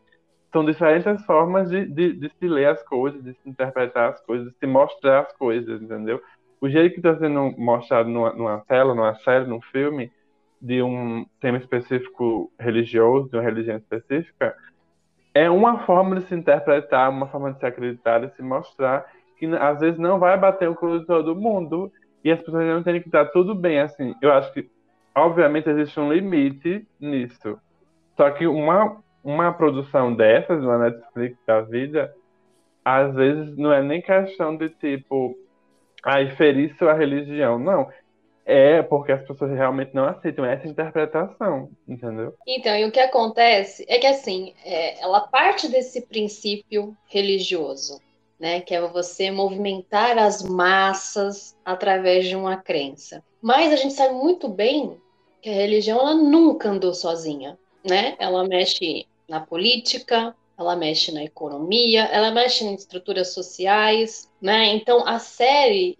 são 0.51 0.65
diferentes 0.65 1.23
formas 1.25 1.69
de, 1.69 1.85
de, 1.85 2.13
de 2.13 2.29
se 2.37 2.47
ler 2.47 2.67
as 2.67 2.83
coisas, 2.83 3.23
de 3.23 3.33
se 3.33 3.49
interpretar 3.49 4.09
as 4.09 4.21
coisas, 4.25 4.51
de 4.51 4.57
se 4.57 4.67
mostrar 4.67 5.21
as 5.21 5.31
coisas, 5.37 5.81
entendeu? 5.81 6.21
O 6.59 6.67
jeito 6.67 6.93
que 6.93 6.99
está 6.99 7.17
sendo 7.17 7.53
mostrado 7.57 8.09
numa, 8.09 8.33
numa 8.33 8.59
tela, 8.67 8.93
numa 8.93 9.15
série, 9.15 9.45
num 9.45 9.61
filme, 9.61 10.11
de 10.61 10.81
um 10.83 11.25
tema 11.39 11.57
específico 11.57 12.51
religioso, 12.59 13.29
de 13.29 13.37
uma 13.37 13.43
religião 13.43 13.77
específica, 13.77 14.53
é 15.33 15.49
uma 15.49 15.79
forma 15.85 16.17
de 16.17 16.25
se 16.25 16.35
interpretar, 16.35 17.09
uma 17.09 17.27
forma 17.27 17.53
de 17.53 17.59
se 17.59 17.65
acreditar, 17.65 18.19
de 18.19 18.35
se 18.35 18.41
mostrar, 18.41 19.05
que 19.39 19.45
às 19.55 19.79
vezes 19.79 19.97
não 19.97 20.19
vai 20.19 20.37
bater 20.37 20.69
o 20.69 20.75
cu 20.75 20.99
de 20.99 21.05
todo 21.05 21.35
mundo, 21.35 21.91
e 22.23 22.31
as 22.31 22.39
pessoas 22.39 22.65
não 22.65 22.79
entendem 22.79 23.01
que 23.01 23.09
tá 23.09 23.25
tudo 23.25 23.55
bem, 23.55 23.79
assim. 23.79 24.13
Eu 24.21 24.31
acho 24.33 24.51
que, 24.53 24.69
obviamente, 25.15 25.69
existe 25.69 25.99
um 25.99 26.11
limite 26.11 26.85
nisso. 26.99 27.57
Só 28.17 28.29
que 28.31 28.45
uma, 28.45 29.01
uma 29.23 29.53
produção 29.53 30.13
dessas, 30.13 30.61
uma 30.61 30.77
Netflix 30.77 31.37
da 31.47 31.61
vida, 31.61 32.13
às 32.83 33.15
vezes 33.15 33.55
não 33.57 33.71
é 33.71 33.81
nem 33.81 34.01
questão 34.01 34.57
de 34.57 34.69
tipo, 34.69 35.37
ai, 36.03 36.29
ferir 36.35 36.75
sua 36.77 36.93
religião. 36.93 37.57
Não. 37.57 37.87
É 38.45 38.81
porque 38.81 39.11
as 39.11 39.25
pessoas 39.27 39.51
realmente 39.51 39.93
não 39.93 40.05
aceitam 40.05 40.43
essa 40.43 40.67
interpretação, 40.67 41.69
entendeu? 41.87 42.33
Então, 42.47 42.75
e 42.75 42.83
o 42.83 42.91
que 42.91 42.99
acontece 42.99 43.85
é 43.87 43.99
que, 43.99 44.07
assim, 44.07 44.55
é, 44.65 44.99
ela 45.03 45.21
parte 45.27 45.69
desse 45.69 46.07
princípio 46.07 46.97
religioso, 47.07 48.01
né? 48.39 48.61
Que 48.61 48.75
é 48.75 48.87
você 48.87 49.29
movimentar 49.29 50.17
as 50.17 50.41
massas 50.41 51.57
através 51.65 52.27
de 52.27 52.35
uma 52.35 52.57
crença. 52.57 53.23
Mas 53.41 53.73
a 53.73 53.75
gente 53.75 53.93
sabe 53.93 54.13
muito 54.13 54.47
bem 54.47 54.97
que 55.41 55.49
a 55.49 55.53
religião, 55.53 55.99
ela 55.99 56.13
nunca 56.13 56.69
andou 56.69 56.93
sozinha, 56.93 57.57
né? 57.87 58.15
Ela 58.19 58.47
mexe 58.47 59.05
na 59.27 59.39
política, 59.39 60.35
ela 60.57 60.75
mexe 60.75 61.11
na 61.13 61.23
economia, 61.23 62.03
ela 62.05 62.31
mexe 62.31 62.65
em 62.65 62.73
estruturas 62.73 63.33
sociais, 63.33 64.29
né? 64.41 64.65
Então 64.75 65.07
a 65.07 65.17
série, 65.17 65.97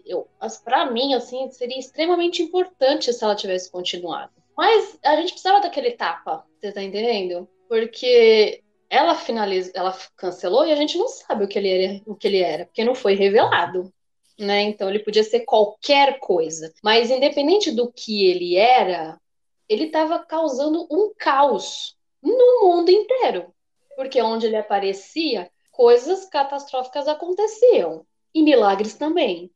para 0.62 0.90
mim, 0.90 1.14
assim, 1.14 1.50
seria 1.50 1.78
extremamente 1.78 2.42
importante 2.42 3.12
se 3.12 3.24
ela 3.24 3.34
tivesse 3.34 3.70
continuado. 3.70 4.32
Mas 4.54 4.98
a 5.02 5.16
gente 5.16 5.32
precisava 5.32 5.60
daquele 5.60 5.92
tapa, 5.92 6.44
você 6.60 6.70
tá 6.70 6.82
entendendo? 6.82 7.48
Porque 7.66 8.62
ela 8.90 9.14
finaliza, 9.14 9.72
ela 9.74 9.96
cancelou 10.16 10.66
e 10.66 10.72
a 10.72 10.76
gente 10.76 10.98
não 10.98 11.08
sabe 11.08 11.44
o 11.44 11.48
que 11.48 11.58
ele 11.58 11.70
era, 11.70 12.02
o 12.06 12.16
que 12.16 12.26
ele 12.28 12.40
era, 12.40 12.66
porque 12.66 12.84
não 12.84 12.94
foi 12.94 13.14
revelado. 13.14 13.92
Né? 14.38 14.62
Então 14.62 14.88
ele 14.90 15.00
podia 15.00 15.22
ser 15.24 15.40
qualquer 15.40 16.18
coisa, 16.18 16.72
mas 16.82 17.10
independente 17.10 17.70
do 17.70 17.92
que 17.92 18.26
ele 18.26 18.56
era, 18.56 19.20
ele 19.68 19.84
estava 19.84 20.18
causando 20.18 20.86
um 20.90 21.12
caos 21.16 21.96
no 22.22 22.62
mundo 22.62 22.90
inteiro, 22.90 23.54
porque 23.96 24.20
onde 24.22 24.46
ele 24.46 24.56
aparecia, 24.56 25.50
coisas 25.70 26.26
catastróficas 26.26 27.06
aconteciam 27.08 28.06
e 28.34 28.42
milagres 28.42 28.94
também. 28.94 29.50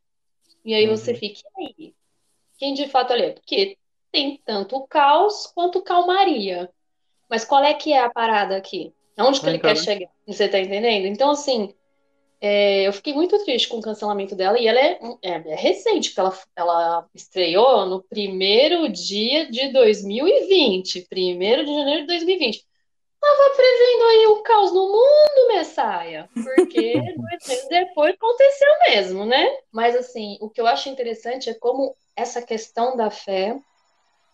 E 0.64 0.74
aí 0.74 0.86
você 0.86 1.12
Uhum. 1.12 1.18
fica 1.18 1.40
e 1.58 1.64
aí, 1.64 1.94
quem 2.58 2.74
de 2.74 2.88
fato 2.88 3.12
ali 3.12 3.24
é? 3.24 3.30
Porque 3.32 3.78
tem 4.12 4.40
tanto 4.44 4.86
caos 4.86 5.46
quanto 5.48 5.82
calmaria. 5.82 6.70
Mas 7.28 7.44
qual 7.44 7.64
é 7.64 7.74
que 7.74 7.92
é 7.92 8.00
a 8.00 8.10
parada 8.10 8.56
aqui? 8.56 8.94
Aonde 9.16 9.40
que 9.40 9.46
ele 9.46 9.56
Então, 9.56 9.72
quer 9.72 9.78
né? 9.78 9.84
chegar? 9.84 10.10
Você 10.26 10.48
tá 10.48 10.58
entendendo? 10.58 11.06
Então, 11.06 11.30
assim, 11.30 11.74
é, 12.40 12.86
eu 12.86 12.92
fiquei 12.92 13.14
muito 13.14 13.42
triste 13.44 13.68
com 13.68 13.78
o 13.78 13.82
cancelamento 13.82 14.34
dela 14.34 14.58
e 14.58 14.66
ela 14.66 14.78
é, 14.78 14.98
é, 15.22 15.30
é 15.32 15.54
recente, 15.54 16.10
porque 16.10 16.20
ela, 16.20 16.38
ela 16.56 17.06
estreou 17.14 17.86
no 17.86 18.02
primeiro 18.02 18.88
dia 18.88 19.50
de 19.50 19.72
2020, 19.72 21.06
primeiro 21.08 21.64
de 21.64 21.72
janeiro 21.72 22.02
de 22.02 22.08
2020. 22.08 22.64
Tava 23.20 23.56
prevendo 23.56 24.02
aí 24.04 24.26
o 24.26 24.42
caos 24.42 24.72
no 24.72 24.88
mundo, 24.88 25.48
Messaia, 25.48 26.28
porque 26.34 26.92
dois 27.16 27.48
meses 27.48 27.68
depois 27.68 28.14
aconteceu 28.14 28.68
mesmo, 28.88 29.24
né? 29.24 29.48
Mas, 29.72 29.96
assim, 29.96 30.36
o 30.40 30.50
que 30.50 30.60
eu 30.60 30.66
acho 30.66 30.90
interessante 30.90 31.48
é 31.48 31.54
como 31.54 31.96
essa 32.14 32.42
questão 32.42 32.94
da 32.94 33.10
fé, 33.10 33.58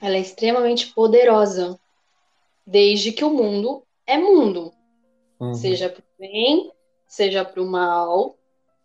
ela 0.03 0.17
é 0.17 0.21
extremamente 0.21 0.89
poderosa, 0.89 1.79
desde 2.67 3.13
que 3.13 3.25
o 3.25 3.31
mundo 3.31 3.85
é 4.07 4.17
mundo 4.19 4.73
Uhum. 5.41 5.55
seja 5.55 5.89
para 5.89 6.01
o 6.01 6.05
bem, 6.19 6.71
seja 7.09 7.45
para 7.45 7.63
o 7.63 7.67
mal, 7.67 8.37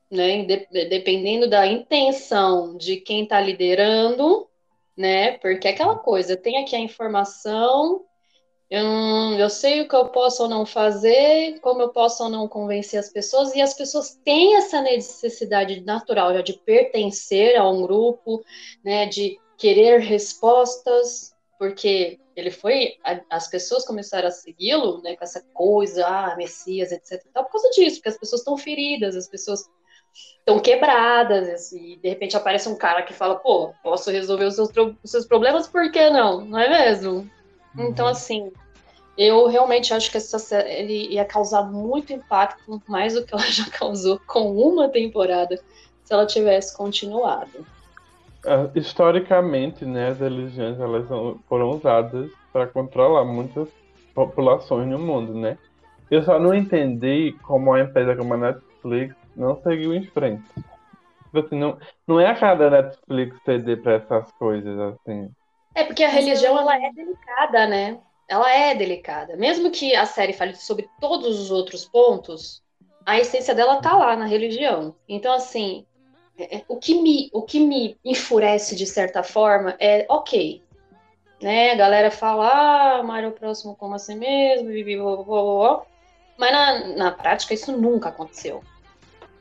né? 0.09 0.45
Dependendo 0.45 1.49
da 1.49 1.67
intenção 1.67 2.77
de 2.77 2.97
quem 2.97 3.23
está 3.23 3.41
liderando, 3.41 4.47
né? 4.95 5.37
Porque 5.39 5.67
é 5.67 5.71
aquela 5.71 5.97
coisa, 5.97 6.37
tem 6.37 6.57
aqui 6.57 6.75
a 6.75 6.79
informação, 6.79 8.05
eu, 8.69 8.83
não- 8.83 9.37
eu 9.39 9.49
sei 9.49 9.81
o 9.81 9.87
que 9.87 9.95
eu 9.95 10.07
posso 10.09 10.43
ou 10.43 10.49
não 10.49 10.65
fazer, 10.65 11.59
como 11.59 11.81
eu 11.81 11.89
posso 11.89 12.23
ou 12.23 12.29
não 12.29 12.47
convencer 12.47 12.99
as 12.99 13.09
pessoas, 13.11 13.53
e 13.53 13.61
as 13.61 13.73
pessoas 13.73 14.15
têm 14.23 14.55
essa 14.55 14.81
necessidade 14.81 15.81
natural 15.81 16.33
já 16.33 16.41
de 16.41 16.53
pertencer 16.53 17.57
a 17.57 17.69
um 17.69 17.81
grupo, 17.81 18.43
né? 18.83 19.05
De 19.07 19.37
querer 19.57 19.99
respostas, 19.99 21.34
porque 21.65 22.19
ele 22.35 22.51
foi, 22.51 22.93
as 23.27 23.47
pessoas 23.47 23.83
começaram 23.85 24.27
a 24.27 24.31
segui-lo, 24.31 25.01
né, 25.01 25.15
com 25.15 25.23
essa 25.23 25.41
coisa, 25.51 26.05
ah, 26.05 26.35
Messias, 26.35 26.91
etc, 26.91 27.25
tal, 27.33 27.45
por 27.45 27.53
causa 27.53 27.69
disso, 27.71 27.95
porque 27.97 28.09
as 28.09 28.17
pessoas 28.17 28.41
estão 28.41 28.55
feridas, 28.55 29.15
as 29.15 29.27
pessoas 29.27 29.67
estão 30.39 30.59
quebradas, 30.59 31.71
e 31.71 31.95
de 31.95 32.07
repente 32.07 32.37
aparece 32.37 32.69
um 32.69 32.75
cara 32.75 33.01
que 33.01 33.13
fala, 33.13 33.35
pô, 33.35 33.73
posso 33.81 34.11
resolver 34.11 34.45
os 34.45 34.55
seus, 34.55 34.69
os 35.03 35.11
seus 35.11 35.25
problemas, 35.25 35.67
por 35.67 35.91
que 35.91 36.07
não? 36.11 36.45
Não 36.45 36.59
é 36.59 36.69
mesmo? 36.69 37.27
Então, 37.77 38.05
assim, 38.05 38.51
eu 39.17 39.47
realmente 39.47 39.91
acho 39.91 40.11
que 40.11 40.17
essa 40.17 40.37
série 40.37 41.13
ia 41.13 41.25
causar 41.25 41.63
muito 41.63 42.13
impacto, 42.13 42.79
mais 42.87 43.15
do 43.15 43.25
que 43.25 43.33
ela 43.33 43.43
já 43.49 43.67
causou 43.71 44.19
com 44.27 44.55
uma 44.55 44.87
temporada, 44.87 45.57
se 46.03 46.13
ela 46.13 46.27
tivesse 46.27 46.77
continuado. 46.77 47.65
Ah, 48.45 48.69
Historicamente, 48.75 49.85
né, 49.85 50.09
as 50.09 50.19
religiões 50.19 50.79
elas 50.79 51.07
foram 51.47 51.71
usadas 51.71 52.31
para 52.53 52.67
controlar 52.67 53.25
muitas 53.25 53.67
populações 54.13 54.87
no 54.87 54.99
mundo, 54.99 55.33
né? 55.33 55.57
Eu 56.09 56.23
só 56.23 56.39
não 56.39 56.53
entendi 56.53 57.35
como 57.43 57.73
a 57.73 57.81
empresa 57.81 58.15
como 58.15 58.33
a 58.35 58.37
Netflix 58.37 59.15
não 59.35 59.61
seguiu 59.61 59.93
em 59.93 60.05
frente. 60.05 60.43
Tipo 61.25 61.39
assim, 61.39 61.59
não, 61.59 61.77
não 62.07 62.19
é 62.19 62.27
a 62.27 62.35
cada 62.35 62.69
Netflix 62.69 63.35
ceder 63.43 63.81
para 63.81 63.95
essas 63.95 64.31
coisas, 64.33 64.79
assim. 64.79 65.29
É 65.73 65.83
porque 65.83 66.03
a 66.03 66.09
religião 66.09 66.57
ela 66.57 66.77
é 66.77 66.91
delicada, 66.93 67.67
né? 67.67 67.99
Ela 68.27 68.49
é 68.51 68.73
delicada. 68.73 69.35
Mesmo 69.35 69.69
que 69.69 69.95
a 69.95 70.05
série 70.05 70.33
fale 70.33 70.55
sobre 70.55 70.87
todos 71.01 71.39
os 71.39 71.51
outros 71.51 71.85
pontos, 71.85 72.63
a 73.05 73.19
essência 73.19 73.53
dela 73.53 73.81
tá 73.81 73.95
lá 73.95 74.15
na 74.15 74.25
religião. 74.25 74.95
Então, 75.07 75.33
assim, 75.33 75.85
o 76.67 76.77
que 76.77 77.01
me, 77.01 77.29
o 77.33 77.41
que 77.41 77.59
me 77.59 77.97
enfurece 78.03 78.75
de 78.75 78.85
certa 78.85 79.23
forma 79.23 79.75
é, 79.79 80.05
ok, 80.09 80.61
né? 81.41 81.71
A 81.71 81.75
galera 81.75 82.11
fala, 82.11 82.47
ah, 82.47 82.99
amar 82.99 83.25
o 83.25 83.31
próximo 83.31 83.75
como 83.75 83.95
a 83.95 83.99
si 83.99 84.15
mesmo, 84.15 84.69
vó, 85.03 85.15
vó, 85.17 85.23
vó, 85.23 85.43
vó. 85.43 85.85
mas 86.37 86.51
na, 86.51 86.87
na 86.95 87.11
prática 87.11 87.53
isso 87.53 87.71
nunca 87.71 88.09
aconteceu. 88.09 88.63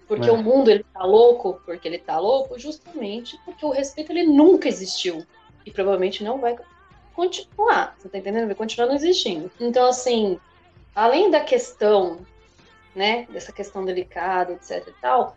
Porque 0.06 0.28
É. 0.28 0.32
o 0.32 0.36
mundo 0.36 0.70
ele 0.70 0.84
tá 0.92 1.02
louco, 1.02 1.60
porque 1.64 1.88
ele 1.88 1.98
tá 1.98 2.18
louco, 2.18 2.58
justamente 2.58 3.38
porque 3.44 3.64
o 3.64 3.70
respeito 3.70 4.12
ele 4.12 4.24
nunca 4.24 4.68
existiu 4.68 5.24
e 5.64 5.70
provavelmente 5.70 6.22
não 6.22 6.38
vai 6.38 6.56
continuar. 7.14 7.96
Você 7.98 8.08
tá 8.08 8.18
entendendo? 8.18 8.46
Vai 8.46 8.54
continuar 8.54 8.86
não 8.88 8.94
existindo. 8.94 9.50
Então, 9.58 9.86
assim, 9.86 10.38
além 10.94 11.30
da 11.30 11.40
questão, 11.40 12.18
né, 12.94 13.26
dessa 13.30 13.50
questão 13.50 13.84
delicada, 13.84 14.52
etc 14.52 14.86
e 14.86 14.92
tal, 15.00 15.36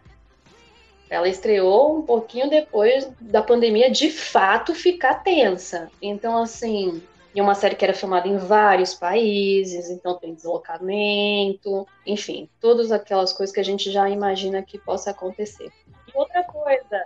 ela 1.09 1.27
estreou 1.27 1.97
um 1.97 2.01
pouquinho 2.01 2.49
depois 2.49 3.09
da 3.19 3.41
pandemia 3.41 3.89
de 3.89 4.09
fato 4.09 4.75
ficar 4.75 5.15
tensa. 5.15 5.89
Então, 6.01 6.41
assim, 6.41 7.01
e 7.33 7.41
uma 7.41 7.53
série 7.55 7.75
que 7.75 7.85
era 7.85 7.93
filmada 7.93 8.27
em 8.27 8.37
vários 8.37 8.93
países, 8.93 9.89
então 9.89 10.17
tem 10.17 10.33
deslocamento, 10.33 11.87
enfim, 12.05 12.49
todas 12.59 12.91
aquelas 12.91 13.31
coisas 13.31 13.53
que 13.53 13.59
a 13.59 13.63
gente 13.63 13.91
já 13.91 14.09
imagina 14.09 14.63
que 14.63 14.77
possa 14.77 15.11
acontecer. 15.11 15.71
E 16.07 16.17
outra 16.17 16.43
coisa, 16.43 17.05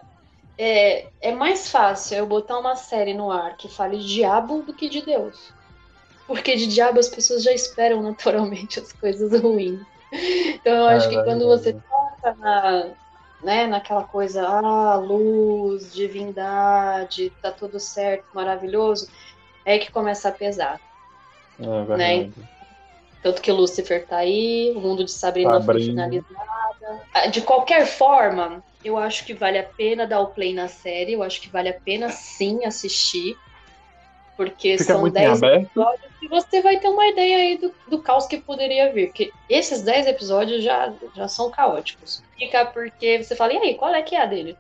é, 0.58 1.08
é 1.20 1.32
mais 1.32 1.70
fácil 1.70 2.18
eu 2.18 2.26
botar 2.26 2.58
uma 2.60 2.76
série 2.76 3.14
no 3.14 3.30
ar 3.32 3.58
que 3.58 3.68
fale 3.68 3.97
de 3.97 4.08
diabo 4.08 4.62
do 4.62 4.74
que 4.74 4.88
de 4.88 5.02
Deus. 5.02 5.54
Porque 6.26 6.56
de 6.56 6.68
diabo 6.68 6.99
as 6.99 7.10
pessoas 7.10 7.43
já 7.43 7.52
esperam 7.52 8.02
naturalmente 8.02 8.80
as 8.80 8.93
coisas 8.93 9.32
ruins. 9.41 9.82
Então 10.14 10.74
eu 10.74 10.86
acho 10.86 11.08
É 11.08 11.10
que 11.10 11.24
quando 11.24 11.45
você 11.45 11.74
toca 11.74 12.36
na, 12.36 12.91
né, 13.44 13.68
naquela 13.68 14.04
coisa, 14.04 14.48
ah, 14.48 14.96
luz, 14.96 15.92
divindade, 15.94 17.32
tá 17.42 17.52
tudo 17.52 17.80
certo, 17.80 18.26
maravilhoso, 18.34 19.08
é 19.66 19.80
que 19.80 19.92
começa 19.92 20.30
a 20.30 20.32
pesar. 20.32 20.80
É 21.60 21.86
verdade. 21.86 22.34
Tanto 23.22 23.42
que 23.42 23.52
Lúcifer 23.52 24.08
tá 24.08 24.18
aí, 24.18 24.74
o 24.76 24.80
mundo 24.80 25.06
de 25.06 25.12
Sabrina 25.12 25.52
foi 25.52 25.66
Sabrina. 25.66 26.08
finalizada. 26.08 27.08
Ah, 27.14 27.28
De 27.28 27.42
qualquer 27.42 27.86
forma, 27.86 28.64
eu 28.84 28.98
acho 28.98 29.26
que 29.26 29.34
vale 29.34 29.60
a 29.60 29.64
pena 29.64 30.08
dar 30.08 30.22
o 30.22 30.34
play 30.34 30.54
na 30.54 30.68
série, 30.68 31.14
eu 31.14 31.22
acho 31.22 31.39
que 31.39 31.50
vale 31.50 31.70
a 31.70 31.80
pena 31.80 32.10
sim 32.10 32.66
assistir. 32.66 33.38
Porque 34.38 34.77
Fica 34.77 34.93
são 34.93 35.01
muito 35.01 35.15
em 35.17 35.21
10 35.21 35.43
aberto. 35.43 35.65
episódios 35.65 36.11
e 36.21 36.27
você 36.27 36.61
vai 36.61 36.79
ter 36.79 36.88
uma 36.88 37.05
ideia 37.07 37.38
aí 37.38 37.57
do, 37.57 37.73
do 37.88 38.01
caos 38.01 38.25
que 38.27 38.38
poderia 38.38 38.91
vir. 38.93 39.07
Porque 39.07 39.32
esses 39.49 39.82
10 39.82 40.07
episódios 40.07 40.63
já, 40.63 40.93
já 41.15 41.27
são 41.27 41.51
caóticos. 41.51 42.23
Fica 42.38 42.65
porque 42.65 43.23
você 43.23 43.36
fala, 43.36 43.53
e 43.53 43.57
aí, 43.57 43.75
qual 43.75 43.93
é 43.93 44.01
que 44.01 44.15
é 44.15 44.21
a 44.21 44.25
dele? 44.25 44.57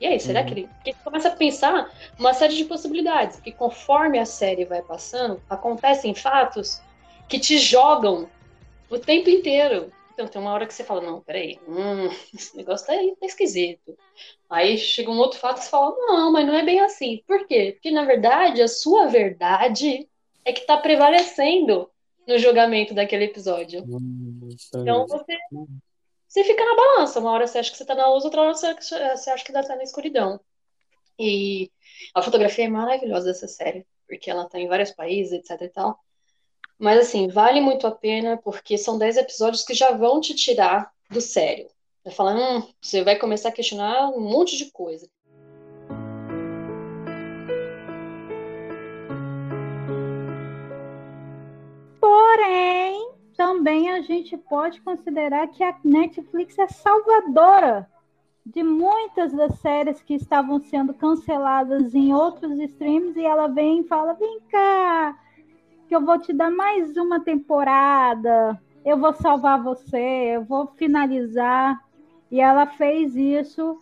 E 0.00 0.06
aí, 0.06 0.20
será 0.20 0.40
Uhum. 0.40 0.46
que 0.46 0.52
ele. 0.52 0.68
Porque 0.76 0.92
você 0.92 0.98
começa 1.04 1.28
a 1.28 1.32
pensar 1.36 1.90
uma 2.18 2.32
série 2.34 2.54
de 2.56 2.64
possibilidades. 2.64 3.40
Que 3.40 3.50
conforme 3.52 4.18
a 4.18 4.24
série 4.26 4.64
vai 4.64 4.82
passando, 4.82 5.40
acontecem 5.50 6.14
fatos 6.14 6.80
que 7.28 7.38
te 7.38 7.58
jogam 7.58 8.28
o 8.90 8.98
tempo 8.98 9.28
inteiro. 9.30 9.92
Então 10.18 10.26
tem 10.26 10.42
uma 10.42 10.52
hora 10.52 10.66
que 10.66 10.74
você 10.74 10.82
fala, 10.82 11.00
não, 11.00 11.20
peraí, 11.20 11.60
hum, 11.68 12.08
esse 12.34 12.56
negócio 12.56 12.84
tá, 12.88 12.92
aí, 12.92 13.14
tá 13.20 13.24
esquisito. 13.24 13.96
Aí 14.50 14.76
chega 14.76 15.12
um 15.12 15.18
outro 15.18 15.38
fato 15.38 15.58
que 15.58 15.64
você 15.64 15.70
fala, 15.70 15.94
não, 15.96 16.32
mas 16.32 16.44
não 16.44 16.54
é 16.54 16.64
bem 16.64 16.80
assim. 16.80 17.22
Por 17.24 17.46
quê? 17.46 17.70
Porque, 17.74 17.92
na 17.92 18.04
verdade, 18.04 18.60
a 18.60 18.66
sua 18.66 19.06
verdade 19.06 20.08
é 20.44 20.52
que 20.52 20.66
tá 20.66 20.76
prevalecendo 20.76 21.88
no 22.26 22.36
julgamento 22.36 22.92
daquele 22.94 23.26
episódio. 23.26 23.84
Hum, 23.84 24.48
Então 24.74 25.06
você, 25.06 25.38
você 26.26 26.42
fica 26.42 26.64
na 26.64 26.74
balança. 26.74 27.20
Uma 27.20 27.30
hora 27.30 27.46
você 27.46 27.58
acha 27.58 27.70
que 27.70 27.76
você 27.76 27.84
tá 27.84 27.94
na 27.94 28.12
luz, 28.12 28.24
outra 28.24 28.42
hora 28.42 28.54
você 28.54 28.74
você 28.74 29.30
acha 29.30 29.44
que 29.44 29.52
tá 29.52 29.62
na 29.62 29.84
escuridão. 29.84 30.40
E 31.16 31.70
a 32.12 32.22
fotografia 32.22 32.64
é 32.64 32.68
maravilhosa 32.68 33.26
dessa 33.26 33.46
série, 33.46 33.86
porque 34.08 34.28
ela 34.28 34.48
tá 34.48 34.58
em 34.58 34.66
vários 34.66 34.90
países, 34.90 35.32
etc 35.32 35.62
e 35.62 35.68
tal. 35.68 36.00
Mas 36.78 37.00
assim, 37.00 37.26
vale 37.26 37.60
muito 37.60 37.86
a 37.86 37.90
pena, 37.90 38.36
porque 38.36 38.78
são 38.78 38.96
10 38.96 39.16
episódios 39.16 39.64
que 39.64 39.74
já 39.74 39.90
vão 39.90 40.20
te 40.20 40.32
tirar 40.34 40.92
do 41.10 41.20
sério. 41.20 41.68
Vai 42.04 42.14
falar, 42.14 42.36
hum, 42.36 42.62
você 42.80 43.02
vai 43.02 43.16
começar 43.16 43.48
a 43.48 43.52
questionar 43.52 44.10
um 44.10 44.20
monte 44.20 44.56
de 44.56 44.70
coisa. 44.70 45.10
Porém, 52.00 53.10
também 53.36 53.90
a 53.90 54.00
gente 54.02 54.36
pode 54.36 54.80
considerar 54.80 55.48
que 55.48 55.64
a 55.64 55.76
Netflix 55.82 56.56
é 56.58 56.68
salvadora 56.68 57.90
de 58.46 58.62
muitas 58.62 59.32
das 59.32 59.58
séries 59.58 60.00
que 60.00 60.14
estavam 60.14 60.60
sendo 60.60 60.94
canceladas 60.94 61.92
em 61.92 62.14
outros 62.14 62.58
streams 62.60 63.18
e 63.18 63.26
ela 63.26 63.48
vem 63.48 63.80
e 63.80 63.88
fala: 63.88 64.14
vem 64.14 64.40
cá, 64.48 65.18
que 65.88 65.96
eu 65.96 66.04
vou 66.04 66.18
te 66.18 66.32
dar 66.32 66.50
mais 66.50 66.96
uma 66.96 67.18
temporada, 67.20 68.60
eu 68.84 68.98
vou 68.98 69.14
salvar 69.14 69.62
você, 69.62 70.36
eu 70.36 70.44
vou 70.44 70.66
finalizar. 70.76 71.82
E 72.30 72.40
ela 72.40 72.66
fez 72.66 73.16
isso 73.16 73.80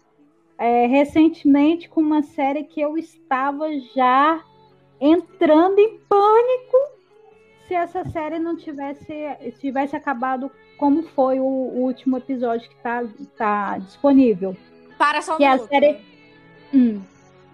é, 0.56 0.86
recentemente 0.86 1.88
com 1.88 2.00
uma 2.00 2.22
série 2.22 2.62
que 2.62 2.80
eu 2.80 2.96
estava 2.96 3.66
já 3.94 4.40
entrando 5.00 5.78
em 5.78 5.98
pânico 6.08 6.76
se 7.66 7.74
essa 7.74 8.04
série 8.04 8.38
não 8.38 8.56
tivesse, 8.56 9.12
tivesse 9.58 9.96
acabado 9.96 10.50
como 10.78 11.02
foi 11.02 11.40
o, 11.40 11.44
o 11.44 11.80
último 11.80 12.16
episódio 12.18 12.68
que 12.68 12.76
está 12.76 13.02
tá 13.36 13.78
disponível. 13.78 14.56
Para 14.96 15.20
só 15.20 15.34
um 15.34 15.36
Que 15.38 15.44
é 15.44 15.48
a 15.48 15.54
minuto. 15.54 15.68
série. 15.68 15.98
Hum. 16.72 17.00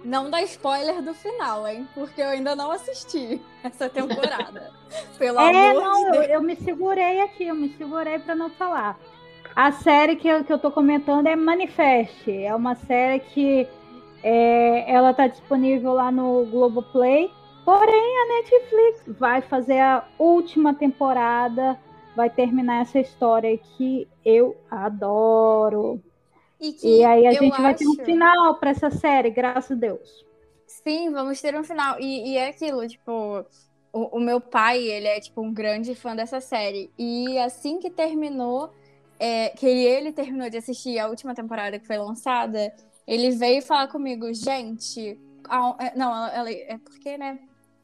Não 0.05 0.31
dá 0.31 0.43
spoiler 0.43 1.03
do 1.03 1.15
final, 1.15 1.67
hein? 1.67 1.89
Porque 1.95 2.21
eu 2.21 2.29
ainda 2.29 2.55
não 2.57 2.71
assisti 2.71 3.41
essa 3.63 3.89
temporada. 3.89 4.71
Pelo 5.19 5.41
é, 5.41 5.71
amor 5.71 5.83
não, 5.83 6.01
de 6.01 6.07
eu, 6.07 6.13
Deus. 6.13 6.31
eu 6.31 6.43
me 6.43 6.57
segurei 6.57 7.21
aqui, 7.21 7.47
eu 7.47 7.55
me 7.55 7.69
segurei 7.71 8.19
pra 8.19 8.35
não 8.35 8.51
falar. 8.51 8.99
A 9.55 9.71
série 9.71 10.17
que 10.17 10.29
eu, 10.29 10.45
que 10.45 10.53
eu 10.53 10.59
tô 10.59 10.71
comentando 10.71 11.27
é 11.27 11.37
Manifest. 11.37 12.31
É 12.31 12.55
uma 12.55 12.75
série 12.75 13.21
que 13.21 13.69
é, 14.23 14.91
ela 14.91 15.13
tá 15.13 15.27
disponível 15.27 15.93
lá 15.93 16.11
no 16.11 16.47
Globoplay. 16.47 17.31
Porém, 17.65 18.19
a 18.23 18.29
Netflix 18.35 19.05
vai 19.19 19.41
fazer 19.43 19.79
a 19.79 20.05
última 20.19 20.75
temporada, 20.75 21.79
vai 22.17 22.29
terminar 22.29 22.83
essa 22.83 22.99
história 22.99 23.57
que 23.59 24.09
eu 24.25 24.57
adoro. 24.71 26.03
E, 26.63 26.73
que 26.73 26.87
E 27.01 27.05
aí 27.05 27.27
a 27.27 27.33
gente 27.33 27.61
vai 27.61 27.75
ter 27.75 27.87
um 27.87 27.93
acho- 27.93 28.05
final 28.05 28.55
pra 28.61 28.71
essa 28.71 28.91
série, 28.91 29.31
graças 29.31 29.73
a 29.73 29.75
Deus. 29.81 30.25
Sim, 30.67 31.11
vamos 31.11 31.41
ter 31.41 31.55
um 31.59 31.65
final. 31.65 31.99
E, 32.01 32.31
e 32.31 32.37
é 32.37 32.49
aquilo, 32.49 32.87
tipo, 32.87 33.45
o, 33.93 34.17
o 34.17 34.21
meu 34.21 34.41
pai, 34.41 34.79
ele 34.79 35.09
é, 35.09 35.21
tipo, 35.21 35.43
um 35.43 35.53
grande 35.53 35.95
fã 35.95 36.15
dessa 36.15 36.41
série. 36.41 36.91
E 36.99 37.37
assim 37.39 37.79
que 37.81 37.91
terminou, 37.91 38.73
é, 39.19 39.49
que 39.51 39.67
ele 39.67 40.13
terminou 40.13 40.49
de 40.49 40.57
assistir 40.59 40.99
a 40.99 41.09
última 41.09 41.35
temporada 41.35 41.79
que 41.79 41.87
foi 41.87 41.99
lançada, 41.99 42.73
ele 43.07 43.31
veio 43.33 43.61
falar 43.61 43.89
comigo, 43.89 44.33
gente, 44.33 45.19
a- 45.49 45.77
é, 45.81 45.97
não, 45.99 46.27
ela- 46.29 46.51
é 46.51 46.79
porque, 46.79 47.19
né, 47.19 47.39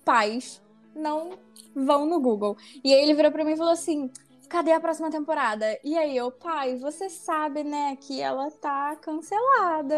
pais 0.04 0.62
não 0.94 1.30
vão 1.74 2.06
no 2.06 2.20
Google. 2.20 2.56
E 2.82 2.94
aí 2.94 3.02
ele 3.02 3.14
virou 3.14 3.30
pra 3.32 3.44
mim 3.44 3.52
e 3.52 3.56
falou 3.56 3.72
assim, 3.72 4.10
cadê 4.48 4.72
a 4.72 4.80
próxima 4.80 5.10
temporada? 5.10 5.78
E 5.84 5.96
aí 5.96 6.16
eu, 6.16 6.30
pai, 6.30 6.76
você 6.76 7.08
sabe, 7.08 7.62
né, 7.62 7.96
que 8.00 8.20
ela 8.20 8.50
tá 8.50 8.96
cancelada. 8.96 9.94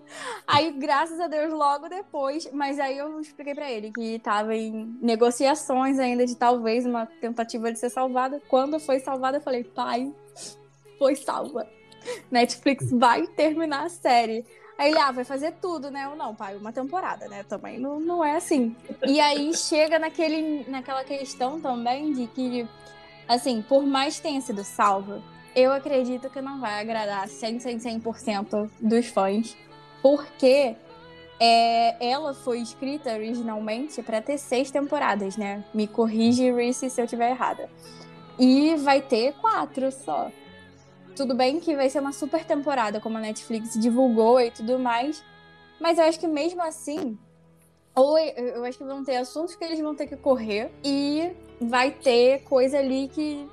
Aí, 0.46 0.72
graças 0.72 1.18
a 1.18 1.26
Deus, 1.26 1.52
logo 1.52 1.88
depois, 1.88 2.50
mas 2.52 2.78
aí 2.78 2.98
eu 2.98 3.20
expliquei 3.20 3.54
pra 3.54 3.70
ele 3.70 3.90
que 3.90 4.18
tava 4.18 4.54
em 4.54 4.96
negociações 5.00 5.98
ainda 5.98 6.26
de 6.26 6.36
talvez 6.36 6.84
uma 6.84 7.06
tentativa 7.06 7.72
de 7.72 7.78
ser 7.78 7.90
salvada. 7.90 8.42
Quando 8.48 8.78
foi 8.78 9.00
salvada, 9.00 9.38
eu 9.38 9.40
falei, 9.40 9.64
pai, 9.64 10.12
foi 10.98 11.16
salva. 11.16 11.66
Netflix 12.30 12.90
vai 12.90 13.26
terminar 13.26 13.86
a 13.86 13.88
série. 13.88 14.44
Aí 14.76 14.90
ele, 14.90 14.98
ah, 14.98 15.12
vai 15.12 15.24
fazer 15.24 15.52
tudo, 15.60 15.90
né? 15.90 16.04
Eu, 16.04 16.16
não, 16.16 16.34
pai, 16.34 16.56
uma 16.56 16.72
temporada, 16.72 17.28
né? 17.28 17.44
Também 17.44 17.78
não, 17.78 18.00
não 18.00 18.24
é 18.24 18.36
assim. 18.36 18.74
E 19.06 19.20
aí 19.20 19.54
chega 19.54 19.98
naquele, 19.98 20.68
naquela 20.68 21.04
questão 21.04 21.60
também 21.60 22.12
de 22.12 22.26
que, 22.26 22.68
assim, 23.28 23.62
por 23.62 23.84
mais 23.84 24.16
que 24.16 24.22
tenha 24.22 24.40
sido 24.40 24.64
salva, 24.64 25.22
eu 25.54 25.72
acredito 25.72 26.28
que 26.30 26.40
não 26.40 26.60
vai 26.60 26.80
agradar 26.80 27.28
100, 27.28 27.60
100, 27.60 27.78
100% 28.00 28.70
dos 28.80 29.06
fãs 29.06 29.56
porque 30.04 30.76
é, 31.40 32.10
ela 32.10 32.34
foi 32.34 32.60
escrita 32.60 33.12
originalmente 33.12 34.02
para 34.02 34.20
ter 34.20 34.36
seis 34.36 34.70
temporadas, 34.70 35.36
né? 35.36 35.64
Me 35.72 35.86
corrige, 35.86 36.52
Reese, 36.52 36.90
se 36.90 37.00
eu 37.00 37.06
estiver 37.06 37.30
errada. 37.30 37.70
E 38.38 38.74
vai 38.76 39.00
ter 39.00 39.32
quatro 39.34 39.90
só. 39.90 40.30
Tudo 41.16 41.34
bem 41.34 41.58
que 41.58 41.74
vai 41.74 41.88
ser 41.88 42.00
uma 42.00 42.12
super 42.12 42.44
temporada, 42.44 43.00
como 43.00 43.16
a 43.16 43.20
Netflix 43.20 43.80
divulgou 43.80 44.40
e 44.40 44.50
tudo 44.50 44.78
mais. 44.78 45.24
Mas 45.80 45.96
eu 45.98 46.04
acho 46.04 46.20
que 46.20 46.26
mesmo 46.26 46.62
assim, 46.62 47.18
ou 47.94 48.18
eu 48.18 48.64
acho 48.64 48.76
que 48.76 48.84
vão 48.84 49.02
ter 49.04 49.16
assuntos 49.16 49.54
que 49.54 49.64
eles 49.64 49.80
vão 49.80 49.94
ter 49.94 50.06
que 50.06 50.16
correr 50.16 50.70
e 50.84 51.32
vai 51.60 51.90
ter 51.90 52.42
coisa 52.42 52.78
ali 52.78 53.08
que 53.08 53.48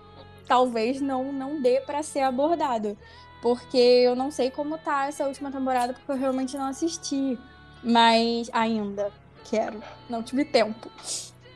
talvez 0.48 1.00
não, 1.00 1.32
não 1.32 1.62
dê 1.62 1.82
para 1.82 2.04
ser 2.04 2.22
abordado. 2.22 2.98
Porque 3.42 3.78
eu 3.78 4.16
não 4.16 4.30
sei 4.30 4.52
como 4.52 4.78
tá 4.78 5.08
essa 5.08 5.26
última 5.26 5.52
temporada, 5.52 5.94
porque 5.94 6.12
eu 6.12 6.18
realmente 6.18 6.58
não 6.58 6.66
assisti. 6.66 7.40
Mas 7.84 8.50
ainda 8.54 9.12
quero. 9.50 9.82
Não 10.10 10.22
tive 10.22 10.46
tempo. 10.46 10.92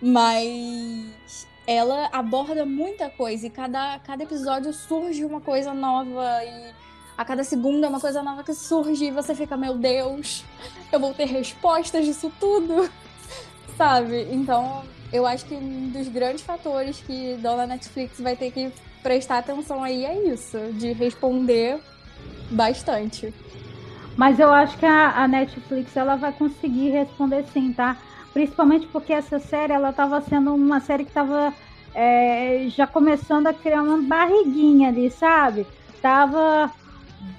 Mas 0.02 1.48
ela 1.68 2.10
aborda 2.12 2.66
muita 2.66 3.10
coisa 3.10 3.48
e 3.48 3.50
cada, 3.50 4.00
cada 4.00 4.24
episódio 4.24 4.74
surge 4.74 5.26
uma 5.26 5.41
coisa 5.41 5.74
nova 5.74 6.43
e 6.43 6.74
a 7.18 7.24
cada 7.24 7.43
segundo 7.43 7.86
é 7.86 7.88
uma 7.88 8.00
coisa 8.00 8.22
nova 8.22 8.43
que 8.43 8.54
surge 8.54 9.06
e 9.06 9.12
você 9.12 9.34
fica, 9.34 9.56
meu 9.56 9.78
Deus, 9.78 10.43
eu 10.91 11.00
vou 11.00 11.14
ter 11.14 11.26
respostas 11.26 12.06
disso 12.06 12.32
tudo. 12.39 12.89
Sabe? 13.78 14.28
Então, 14.32 14.84
eu 15.16 15.26
acho 15.26 15.45
que 15.45 15.55
um 15.55 15.89
dos 15.89 16.07
grandes 16.07 16.41
fatores 16.41 17.01
que 17.01 17.38
Dona 17.41 17.66
Netflix 17.66 18.20
vai 18.20 18.36
ter 18.36 18.51
que 18.51 18.72
prestar 19.01 19.39
atenção 19.39 19.84
aí 19.84 20.05
é 20.05 20.28
isso, 20.28 20.57
de 20.74 20.93
responder 20.93 21.80
bastante. 22.51 23.34
Mas 24.16 24.39
eu 24.39 24.51
acho 24.51 24.78
que 24.78 24.86
a, 24.86 25.24
a 25.24 25.28
Netflix 25.28 25.95
ela 25.95 26.16
vai 26.16 26.32
conseguir 26.32 26.89
responder 26.89 27.45
sim, 27.53 27.74
tá? 27.74 27.97
Principalmente 28.34 28.88
porque 28.88 29.13
essa 29.13 29.39
série 29.39 29.74
ela 29.74 29.89
estava 29.89 30.22
sendo 30.22 30.53
uma 30.53 30.80
série 30.80 31.03
que 31.03 31.11
estava 31.11 31.53
já 32.76 32.86
começando 32.86 33.47
a 33.47 33.53
criar 33.53 33.82
uma 33.82 33.97
barriguinha 33.97 34.89
ali, 34.89 35.09
sabe? 35.09 35.66
Tava 36.01 36.72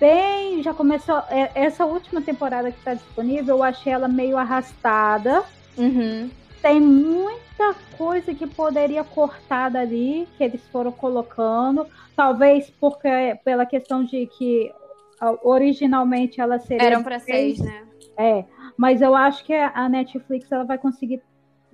bem, 0.01 0.63
já 0.63 0.73
começou 0.73 1.23
é, 1.29 1.51
essa 1.55 1.85
última 1.85 2.21
temporada 2.21 2.73
que 2.73 2.79
está 2.79 2.95
disponível, 2.95 3.57
eu 3.57 3.63
achei 3.63 3.93
ela 3.93 4.09
meio 4.09 4.37
arrastada. 4.37 5.45
Uhum. 5.77 6.31
Tem 6.67 6.81
muita 6.81 7.77
coisa 7.97 8.35
que 8.35 8.45
poderia 8.45 9.05
cortar 9.05 9.71
dali, 9.71 10.27
que 10.37 10.43
eles 10.43 10.67
foram 10.67 10.91
colocando. 10.91 11.87
Talvez 12.17 12.69
porque 12.81 13.39
pela 13.45 13.65
questão 13.65 14.03
de 14.03 14.27
que 14.27 14.75
originalmente 15.45 16.41
ela 16.41 16.59
seria 16.59 16.89
Eram 16.89 17.05
pra 17.05 17.21
seis, 17.21 17.61
né? 17.61 17.87
é, 18.19 18.45
mas 18.77 19.01
eu 19.01 19.15
acho 19.15 19.45
que 19.45 19.55
a 19.55 19.89
Netflix 19.89 20.51
ela 20.51 20.65
vai 20.65 20.77
conseguir 20.77 21.23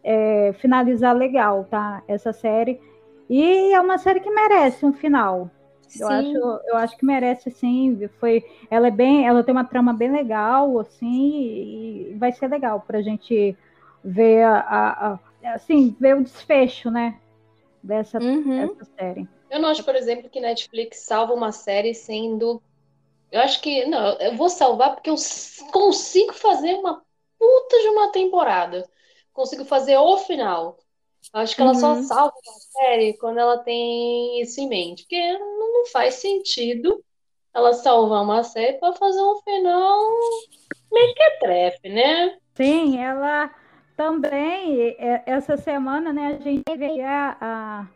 é, 0.05 0.53
finalizar 0.59 1.16
legal, 1.16 1.64
tá? 1.70 2.03
Essa 2.07 2.34
série. 2.34 2.78
E 3.30 3.72
é 3.72 3.80
uma 3.80 3.97
série 3.97 4.20
que 4.20 4.30
merece 4.30 4.84
um 4.84 4.93
final. 4.93 5.51
Eu 5.99 6.07
Sim. 6.07 6.12
acho, 6.12 6.61
eu 6.66 6.76
acho 6.76 6.99
que 6.99 7.07
merece, 7.07 7.51
sim. 7.51 7.99
Foi, 8.20 8.45
ela 8.70 8.88
é 8.88 8.90
bem, 8.90 9.26
ela 9.26 9.43
tem 9.43 9.55
uma 9.55 9.64
trama 9.64 9.95
bem 9.95 10.12
legal, 10.12 10.78
assim, 10.78 12.11
e 12.11 12.14
vai 12.18 12.30
ser 12.30 12.49
legal 12.49 12.84
pra 12.86 13.01
gente 13.01 13.57
ver 14.05 14.42
a, 14.44 14.59
a- 14.61 15.12
a- 15.14 15.55
assim, 15.55 15.96
ver 16.00 16.16
o 16.16 16.22
desfecho, 16.24 16.90
né? 16.90 17.18
Dessa, 17.82 18.18
Uhum. 18.20 18.68
dessa 18.68 18.84
série. 18.98 19.28
Eu 19.50 19.61
não 19.61 19.68
acho, 19.68 19.84
por 19.84 19.94
exemplo, 19.94 20.30
que 20.30 20.40
Netflix 20.40 21.00
salva 21.00 21.34
uma 21.34 21.53
série 21.53 21.94
sendo. 21.94 22.62
Eu 23.30 23.40
acho 23.40 23.61
que. 23.61 23.84
Não, 23.86 24.18
eu 24.20 24.36
vou 24.36 24.48
salvar 24.48 24.94
porque 24.94 25.11
eu 25.11 25.16
consigo 25.72 26.32
fazer 26.32 26.74
uma 26.74 27.03
puta 27.38 27.80
de 27.80 27.88
uma 27.88 28.12
temporada. 28.12 28.88
Consigo 29.32 29.64
fazer 29.64 29.96
o 29.98 30.16
final. 30.18 30.78
Eu 31.34 31.40
acho 31.40 31.57
que 31.57 31.62
ela 31.62 31.74
só 31.74 31.94
Uhum. 31.94 32.03
salva 32.03 32.34
uma 32.46 32.61
série 32.61 33.14
quando 33.18 33.38
ela 33.38 33.59
tem 33.59 34.40
isso 34.40 34.61
em 34.61 34.68
mente. 34.68 35.03
Porque 35.03 35.38
não 35.38 35.86
faz 35.86 36.14
sentido 36.14 37.03
ela 37.55 37.72
salvar 37.72 38.22
uma 38.22 38.42
série 38.44 38.78
pra 38.78 38.92
fazer 38.92 39.20
um 39.20 39.40
final 39.42 40.00
mequetrefe, 40.90 41.88
né? 41.88 42.38
Sim, 42.55 42.98
ela 42.98 43.50
também, 44.03 44.96
é, 44.98 45.22
essa 45.26 45.57
semana, 45.57 46.12
né, 46.12 46.26
a 46.28 46.40
gente 46.40 46.62
teve 46.64 47.00
a, 47.03 47.36
a, 47.40 47.86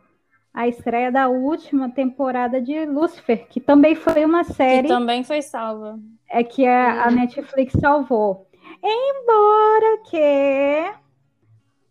a 0.55 0.69
estreia 0.69 1.11
da 1.11 1.29
última 1.29 1.91
temporada 1.91 2.61
de 2.61 2.85
Lucifer, 2.87 3.49
que 3.49 3.61
também 3.61 3.95
foi 3.95 4.25
uma 4.25 4.45
Que 4.45 4.53
série 4.55 4.89
também 4.89 5.25
foi 5.25 5.43
salva. 5.43 5.99
é, 6.29 6.45
que 6.45 6.67
a, 6.67 7.07
a 7.07 7.11
Netflix 7.11 7.73
salvou. 7.81 8.47
Embora 8.83 9.99
que 10.11 10.95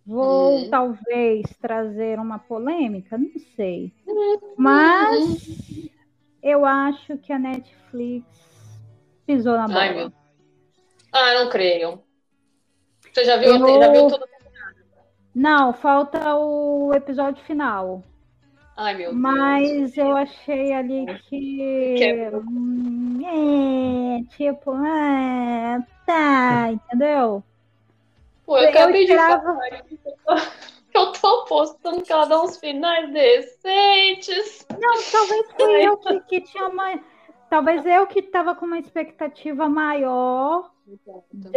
vou 0.05 0.65
Hum. 0.65 0.69
talvez 0.69 1.43
trazer 1.61 2.19
uma 2.19 2.39
polêmica, 2.39 3.17
não 3.17 3.31
sei. 3.55 3.93
Mas 4.57 5.37
eu 6.41 6.65
acho 6.65 7.17
que 7.17 7.33
a 7.33 7.39
Netflix 7.39 8.25
pisou 9.25 9.57
na 9.57 9.67
bola. 9.67 9.79
Ai, 9.81 9.93
meu. 9.95 10.13
Ah, 11.11 11.33
não 11.35 11.49
creio. 11.49 12.04
Você 13.15 13.23
já 13.23 13.37
viu, 13.37 13.55
Eu- 13.55 13.81
já 13.81 13.91
viu 13.93 14.07
tudo? 14.09 14.25
Não, 15.33 15.71
falta 15.71 16.35
o 16.35 16.93
episódio 16.93 17.41
final. 17.45 18.03
Ai, 18.75 18.93
meu 18.95 19.11
Deus. 19.11 19.21
Mas 19.21 19.97
eu 19.97 20.17
achei 20.17 20.73
ali 20.73 21.05
que. 21.29 21.95
Quebrou. 21.97 22.41
hum, 22.41 23.21
É, 23.25 24.35
tipo, 24.35 24.71
ah, 24.73 25.79
tá, 26.05 26.71
entendeu? 26.73 27.41
Pô, 28.45 28.57
eu 28.57 28.63
eu 28.63 28.69
acabei 28.69 29.05
de 29.05 29.13
esperava- 29.13 29.43
falar 29.43 29.69
que 29.83 29.97
eu 30.93 31.11
tô- 31.13 31.45
postando 31.45 32.01
que 32.03 32.11
ela 32.11 32.25
dá 32.25 32.41
uns 32.41 32.57
finais 32.57 33.09
decentes. 33.13 34.67
Não, 34.77 34.93
talvez 35.09 35.47
fui 35.57 35.87
eu 35.87 35.97
que, 35.97 36.19
que 36.19 36.41
tinha 36.41 36.67
uma. 36.67 36.99
Talvez 37.49 37.85
eu 37.85 38.05
que 38.07 38.19
estava 38.19 38.53
com 38.55 38.65
uma 38.65 38.77
expectativa 38.79 39.69
maior 39.69 40.63
de- 40.63 40.74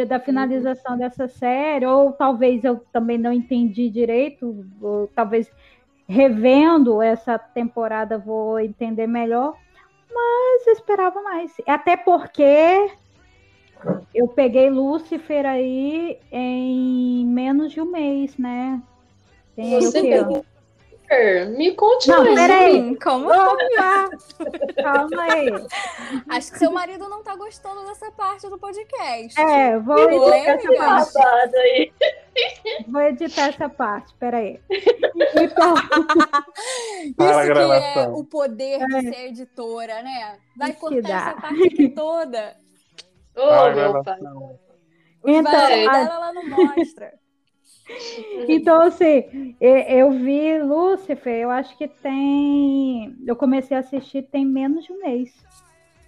da 0.06 0.18
finalização 0.18 0.96
dessa 0.96 1.28
série, 1.28 1.86
ou 1.86 2.12
talvez 2.12 2.64
eu 2.64 2.78
também 2.92 3.18
não 3.18 3.32
entendi 3.32 3.90
direito, 3.90 4.66
ou 4.80 5.06
talvez 5.14 5.50
revendo 6.08 7.02
essa 7.02 7.38
temporada 7.38 8.16
vou 8.16 8.58
entender 8.58 9.06
melhor, 9.06 9.54
mas 10.10 10.66
eu 10.66 10.72
esperava 10.72 11.22
mais. 11.22 11.52
Até 11.66 11.96
porque 11.96 12.90
eu 14.14 14.26
peguei 14.28 14.70
Lúcifer 14.70 15.44
aí 15.44 16.18
em 16.32 17.26
menos 17.26 17.72
de 17.72 17.80
um 17.80 17.90
mês, 17.90 18.36
né? 18.38 18.82
Tem 19.54 19.74
aí 19.74 19.86
o 19.86 19.90
Você 19.92 20.00
quê? 20.00 20.42
Pegou- 21.08 21.56
Me 21.56 21.74
conte 21.74 22.08
Não, 22.08 22.24
mais. 22.24 22.34
peraí. 22.34 22.96
Como? 22.98 23.28
Calma 23.28 25.22
aí. 25.22 25.48
Acho 26.28 26.52
que 26.52 26.58
seu 26.58 26.70
marido 26.70 27.08
não 27.08 27.22
tá 27.22 27.34
gostando 27.36 27.84
dessa 27.86 28.10
parte 28.12 28.48
do 28.48 28.58
podcast. 28.58 29.40
É, 29.40 29.78
vou 29.78 29.98
editar 29.98 30.36
essa 30.98 31.18
parte. 31.20 31.56
Aí. 31.56 31.92
Vou 32.86 33.00
editar 33.02 33.48
essa 33.48 33.68
parte, 33.68 34.14
peraí. 34.14 34.60
Então, 34.70 35.74
Isso 37.18 37.52
que 37.52 37.98
é 37.98 38.08
o 38.08 38.24
poder 38.24 38.78
de 38.86 39.00
ser 39.02 39.26
editora, 39.28 40.02
né? 40.02 40.38
Vai 40.56 40.70
Isso 40.70 40.78
cortar 40.80 41.28
essa 41.30 41.40
parte 41.40 41.64
aqui 41.66 41.88
toda. 41.88 42.56
Ô, 43.36 43.42
Ah, 43.42 43.70
meu 43.70 44.02
pai. 44.02 44.18
Então, 45.24 45.42
vazos 45.52 45.86
a- 45.88 45.92
dela 45.92 46.14
ela 46.14 46.32
não 46.32 46.48
mostra. 46.48 47.12
então, 48.48 48.82
assim, 48.82 49.54
eu 49.60 50.10
vi 50.12 50.60
Lúcifer, 50.62 51.34
eu 51.42 51.50
acho 51.50 51.76
que 51.76 51.88
tem. 51.88 53.16
Eu 53.26 53.36
comecei 53.36 53.76
a 53.76 53.80
assistir 53.80 54.22
tem 54.22 54.44
menos 54.44 54.84
de 54.84 54.92
um 54.92 55.00
mês. 55.00 55.32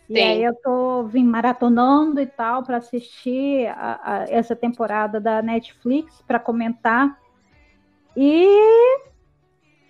E 0.08 0.20
aí 0.20 0.42
eu 0.42 0.54
tô 0.56 1.04
vim 1.04 1.24
maratonando 1.24 2.20
e 2.20 2.26
tal 2.26 2.64
para 2.64 2.78
assistir 2.78 3.68
a- 3.68 4.00
a- 4.02 4.24
essa 4.28 4.56
temporada 4.56 5.20
da 5.20 5.40
Netflix 5.40 6.20
para 6.22 6.40
comentar. 6.40 7.16
E 8.16 8.44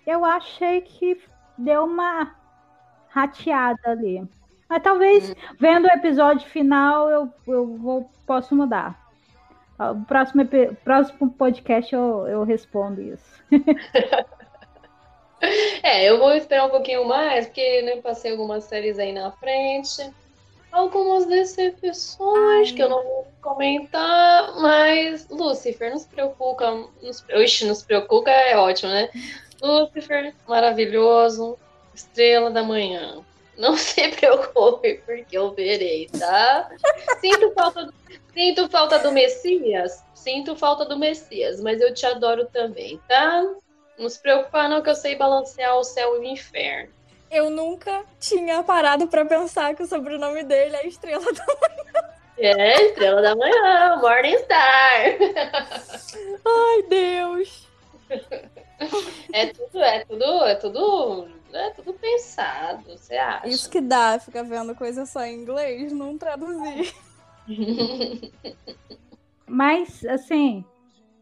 eu 0.05 0.23
achei 0.23 0.81
que 0.81 1.19
deu 1.57 1.85
uma 1.85 2.35
rateada 3.07 3.79
ali. 3.85 4.23
Mas 4.69 4.83
talvez 4.83 5.35
vendo 5.59 5.85
o 5.85 5.91
episódio 5.91 6.47
final 6.49 7.09
eu, 7.09 7.33
eu 7.47 7.77
vou, 7.77 8.09
posso 8.25 8.55
mudar. 8.55 8.99
O 9.89 10.05
próximo, 10.05 10.47
próximo 10.83 11.31
podcast 11.31 11.93
eu, 11.93 12.27
eu 12.27 12.43
respondo 12.43 13.01
isso. 13.01 13.43
É, 15.81 16.07
eu 16.07 16.19
vou 16.19 16.33
esperar 16.35 16.67
um 16.67 16.69
pouquinho 16.69 17.03
mais, 17.05 17.47
porque 17.47 17.81
né, 17.81 17.97
passei 17.97 18.31
algumas 18.31 18.63
séries 18.65 18.99
aí 18.99 19.11
na 19.11 19.31
frente. 19.31 20.13
Algumas 20.71 21.25
decepções 21.25 22.71
que 22.71 22.81
eu 22.81 22.87
não 22.87 23.03
vou 23.03 23.27
comentar, 23.41 24.55
mas 24.61 25.27
Lucifer, 25.29 25.89
não 25.89 25.97
se 25.97 26.07
preocupa. 26.07 26.87
Não 27.01 27.11
se, 27.11 27.23
oxe, 27.33 27.65
não 27.65 27.75
se 27.75 27.83
preocupa, 27.83 28.29
é 28.29 28.55
ótimo, 28.55 28.91
né? 28.91 29.09
Lucifer, 29.61 30.33
maravilhoso, 30.47 31.57
estrela 31.93 32.49
da 32.51 32.63
manhã. 32.63 33.21
Não 33.57 33.75
se 33.77 34.07
preocupe, 34.09 35.01
porque 35.05 35.37
eu 35.37 35.51
verei, 35.53 36.07
tá? 36.17 36.69
Sinto 37.19 37.51
falta, 37.53 37.85
do- 37.85 37.93
sinto 38.33 38.69
falta 38.69 38.99
do 38.99 39.11
Messias, 39.11 40.03
sinto 40.13 40.55
falta 40.55 40.85
do 40.85 40.97
Messias, 40.97 41.59
mas 41.61 41.79
eu 41.81 41.93
te 41.93 42.05
adoro 42.05 42.45
também, 42.45 42.99
tá? 43.07 43.43
Não 43.97 44.09
se 44.09 44.19
preocupa 44.19 44.67
não 44.67 44.81
que 44.81 44.89
eu 44.89 44.95
sei 44.95 45.15
balancear 45.15 45.77
o 45.77 45.83
céu 45.83 46.15
e 46.15 46.19
o 46.19 46.23
inferno. 46.25 46.89
Eu 47.29 47.49
nunca 47.49 48.03
tinha 48.19 48.61
parado 48.63 49.07
pra 49.07 49.23
pensar 49.23 49.73
que 49.75 49.83
o 49.83 49.87
sobrenome 49.87 50.43
dele 50.43 50.75
é 50.75 50.87
Estrela 50.87 51.23
da 51.31 51.45
É, 52.37 52.81
estrela 52.87 53.21
da 53.21 53.35
manhã, 53.35 53.97
Morningstar. 54.01 55.03
Ai, 56.45 56.83
Deus. 56.89 57.67
É 59.33 59.45
tudo, 59.47 59.79
é 59.79 60.03
tudo, 60.05 60.23
é 60.43 60.55
tudo, 60.55 61.27
é 61.53 61.69
tudo 61.69 61.93
pensado, 61.93 62.83
você 62.89 63.15
acha? 63.15 63.47
Isso 63.47 63.69
que 63.69 63.79
dá, 63.79 64.17
fica 64.19 64.43
vendo 64.43 64.73
coisa 64.75 65.05
só 65.05 65.21
em 65.23 65.35
inglês, 65.41 65.93
não 65.93 66.17
traduzir. 66.17 66.93
Mas, 69.47 70.03
assim, 70.05 70.65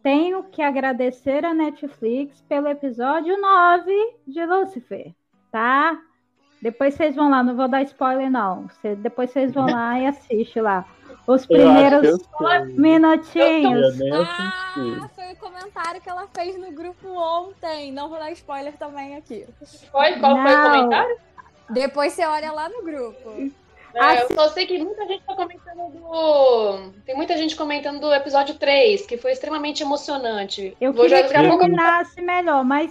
tenho 0.02 0.44
que 0.44 0.62
agradecer 0.62 1.44
a 1.46 1.54
Netflix 1.54 2.42
pelo 2.48 2.68
episódio 2.70 3.40
9 3.40 3.92
de 4.28 4.46
Lucifer, 4.46 5.14
tá? 5.52 6.00
Depois 6.62 6.94
vocês 6.94 7.16
vão 7.16 7.30
lá, 7.30 7.42
não 7.44 7.56
vou 7.56 7.68
dar 7.68 7.82
spoiler, 7.84 8.30
não. 8.30 8.70
Cê- 8.82 8.96
depois 8.96 9.32
vocês 9.32 9.52
vão 9.54 9.66
lá 9.66 10.00
e 10.00 10.08
assistem 10.08 10.62
lá. 10.62 10.86
Os 11.30 11.46
primeiros 11.46 12.20
minutinhos. 12.76 14.02
Ah, 14.28 15.10
foi 15.16 15.32
o 15.32 15.36
comentário 15.36 16.02
que 16.02 16.10
ela 16.10 16.28
fez 16.34 16.58
no 16.58 16.72
grupo 16.72 17.08
ontem. 17.08 17.92
Não 17.92 18.10
vou 18.10 18.18
dar 18.18 18.32
spoiler 18.32 18.76
também 18.78 19.16
aqui. 19.16 19.46
Foi? 19.92 20.14
Qual 20.14 20.42
foi 20.42 20.52
o 20.52 20.58
Não. 20.58 20.72
comentário? 20.72 21.18
Depois 21.70 22.14
você 22.14 22.26
olha 22.26 22.52
lá 22.52 22.68
no 22.68 22.84
grupo. 22.84 23.52
É, 23.94 24.24
eu 24.24 24.34
só 24.34 24.50
sei 24.50 24.66
que 24.66 24.80
muita 24.80 25.06
gente 25.06 25.24
tá 25.24 25.36
comentando 25.36 25.92
do. 25.92 26.92
Tem 27.06 27.16
muita 27.16 27.38
gente 27.38 27.56
comentando 27.56 28.00
do 28.00 28.12
episódio 28.12 28.56
3, 28.56 29.06
que 29.06 29.18
foi 29.18 29.32
extremamente 29.32 29.84
emocionante. 29.84 30.76
Eu 30.82 30.94
Vou 30.94 31.04
queria 31.06 31.28
já 31.28 31.28
que 31.28 31.34
terminasse 31.34 32.22
melhor, 32.22 32.64
mas 32.66 32.90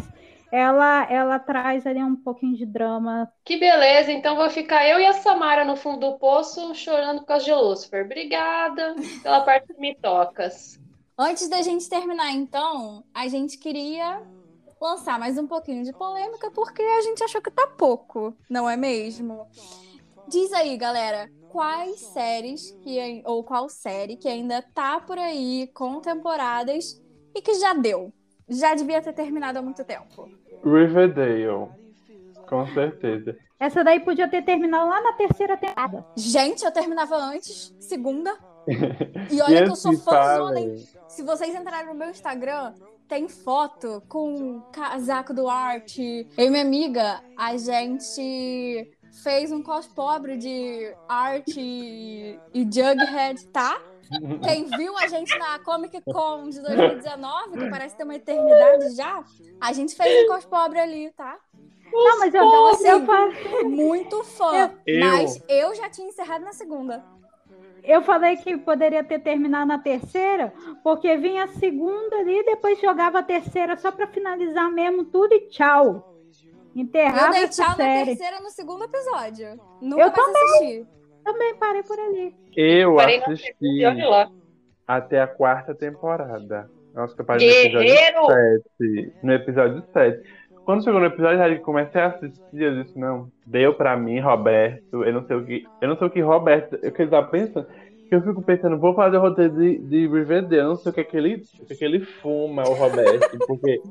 ela, 0.51 1.11
ela 1.11 1.39
traz 1.39 1.87
ali 1.87 2.03
um 2.03 2.17
pouquinho 2.17 2.57
de 2.57 2.67
drama. 2.67 3.31
Que 3.45 3.57
beleza, 3.57 4.13
então 4.13 4.37
vou 4.37 4.51
ficar 4.51 4.87
eu 4.87 4.99
e 4.99 5.07
a 5.07 5.13
Samara 5.13 5.65
no 5.65 5.77
fundo 5.77 6.11
do 6.11 6.19
poço 6.19 6.75
chorando 6.75 7.21
por 7.21 7.27
causa 7.27 7.45
de 7.45 7.53
Lucifer. 7.53 8.05
Obrigada 8.05 8.95
pela 9.23 9.41
parte 9.43 9.73
que 9.73 9.81
me 9.81 9.95
tocas. 9.95 10.79
Antes 11.17 11.49
da 11.49 11.63
gente 11.63 11.89
terminar, 11.89 12.33
então, 12.33 13.05
a 13.13 13.27
gente 13.27 13.59
queria 13.59 14.23
lançar 14.81 15.19
mais 15.19 15.37
um 15.37 15.47
pouquinho 15.47 15.85
de 15.85 15.93
polêmica, 15.93 16.51
porque 16.53 16.81
a 16.81 17.03
gente 17.03 17.23
achou 17.25 17.43
que 17.43 17.51
tá 17.51 17.67
pouco, 17.67 18.35
não 18.49 18.71
é 18.71 18.77
mesmo? 18.77 19.49
Diz 20.29 20.53
aí, 20.53 20.77
galera, 20.77 21.29
quais 21.49 22.01
séries 22.01 22.71
que, 22.83 23.23
ou 23.25 23.43
qual 23.43 23.69
série 23.69 24.17
que 24.17 24.29
ainda 24.29 24.63
tá 24.63 25.01
por 25.01 25.19
aí 25.19 25.69
com 25.75 26.01
temporadas 26.01 27.03
e 27.35 27.43
que 27.43 27.55
já 27.55 27.75
deu? 27.75 28.13
Já 28.49 28.75
devia 28.75 29.03
ter 29.03 29.13
terminado 29.13 29.59
há 29.59 29.63
muito 29.63 29.85
tempo. 29.85 30.29
Riverdale. 30.65 31.69
Com 32.49 32.67
certeza. 32.69 33.37
Essa 33.61 33.85
daí 33.85 34.01
podia 34.01 34.29
ter 34.29 34.43
terminado 34.43 34.89
lá 34.89 35.03
na 35.03 35.13
terceira 35.15 35.57
temporada. 35.57 36.05
Gente, 36.17 36.65
eu 36.65 36.73
terminava 36.73 37.17
antes, 37.17 37.75
segunda. 37.81 38.35
E 38.67 39.35
E 39.37 39.43
olha 39.43 39.65
que 39.65 39.71
eu 39.71 39.77
sou 39.77 39.93
fãzona, 39.99 40.61
Se 41.09 41.23
vocês 41.23 41.55
entrarem 41.55 41.89
no 41.89 41.95
meu 41.95 42.09
Instagram, 42.09 42.73
tem 43.09 43.29
foto 43.29 44.03
com 44.09 44.59
o 44.59 44.61
casaco 44.73 45.35
do 45.35 45.49
Art. 45.49 45.99
Eu 45.99 46.47
e 46.47 46.51
minha 46.51 46.63
amiga, 46.63 47.21
a 47.37 47.57
gente 47.57 48.91
fez 49.23 49.51
um 49.51 49.63
cos 49.63 49.87
pobre 49.87 50.37
de 50.37 50.95
Art 51.09 51.49
e, 51.57 52.39
e 52.55 52.63
Jughead, 52.63 53.47
tá? 53.49 53.81
Quem 54.43 54.65
viu 54.65 54.97
a 54.97 55.07
gente 55.07 55.37
na 55.39 55.59
Comic 55.59 56.01
Con 56.03 56.49
de 56.49 56.61
2019, 56.63 57.59
que 57.59 57.71
parece 57.71 57.97
ter 57.97 58.05
uma 58.05 58.15
eternidade 58.17 58.95
já, 58.97 59.23
a 59.61 59.73
gente 59.73 59.95
fez 59.95 60.25
um 60.25 60.35
cos 60.35 60.45
pobre 60.45 60.79
ali, 60.79 61.11
tá? 61.13 61.37
Não, 61.93 62.19
mas 62.21 62.35
eu, 62.35 62.45
Então, 62.45 62.55
eu, 62.55 62.67
assim, 62.69 63.07
fa- 63.07 63.65
Muito 63.69 64.23
fã. 64.25 64.71
Eu- 64.87 65.01
Mas 65.01 65.43
eu 65.49 65.75
já 65.75 65.89
tinha 65.89 66.09
encerrado 66.09 66.45
na 66.45 66.53
segunda. 66.53 67.03
eu 67.83 68.03
falei 68.03 68.37
que 68.37 68.59
poderia 68.59 69.03
ter 69.03 69.21
terminado 69.21 69.67
na 69.67 69.79
terceira, 69.79 70.53
porque 70.83 71.17
vinha 71.17 71.45
a 71.45 71.49
segunda 71.49 72.17
ali, 72.17 72.45
depois 72.45 72.79
jogava 72.81 73.21
a 73.21 73.23
terceira 73.23 73.77
só 73.79 73.91
pra 73.91 74.07
finalizar 74.07 74.71
mesmo 74.71 75.05
tudo 75.07 75.33
e 75.35 75.49
tchau. 75.49 76.15
Eu 76.77 76.83
Enterrava 76.83 77.33
dei 77.33 77.45
essa 77.45 77.63
tchau 77.63 77.71
na 77.71 77.77
série. 77.77 78.05
terceira 78.07 78.41
no 78.41 78.51
segundo 78.51 78.85
episódio. 78.85 79.59
Nunca 79.81 80.03
Eu 80.03 80.13
mais 80.13 80.37
assisti. 80.37 80.87
Também 81.29 81.55
parei 81.57 81.83
por 81.83 81.99
ali. 81.99 82.35
Eu 82.57 82.97
Parei 82.97 83.19
assisti 83.19 83.53
até 84.87 85.21
a 85.21 85.27
quarta 85.27 85.75
temporada. 85.75 86.71
Nossa, 86.95 87.15
que 87.15 87.21
eu 87.21 87.27
parei 87.27 87.47
no 87.47 87.53
episódio 87.53 87.87
Guerreiro! 87.87 88.27
7. 88.79 89.13
No 89.23 89.33
episódio 89.35 89.83
7. 89.93 90.23
Quando 90.65 90.85
chegou 90.85 91.01
no 91.01 91.07
episódio, 91.07 91.43
aí 91.43 91.59
comecei 91.59 92.01
a 92.01 92.07
assistir, 92.07 92.63
eu 92.63 92.83
disse, 92.83 92.99
não, 92.99 93.31
deu 93.47 93.75
pra 93.75 93.95
mim, 93.95 94.21
Roberto. 94.21 95.05
Eu 95.05 95.13
não 95.13 95.27
sei 95.27 95.37
o 95.37 95.45
que. 95.45 95.65
Eu 95.83 95.89
não 95.89 95.99
sei 95.99 96.07
o 96.07 96.11
que 96.11 96.21
Roberto. 96.23 96.77
O 96.77 96.93
que 96.93 97.03
ele 97.03 97.11
tá 97.11 97.23
pensando. 97.23 97.67
Que 98.09 98.15
eu 98.15 98.23
fico 98.23 98.43
pensando, 98.43 98.79
vou 98.79 98.95
fazer 98.95 99.19
o 99.19 99.21
roteiro 99.21 99.55
de, 99.55 99.79
de 99.81 100.09
Riverdale, 100.09 100.63
eu 100.63 100.69
não 100.69 100.77
sei 100.77 100.91
o 100.91 100.95
que 100.95 101.01
é 101.03 101.05
que 101.05 101.15
ele, 101.15 101.43
o 101.61 101.67
que 101.67 101.75
é 101.75 101.77
que 101.77 101.85
ele 101.85 102.01
fuma, 102.01 102.63
o 102.63 102.73
Roberto, 102.73 103.37
porque 103.47 103.83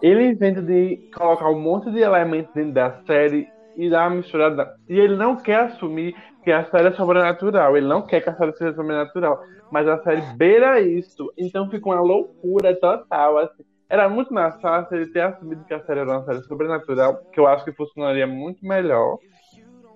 ele 0.00 0.28
inventa 0.28 0.62
de 0.62 1.10
colocar 1.12 1.50
um 1.50 1.58
monte 1.58 1.90
de 1.90 1.98
elementos 1.98 2.54
dentro 2.54 2.70
da 2.70 3.02
série 3.04 3.48
e 3.78 3.88
dar 3.88 4.08
uma 4.08 4.16
misturada. 4.16 4.74
E 4.88 4.98
ele 4.98 5.16
não 5.16 5.36
quer 5.36 5.60
assumir 5.60 6.14
que 6.48 6.52
a 6.52 6.64
série 6.70 6.88
é 6.88 6.92
sobrenatural, 6.92 7.76
ele 7.76 7.86
não 7.86 8.00
quer 8.00 8.22
que 8.22 8.30
a 8.30 8.34
série 8.34 8.56
seja 8.56 8.74
sobrenatural, 8.74 9.44
mas 9.70 9.86
a 9.86 10.02
série 10.02 10.22
beira 10.34 10.80
isso, 10.80 11.30
então 11.36 11.68
fica 11.68 11.90
uma 11.90 12.00
loucura 12.00 12.74
total, 12.74 13.36
assim. 13.36 13.62
Era 13.86 14.08
muito 14.08 14.32
mais 14.32 14.58
fácil 14.58 14.96
ele 14.96 15.12
ter 15.12 15.20
assumido 15.20 15.62
que 15.64 15.74
a 15.74 15.84
série 15.84 16.00
era 16.00 16.10
uma 16.10 16.24
série 16.24 16.42
sobrenatural, 16.44 17.20
que 17.30 17.38
eu 17.38 17.46
acho 17.46 17.66
que 17.66 17.72
funcionaria 17.72 18.26
muito 18.26 18.64
melhor. 18.64 19.18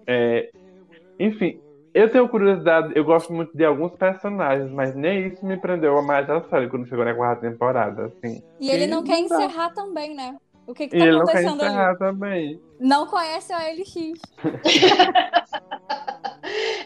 É, 0.07 0.51
enfim, 1.19 1.59
eu 1.95 2.11
tenho 2.11 2.29
curiosidade, 2.29 2.93
eu 2.95 3.05
gosto 3.05 3.33
muito 3.33 3.57
de 3.57 3.65
alguns 3.65 3.93
personagens, 3.93 4.71
mas 4.71 4.95
nem 4.95 5.29
isso 5.29 5.47
me 5.47 5.57
prendeu 5.57 5.97
a 5.97 6.03
mais 6.03 6.29
a 6.29 6.43
série 6.51 6.69
quando 6.69 6.87
chegou 6.87 7.07
na 7.07 7.15
quarta 7.15 7.49
temporada, 7.51 8.05
assim. 8.09 8.43
E 8.61 8.71
ele 8.71 8.85
E 8.85 8.89
não 8.89 9.03
quer 9.03 9.21
encerrar 9.21 9.71
também, 9.71 10.15
né? 10.15 10.37
O 10.67 10.75
que 10.75 10.87
que 10.87 10.99
tá 10.99 11.05
ele 11.05 11.19
não 11.19 11.25
quer 11.25 11.39
acontecendo 11.39 11.63
ali? 11.63 11.71
encerrar 11.71 11.97
também. 11.97 12.61
Não 12.79 13.07
conhece 13.07 13.55
a 13.55 13.61
LX. 13.73 14.21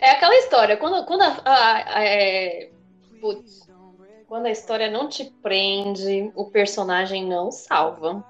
É 0.06 0.10
aquela 0.10 0.36
história, 0.36 0.76
quando, 0.76 1.04
quando 1.04 1.22
a, 1.22 1.36
a- 1.44 1.98
a- 1.98 2.04
é, 2.04 2.70
putz, 3.20 3.68
quando 4.28 4.46
a 4.46 4.50
história 4.52 4.88
não 4.88 5.08
te 5.08 5.24
prende, 5.42 6.30
o 6.36 6.44
personagem 6.44 7.26
não 7.26 7.50
salva. 7.50 8.24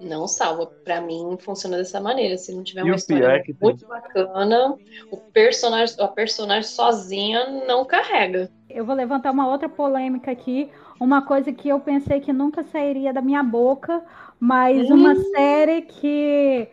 Não 0.00 0.26
salva. 0.26 0.64
Pra 0.82 0.98
mim, 1.02 1.36
funciona 1.38 1.76
dessa 1.76 2.00
maneira. 2.00 2.38
Se 2.38 2.54
não 2.54 2.62
tiver 2.64 2.80
E 2.80 2.84
uma 2.84 2.96
história 2.96 3.26
é 3.26 3.40
que 3.40 3.52
tem- 3.52 3.68
muito 3.68 3.86
bacana, 3.86 4.74
o 5.10 5.18
personagem, 5.18 5.94
a 5.98 6.08
personagem 6.08 6.62
sozinha 6.70 7.46
não 7.66 7.84
carrega. 7.84 8.50
Eu 8.70 8.86
vou 8.86 8.94
levantar 8.94 9.32
uma 9.32 9.46
outra 9.46 9.68
polêmica 9.68 10.30
aqui. 10.30 10.70
Uma 10.98 11.20
coisa 11.20 11.52
que 11.52 11.68
eu 11.68 11.78
pensei 11.80 12.20
que 12.20 12.32
nunca 12.32 12.62
sairia 12.62 13.12
da 13.12 13.20
minha 13.20 13.42
boca, 13.42 14.02
mas 14.38 14.88
uma 14.88 15.14
série 15.14 15.82
que 15.82 16.68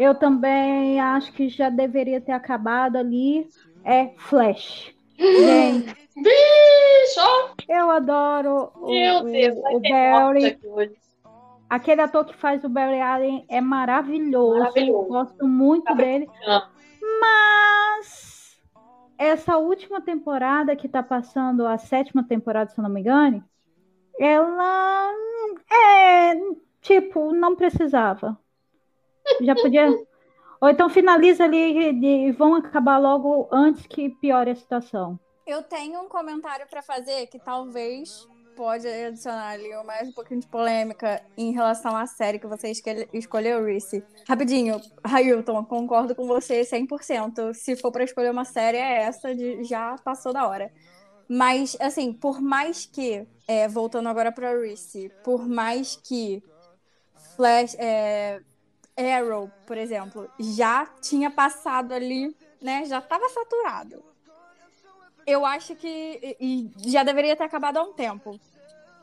eu 0.00 0.14
também 0.14 0.98
acho 0.98 1.30
que 1.34 1.50
já 1.50 1.68
deveria 1.68 2.22
ter 2.22 2.32
acabado 2.32 2.96
ali 2.96 3.46
é 3.84 4.08
Flash. 4.16 4.94
Gente, 5.18 5.94
Bicho, 6.16 7.54
eu 7.68 7.90
adoro 7.90 8.72
o, 8.76 8.90
meu 8.90 9.24
Deus, 9.24 9.58
o, 9.58 9.76
o 9.76 9.80
Barry. 9.80 10.58
Aquele 11.68 12.00
ator 12.00 12.24
que 12.24 12.34
faz 12.34 12.64
o 12.64 12.68
Barry 12.68 12.98
Allen 12.98 13.44
é 13.46 13.60
maravilhoso. 13.60 14.58
Maravilhoso. 14.58 15.08
Gosto 15.08 15.46
muito 15.46 15.94
dele. 15.94 16.26
Ah, 16.46 16.66
Mas 17.20 18.58
essa 19.18 19.58
última 19.58 20.00
temporada 20.00 20.74
que 20.74 20.88
tá 20.88 21.02
passando, 21.02 21.66
a 21.66 21.76
sétima 21.76 22.24
temporada, 22.24 22.70
se 22.70 22.80
eu 22.80 22.82
não 22.82 22.90
me 22.90 23.00
engano, 23.00 23.44
ela 24.18 25.12
é 25.70 26.34
tipo, 26.80 27.32
não 27.32 27.54
precisava. 27.54 28.38
Já 29.40 29.54
podia. 29.54 29.88
Ou 30.60 30.68
então 30.68 30.90
finaliza 30.90 31.44
ali 31.44 32.04
e 32.04 32.32
vão 32.32 32.54
acabar 32.54 32.98
logo 32.98 33.48
antes 33.50 33.86
que 33.86 34.10
piore 34.10 34.50
a 34.50 34.54
situação. 34.54 35.18
Eu 35.46 35.62
tenho 35.62 36.00
um 36.00 36.08
comentário 36.08 36.66
pra 36.68 36.82
fazer 36.82 37.26
que 37.28 37.38
talvez 37.38 38.28
pode 38.54 38.86
adicionar 38.86 39.48
ali 39.52 39.70
mais 39.84 40.08
um 40.08 40.12
pouquinho 40.12 40.40
de 40.40 40.46
polêmica 40.46 41.22
em 41.36 41.50
relação 41.50 41.96
à 41.96 42.06
série 42.06 42.38
que 42.38 42.46
você 42.46 42.70
escolhe- 42.70 43.08
escolheu, 43.14 43.64
Reese. 43.64 44.04
Rapidinho, 44.28 44.78
Railton, 45.04 45.64
concordo 45.64 46.14
com 46.14 46.26
você 46.26 46.62
100%. 46.62 47.54
Se 47.54 47.74
for 47.74 47.90
pra 47.90 48.04
escolher 48.04 48.30
uma 48.30 48.44
série, 48.44 48.76
é 48.76 49.02
essa, 49.02 49.34
de, 49.34 49.64
já 49.64 49.96
passou 50.04 50.32
da 50.32 50.46
hora. 50.46 50.70
Mas, 51.26 51.74
assim, 51.80 52.12
por 52.12 52.40
mais 52.42 52.84
que, 52.84 53.26
é, 53.48 53.66
voltando 53.66 54.08
agora 54.10 54.30
pra 54.30 54.52
Reese, 54.52 55.10
por 55.24 55.48
mais 55.48 55.96
que 55.96 56.42
Flash, 57.36 57.76
é, 57.78 58.40
Arrow, 59.00 59.50
por 59.66 59.76
exemplo, 59.76 60.30
já 60.38 60.86
tinha 61.00 61.30
passado 61.30 61.92
ali, 61.92 62.34
né? 62.60 62.84
Já 62.84 63.00
tava 63.00 63.28
saturado. 63.28 64.02
Eu 65.26 65.44
acho 65.44 65.74
que 65.76 66.36
e 66.40 66.70
e 66.84 66.90
já 66.90 67.02
deveria 67.02 67.36
ter 67.36 67.44
acabado 67.44 67.78
há 67.78 67.82
um 67.82 67.92
tempo. 67.92 68.38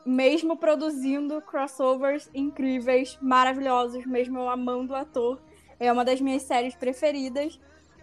Mesmo 0.04 0.56
produzindo 0.56 1.42
crossovers 1.42 2.30
incríveis, 2.34 3.18
maravilhosos, 3.20 4.06
mesmo 4.06 4.38
eu 4.38 4.48
amando 4.48 4.92
o 4.92 4.96
ator. 4.96 5.40
É 5.78 5.92
uma 5.92 6.04
das 6.04 6.20
minhas 6.20 6.42
séries 6.42 6.74
preferidas. 6.74 7.58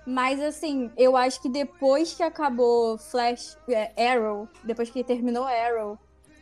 Mas 0.06 0.40
assim, 0.40 0.92
eu 0.96 1.18
acho 1.18 1.42
que 1.42 1.50
depois 1.50 2.14
que 2.14 2.22
acabou 2.22 2.98
Flash 2.98 3.58
é, 3.68 4.12
Arrow, 4.12 4.48
depois 4.64 4.90
que 4.90 5.04
terminou 5.04 5.46
Arrow, 5.46 5.98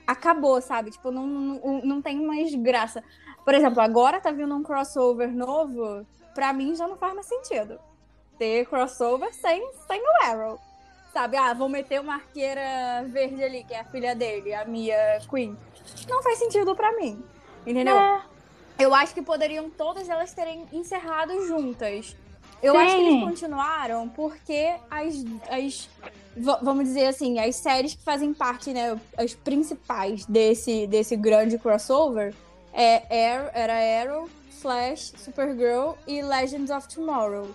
acabou, 0.05 0.61
sabe? 0.61 0.91
Tipo, 0.91 1.11
não, 1.11 1.25
não, 1.25 1.81
não 1.81 2.01
tem 2.01 2.21
mais 2.21 2.53
graça. 2.55 3.01
Por 3.43 3.53
exemplo, 3.53 3.81
agora 3.81 4.19
tá 4.21 4.31
vindo 4.31 4.55
um 4.55 4.63
crossover 4.63 5.29
novo, 5.31 6.05
pra 6.33 6.53
mim 6.53 6.75
já 6.75 6.87
não 6.87 6.95
faz 6.95 7.13
mais 7.13 7.25
sentido. 7.27 7.79
Ter 8.37 8.65
crossover 8.67 9.33
sem, 9.33 9.61
sem 9.87 10.01
o 10.01 10.25
Arrow. 10.25 10.59
Sabe, 11.11 11.37
ah, 11.37 11.53
vou 11.53 11.69
meter 11.69 11.99
uma 12.01 12.15
arqueira 12.15 12.61
verde 13.07 13.43
ali, 13.43 13.63
que 13.63 13.73
é 13.73 13.81
a 13.81 13.85
filha 13.85 14.15
dele, 14.15 14.53
a 14.53 14.65
Mia 14.65 15.19
Queen. 15.29 15.55
Não 16.09 16.23
faz 16.23 16.39
sentido 16.39 16.75
pra 16.75 16.91
mim. 16.93 17.23
Entendeu? 17.65 17.95
É, 17.97 18.21
Eu 18.79 18.93
acho 18.95 19.13
que 19.13 19.21
poderiam 19.21 19.69
todas 19.69 20.09
elas 20.09 20.33
terem 20.33 20.65
encerrado 20.73 21.45
juntas. 21.45 22.15
Eu 22.61 22.73
Sim. 22.73 22.79
acho 22.79 22.95
que 22.95 23.01
eles 23.01 23.23
continuaram 23.23 24.09
porque 24.09 24.73
as, 24.89 25.13
as 25.49 25.89
va- 26.35 26.59
vamos 26.61 26.85
dizer 26.85 27.05
assim, 27.07 27.37
as 27.37 27.57
séries 27.57 27.93
que 27.93 28.01
fazem 28.03 28.33
parte, 28.33 28.73
né, 28.73 28.99
as 29.17 29.33
principais 29.35 30.25
desse, 30.25 30.87
desse 30.87 31.15
grande 31.15 31.57
crossover 31.59 32.33
é 32.73 33.31
Arrow, 33.31 33.49
era 33.53 34.01
Arrow, 34.01 34.29
Flash, 34.61 35.13
Supergirl 35.17 35.93
e 36.07 36.21
Legends 36.21 36.71
of 36.71 36.87
Tomorrow. 36.87 37.49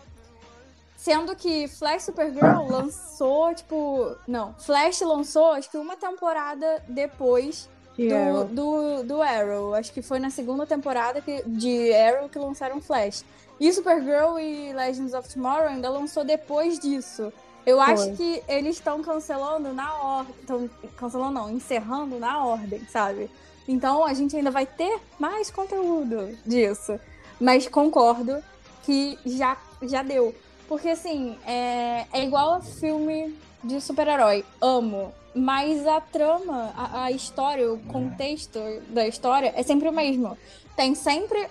Sendo 0.96 1.34
que 1.34 1.68
Flash 1.68 2.04
Supergirl 2.04 2.68
lançou, 2.68 3.54
tipo. 3.54 4.16
Não, 4.26 4.54
Flash 4.54 5.00
lançou 5.00 5.52
acho 5.52 5.70
que 5.70 5.76
uma 5.76 5.96
temporada 5.96 6.82
depois 6.88 7.68
de 7.96 8.08
do, 8.08 8.14
Arrow. 8.14 8.44
do, 8.44 9.02
do 9.04 9.22
Arrow. 9.22 9.74
Acho 9.74 9.92
que 9.92 10.02
foi 10.02 10.18
na 10.18 10.30
segunda 10.30 10.66
temporada 10.66 11.20
que, 11.20 11.42
de 11.46 11.92
Arrow 11.94 12.28
que 12.28 12.38
lançaram 12.38 12.80
Flash. 12.80 13.24
E 13.58 13.72
Supergirl 13.72 14.38
e 14.38 14.72
Legends 14.72 15.14
of 15.14 15.28
Tomorrow 15.28 15.68
ainda 15.68 15.88
lançou 15.90 16.24
depois 16.24 16.78
disso. 16.78 17.32
Eu 17.66 17.80
acho 17.80 18.04
Foi. 18.04 18.16
que 18.16 18.42
eles 18.48 18.76
estão 18.76 19.02
cancelando 19.02 19.72
na 19.74 19.94
ordem. 19.94 20.70
Cancelando, 20.96 21.32
não, 21.32 21.50
encerrando 21.50 22.18
na 22.18 22.44
ordem, 22.44 22.80
sabe? 22.88 23.28
Então 23.68 24.02
a 24.02 24.14
gente 24.14 24.34
ainda 24.34 24.50
vai 24.50 24.64
ter 24.64 24.98
mais 25.18 25.50
conteúdo 25.50 26.36
disso. 26.44 26.98
Mas 27.38 27.68
concordo 27.68 28.42
que 28.82 29.18
já, 29.26 29.56
já 29.82 30.02
deu. 30.02 30.34
Porque 30.66 30.88
assim, 30.88 31.38
é, 31.46 32.06
é 32.12 32.24
igual 32.24 32.54
a 32.54 32.60
filme 32.60 33.36
de 33.62 33.80
super-herói. 33.80 34.44
Amo. 34.60 35.12
Mas 35.34 35.86
a 35.86 36.00
trama, 36.00 36.72
a, 36.74 37.04
a 37.04 37.12
história, 37.12 37.70
o 37.70 37.78
contexto 37.80 38.58
da 38.88 39.06
história 39.06 39.52
é 39.54 39.62
sempre 39.62 39.88
o 39.88 39.92
mesmo. 39.92 40.36
Tem 40.74 40.94
sempre. 40.94 41.46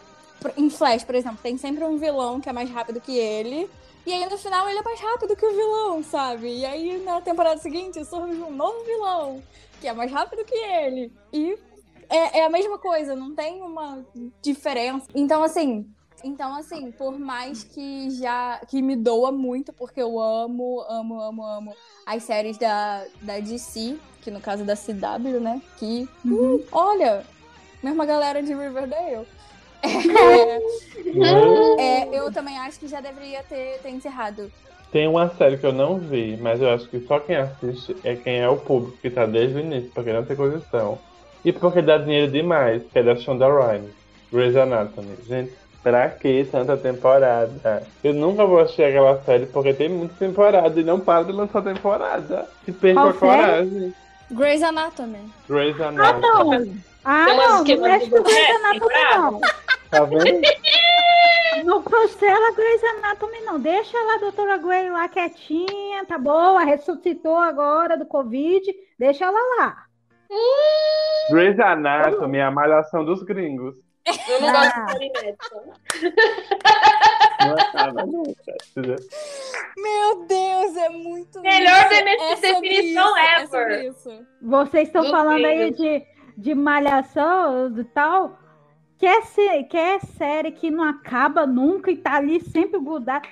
Em 0.55 0.69
Flash, 0.69 1.03
por 1.03 1.15
exemplo, 1.15 1.39
tem 1.41 1.57
sempre 1.57 1.83
um 1.83 1.97
vilão 1.97 2.41
que 2.41 2.49
é 2.49 2.53
mais 2.53 2.69
rápido 2.69 2.99
que 2.99 3.17
ele. 3.17 3.69
E 4.05 4.13
aí 4.13 4.25
no 4.29 4.37
final 4.37 4.67
ele 4.69 4.79
é 4.79 4.83
mais 4.83 4.99
rápido 4.99 5.35
que 5.35 5.45
o 5.45 5.51
vilão, 5.51 6.03
sabe? 6.03 6.47
E 6.47 6.65
aí 6.65 6.97
na 7.03 7.21
temporada 7.21 7.59
seguinte 7.59 8.03
surge 8.05 8.41
um 8.41 8.51
novo 8.51 8.83
vilão 8.85 9.43
que 9.79 9.87
é 9.87 9.93
mais 9.93 10.11
rápido 10.11 10.45
que 10.45 10.55
ele. 10.55 11.11
E 11.31 11.57
é, 12.09 12.39
é 12.39 12.45
a 12.45 12.49
mesma 12.49 12.77
coisa, 12.77 13.15
não 13.15 13.35
tem 13.35 13.61
uma 13.61 14.05
diferença. 14.41 15.07
Então, 15.13 15.43
assim. 15.43 15.85
Então, 16.23 16.55
assim, 16.55 16.91
por 16.91 17.17
mais 17.19 17.63
que 17.63 18.09
já. 18.09 18.59
que 18.67 18.81
me 18.81 18.95
doa 18.95 19.31
muito, 19.31 19.71
porque 19.71 20.01
eu 20.01 20.19
amo, 20.19 20.81
amo, 20.89 21.21
amo, 21.21 21.45
amo 21.45 21.73
as 22.05 22.23
séries 22.23 22.57
da, 22.57 23.05
da 23.21 23.39
DC, 23.39 23.97
que 24.21 24.31
no 24.31 24.41
caso 24.41 24.63
da 24.63 24.75
CW, 24.75 25.39
né? 25.39 25.61
Que. 25.77 26.09
hum, 26.25 26.63
olha! 26.71 27.23
Mesma 27.83 28.05
galera 28.05 28.41
de 28.41 28.53
Riverdale. 28.53 29.27
É, 31.79 32.09
é, 32.09 32.19
eu 32.19 32.31
também 32.31 32.57
acho 32.57 32.79
que 32.79 32.87
já 32.87 32.99
deveria 32.99 33.43
ter, 33.43 33.79
ter 33.81 33.89
encerrado. 33.89 34.51
Tem 34.91 35.07
uma 35.07 35.29
série 35.35 35.57
que 35.57 35.65
eu 35.65 35.73
não 35.73 35.97
vi, 35.97 36.37
mas 36.37 36.61
eu 36.61 36.69
acho 36.69 36.87
que 36.89 36.99
só 37.01 37.19
quem 37.19 37.35
assiste 37.35 37.95
é 38.03 38.15
quem 38.15 38.39
é 38.39 38.49
o 38.49 38.57
público 38.57 38.97
que 38.97 39.09
tá 39.09 39.25
desde 39.25 39.57
o 39.57 39.59
início, 39.59 39.91
porque 39.93 40.13
não 40.13 40.23
tem 40.23 40.35
condição. 40.35 40.97
E 41.47 41.53
porque 41.53 41.81
dá 41.81 41.97
dinheiro 41.97 42.29
demais, 42.29 42.83
que 42.91 42.99
é 42.99 43.03
da 43.03 43.15
Shonda 43.15 43.47
Rhimes, 43.47 43.91
Grey's 44.33 44.53
Anatomy. 44.57 45.15
Gente, 45.25 45.53
pra 45.81 46.09
que 46.09 46.43
tanta 46.51 46.75
temporada? 46.75 47.87
Eu 48.03 48.13
nunca 48.13 48.45
vou 48.45 48.59
assistir 48.59 48.83
aquela 48.83 49.17
série 49.21 49.45
porque 49.45 49.73
tem 49.73 49.87
muita 49.87 50.13
temporada 50.15 50.77
e 50.77 50.83
não 50.83 50.99
para 50.99 51.23
de 51.23 51.31
lançar 51.31 51.61
temporada. 51.61 52.49
Se 52.65 52.73
perca 52.73 52.99
Qual 52.99 53.09
a 53.09 53.13
coragem. 53.13 53.93
Grey's 54.29 54.61
Anatomy. 54.61 55.19
Grey's 55.47 55.79
Ah, 55.79 55.87
Anatomy. 55.87 56.65
não! 56.65 56.75
Ah, 57.05 57.25
Tem 57.25 57.37
não, 57.37 57.47
não 57.63 57.81
mexe 57.93 58.09
com 58.09 58.23
Grey's 58.23 58.49
Anatomy, 58.49 58.93
não. 59.15 59.41
Tá 59.89 60.03
vendo? 60.03 60.41
Não 61.63 61.81
cancela 61.81 62.51
Grey's 62.53 62.83
Anatomy, 62.83 63.39
não. 63.45 63.59
Deixa 63.59 63.97
lá 63.97 64.15
a 64.15 64.19
doutora 64.19 64.57
Grey 64.57 64.89
lá 64.91 65.07
quietinha, 65.09 66.05
tá 66.05 66.17
boa, 66.19 66.63
ressuscitou 66.63 67.35
agora 67.35 67.97
do 67.97 68.05
Covid. 68.05 68.63
Deixa 68.99 69.25
ela 69.25 69.39
lá. 69.57 69.86
Grey's 71.29 71.59
Anatomy 71.59 72.37
é 72.37 72.43
a 72.43 72.51
malhação 72.51 73.03
dos 73.05 73.23
gringos. 73.23 73.75
Eu 74.29 74.41
não 74.41 74.51
gosto 74.51 74.85
de 74.85 74.91
série 74.91 75.11
médica. 75.11 75.55
Não? 77.45 78.23
Meu 79.77 80.25
Deus, 80.25 80.77
é 80.77 80.89
muito 80.89 81.41
Melhor 81.41 81.91
isso. 81.91 81.93
é 81.93 82.35
definição 82.35 83.17
isso, 83.17 83.55
É 83.55 83.85
ever. 83.85 84.25
Vocês 84.41 84.87
estão 84.87 85.09
falando 85.09 85.45
aí 85.45 85.71
de, 85.71 86.03
de 86.37 86.55
malhação 86.55 87.77
e 87.77 87.83
tal. 87.85 88.39
Quer, 88.97 89.21
ser, 89.23 89.63
quer 89.65 89.99
série 90.01 90.51
que 90.51 90.71
não 90.71 90.83
acaba 90.83 91.45
nunca 91.45 91.91
e 91.91 91.97
tá 91.97 92.15
ali 92.15 92.41
sempre 92.41 92.79
grudada? 92.79 93.27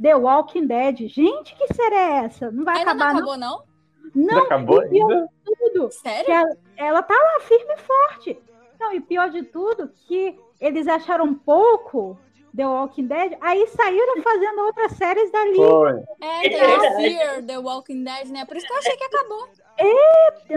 The 0.00 0.14
Walking 0.16 0.66
Dead. 0.66 1.08
Gente, 1.08 1.54
que 1.56 1.74
série 1.74 1.94
é 1.94 2.24
essa? 2.24 2.50
Não 2.50 2.64
vai 2.64 2.78
Ainda 2.78 2.94
não 2.94 3.02
acabar, 3.02 3.16
acabou, 3.16 3.36
não? 3.36 3.50
não? 3.58 3.69
Não, 4.14 4.44
acabou 4.44 4.82
e 4.84 4.88
pior 4.88 5.10
ainda? 5.10 5.28
de 5.44 5.54
tudo. 5.72 5.90
Sério? 5.92 6.32
ela, 6.32 6.56
ela 6.76 7.02
tá 7.02 7.14
lá 7.14 7.40
firme 7.40 7.74
e 7.74 7.78
forte. 7.78 8.42
Não, 8.78 8.92
e 8.92 9.00
pior 9.00 9.28
de 9.30 9.42
tudo, 9.42 9.88
que 10.06 10.38
eles 10.60 10.88
acharam 10.88 11.34
pouco 11.34 12.18
The 12.56 12.66
Walking 12.66 13.06
Dead, 13.06 13.36
aí 13.40 13.66
saíram 13.68 14.22
fazendo 14.22 14.60
outras 14.62 14.92
séries 14.92 15.30
dali. 15.30 15.54
Foi. 15.56 16.02
É, 16.20 16.48
tem 16.48 16.60
a 16.60 16.96
Fear, 16.96 17.42
The 17.46 17.58
Walking 17.58 18.04
Dead, 18.04 18.28
né? 18.28 18.44
Por 18.44 18.56
isso 18.56 18.66
que 18.66 18.72
eu 18.72 18.78
achei 18.78 18.96
que 18.96 19.04
acabou. 19.04 19.48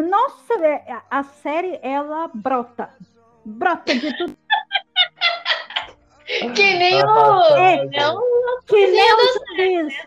Nossa, 0.10 0.54
é, 0.66 1.02
a 1.10 1.24
série, 1.24 1.80
ela 1.82 2.30
brota. 2.34 2.90
Brota 3.46 3.94
de 3.94 4.18
tudo. 4.18 4.36
Que 6.56 6.74
nem 6.78 7.04
o. 7.04 7.10
Ah, 7.10 7.86
Não, 7.92 8.22
Que 8.66 8.88
nem 8.88 9.16
os 9.16 9.34
zumbis. 9.34 9.98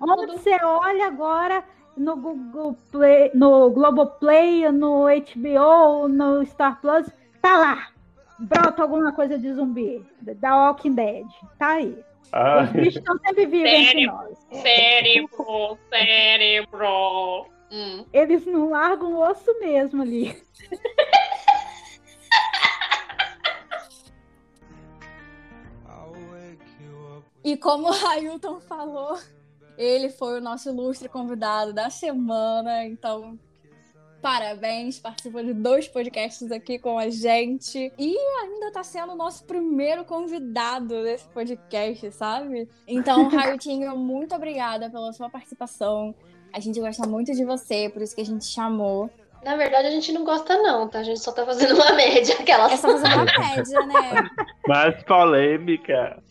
Onde 0.00 0.26
tudo. 0.26 0.38
você 0.38 0.56
olha 0.64 1.06
agora 1.08 1.64
no 1.96 2.16
Google 2.16 2.76
Play, 2.90 3.30
no 3.34 3.70
Globoplay, 3.70 4.70
no 4.70 5.06
HBO, 5.06 6.08
no 6.08 6.44
Star 6.46 6.80
Plus, 6.80 7.06
tá 7.40 7.56
lá. 7.58 7.88
Brota 8.38 8.82
alguma 8.82 9.12
coisa 9.12 9.38
de 9.38 9.52
zumbi, 9.52 10.04
da 10.20 10.56
Walking 10.56 10.94
Dead. 10.94 11.26
Tá 11.58 11.68
aí. 11.68 11.96
Os 12.24 12.32
Ai, 12.32 12.66
bichos 12.68 12.96
estão 12.96 13.16
sempre 13.18 13.46
vivos 13.46 13.70
entre 13.70 14.06
nós. 14.06 14.38
Cérebro, 14.50 15.78
cérebro. 15.88 17.46
Hum. 17.70 18.04
Eles 18.12 18.44
não 18.46 18.70
largam 18.70 19.14
o 19.14 19.20
osso 19.20 19.58
mesmo 19.60 20.02
ali. 20.02 20.36
E 27.44 27.58
como 27.58 27.90
o 27.90 28.06
Ailton 28.08 28.58
falou, 28.58 29.18
ele 29.76 30.08
foi 30.08 30.38
o 30.38 30.42
nosso 30.42 30.68
ilustre 30.68 31.08
convidado 31.08 31.72
da 31.72 31.90
semana. 31.90 32.84
Então, 32.84 33.38
parabéns, 34.22 34.98
participou 34.98 35.44
de 35.44 35.52
dois 35.52 35.86
podcasts 35.86 36.50
aqui 36.50 36.78
com 36.78 36.98
a 36.98 37.10
gente. 37.10 37.92
E 37.98 38.16
ainda 38.42 38.72
tá 38.72 38.82
sendo 38.82 39.12
o 39.12 39.16
nosso 39.16 39.44
primeiro 39.44 40.04
convidado 40.04 41.02
desse 41.02 41.28
podcast, 41.28 42.10
sabe? 42.12 42.68
Então, 42.86 43.28
Raitinho, 43.28 43.96
muito 43.96 44.34
obrigada 44.34 44.88
pela 44.88 45.12
sua 45.12 45.28
participação. 45.28 46.14
A 46.52 46.60
gente 46.60 46.80
gosta 46.80 47.06
muito 47.06 47.32
de 47.32 47.44
você, 47.44 47.90
por 47.90 48.00
isso 48.00 48.14
que 48.14 48.22
a 48.22 48.26
gente 48.26 48.46
chamou. 48.46 49.10
Na 49.44 49.56
verdade, 49.56 49.88
a 49.88 49.90
gente 49.90 50.10
não 50.10 50.24
gosta, 50.24 50.56
não, 50.56 50.88
tá? 50.88 51.00
A 51.00 51.02
gente 51.02 51.20
só 51.20 51.30
tá 51.30 51.44
fazendo 51.44 51.74
uma 51.74 51.92
média, 51.92 52.34
aquelas. 52.40 52.72
É 52.72 52.76
só 52.78 52.88
fazer 52.88 53.08
uma 53.08 53.24
média, 53.38 53.86
né? 53.86 54.30
mais 54.66 55.02
polêmica. 55.02 56.23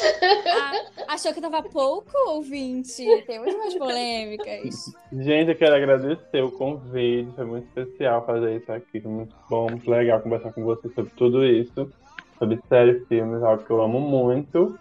Ah, 0.00 1.14
achou 1.14 1.32
que 1.32 1.40
tava 1.40 1.62
pouco, 1.62 2.10
ouvinte? 2.28 3.04
Temos 3.26 3.54
mais 3.56 3.76
polêmicas. 3.76 4.92
Gente, 5.12 5.50
eu 5.50 5.56
quero 5.56 5.74
agradecer 5.76 6.42
o 6.42 6.50
convite. 6.50 7.30
Foi 7.34 7.44
muito 7.44 7.66
especial 7.68 8.24
fazer 8.26 8.56
isso 8.56 8.72
aqui. 8.72 9.00
Foi 9.00 9.10
muito 9.10 9.34
bom, 9.48 9.70
muito 9.70 9.90
legal 9.90 10.20
conversar 10.20 10.52
com 10.52 10.64
vocês 10.64 10.92
sobre 10.94 11.12
tudo 11.16 11.44
isso. 11.44 11.90
Sobre 12.38 12.58
séries, 12.68 13.06
filmes, 13.06 13.42
algo 13.42 13.64
que 13.64 13.70
eu 13.70 13.80
amo 13.82 14.00
muito. 14.00 14.78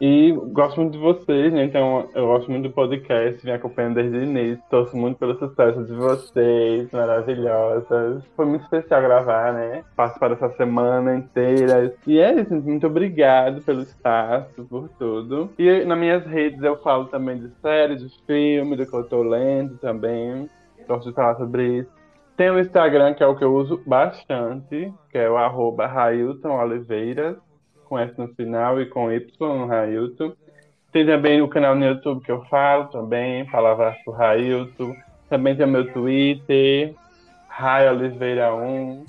E 0.00 0.32
gosto 0.52 0.80
muito 0.80 0.92
de 0.92 0.98
vocês, 0.98 1.52
né? 1.52 1.64
Então 1.64 2.08
eu 2.14 2.26
gosto 2.28 2.48
muito 2.48 2.68
do 2.68 2.74
podcast, 2.74 3.44
vim 3.44 3.50
acompanhando 3.50 3.96
desde 3.96 4.16
o 4.16 4.22
início. 4.22 4.62
Torço 4.70 4.96
muito 4.96 5.18
pelo 5.18 5.36
sucesso 5.36 5.84
de 5.84 5.92
vocês, 5.92 6.88
maravilhosas. 6.92 8.22
Foi 8.36 8.46
muito 8.46 8.62
especial 8.62 9.02
gravar, 9.02 9.52
né? 9.52 9.82
Participar 9.96 10.28
dessa 10.28 10.50
semana 10.50 11.16
inteira. 11.16 11.92
E 12.06 12.20
é 12.20 12.40
isso, 12.40 12.54
muito 12.54 12.86
obrigado 12.86 13.60
pelo 13.62 13.82
espaço, 13.82 14.64
por 14.66 14.88
tudo. 14.98 15.50
E 15.58 15.84
nas 15.84 15.98
minhas 15.98 16.24
redes 16.26 16.62
eu 16.62 16.76
falo 16.76 17.06
também 17.06 17.38
de 17.38 17.50
séries, 17.60 18.00
de 18.00 18.24
filmes, 18.24 18.78
do 18.78 18.86
que 18.86 18.94
eu 18.94 19.04
tô 19.04 19.22
lendo 19.22 19.78
também. 19.78 20.48
Gosto 20.86 21.08
de 21.08 21.14
falar 21.14 21.34
sobre 21.36 21.78
isso. 21.78 21.90
Tem 22.36 22.50
o 22.50 22.60
Instagram, 22.60 23.14
que 23.14 23.22
é 23.24 23.26
o 23.26 23.34
que 23.34 23.42
eu 23.42 23.52
uso 23.52 23.82
bastante, 23.84 24.94
que 25.10 25.18
é 25.18 25.28
o 25.28 25.36
arroba 25.36 25.88
Railton 25.88 26.56
Oliveira 26.56 27.36
com 27.88 27.98
S 27.98 28.12
no 28.18 28.28
final 28.28 28.80
e 28.80 28.86
com 28.86 29.10
Y 29.10 29.24
no 29.40 29.66
Railton. 29.66 30.32
Tem 30.92 31.06
também 31.06 31.40
o 31.42 31.48
canal 31.48 31.74
no 31.74 31.84
YouTube 31.84 32.24
que 32.24 32.32
eu 32.32 32.44
falo 32.46 32.86
também, 32.86 33.44
Palavras 33.46 33.96
pro 34.04 34.12
Railton. 34.12 34.94
Também 35.28 35.56
tem 35.56 35.66
o 35.66 35.68
meu 35.68 35.92
Twitter, 35.92 36.94
Rai 37.48 37.88
Oliveira 37.88 38.54
1. 38.54 39.04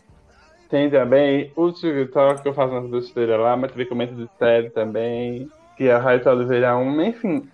Tem 0.70 0.90
também 0.90 1.52
o 1.56 1.72
TikTok 1.72 2.42
que 2.42 2.48
eu 2.48 2.54
faço 2.54 2.74
umas 2.74 2.90
besteiras 2.90 3.40
lá, 3.40 3.56
mas 3.56 3.72
também 3.72 3.88
comento 3.88 4.14
de 4.14 4.30
série 4.38 4.70
também, 4.70 5.50
que 5.78 5.86
é 5.88 5.96
Railton 5.96 6.32
Oliveira 6.32 6.78
1. 6.78 7.02
Enfim, 7.02 7.50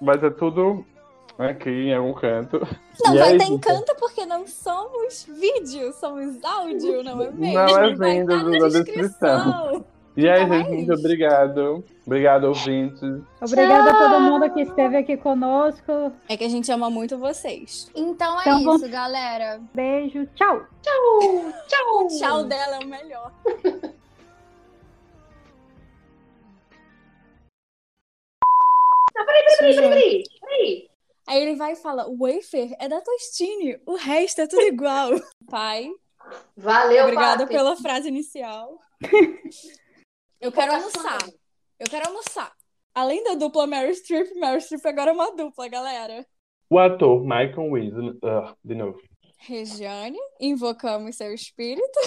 vai 0.00 0.18
ter 0.18 0.34
tudo 0.34 0.84
aqui 1.38 1.70
em 1.70 1.94
algum 1.94 2.14
canto. 2.14 2.58
Não 3.04 3.14
E 3.14 3.18
vai 3.18 3.34
é 3.34 3.38
ter 3.38 3.44
encanto 3.44 3.94
porque 3.98 4.26
não 4.26 4.46
somos 4.46 5.24
vídeo, 5.24 5.92
somos 5.92 6.42
áudio, 6.42 7.04
não 7.04 7.12
é 7.12 7.30
mesmo? 7.30 7.38
Não 7.38 7.78
é 7.78 7.92
estar 7.92 8.44
na 8.44 8.58
da 8.58 8.68
descrição. 8.68 9.84
E 10.18 10.28
aí, 10.28 10.42
Então 10.42 10.52
é 10.52 10.64
gente, 10.64 10.70
muito 10.72 10.94
obrigado. 10.94 11.84
Obrigado, 12.04 12.44
ouvintes. 12.48 13.22
Obrigada 13.40 13.90
a 13.92 13.94
todo 13.94 14.20
mundo 14.20 14.52
que 14.52 14.62
esteve 14.62 14.96
aqui 14.96 15.16
conosco. 15.16 16.12
É 16.28 16.36
que 16.36 16.42
a 16.42 16.48
gente 16.48 16.72
ama 16.72 16.90
muito 16.90 17.16
vocês. 17.16 17.88
Então 17.94 18.36
é 18.40 18.50
Então, 18.50 18.74
isso, 18.74 18.88
galera. 18.88 19.60
Beijo, 19.72 20.26
tchau. 20.34 20.66
Tchau! 20.82 21.18
O 21.20 22.08
tchau 22.18 22.42
dela 22.42 22.78
é 22.78 22.84
o 22.84 22.88
melhor. 22.88 23.32
Peraí, 29.14 29.44
peraí, 29.58 29.76
peraí, 29.76 30.24
peraí. 30.40 30.90
Aí 31.28 31.42
ele 31.42 31.54
vai 31.56 31.72
e 31.72 31.76
fala: 31.76 32.08
o 32.08 32.16
wafer 32.18 32.74
é 32.80 32.88
da 32.88 33.00
Tostine, 33.00 33.78
o 33.86 33.94
resto 33.94 34.40
é 34.40 34.46
tudo 34.48 34.62
igual. 34.62 35.10
Pai, 35.50 35.90
Valeu, 36.56 37.04
obrigada 37.04 37.46
pela 37.46 37.76
frase 37.76 38.08
inicial. 38.08 38.80
Eu 40.40 40.52
quero 40.52 40.72
almoçar. 40.72 41.18
Eu 41.78 41.86
quero 41.88 42.08
almoçar. 42.08 42.52
Além 42.94 43.22
da 43.24 43.34
dupla 43.34 43.66
Mary 43.66 43.92
Streep, 43.94 44.34
Mary 44.38 44.60
Streep 44.60 44.84
agora 44.86 45.10
é 45.10 45.12
uma 45.12 45.34
dupla, 45.34 45.68
galera. 45.68 46.24
O 46.70 46.78
ator 46.78 47.20
Michael 47.22 47.70
Weasley. 47.70 48.18
ah, 48.24 48.54
de 48.64 48.74
novo. 48.74 49.00
Regiane, 49.38 50.18
invocamos 50.40 51.16
seu 51.16 51.32
espírito. 51.32 52.00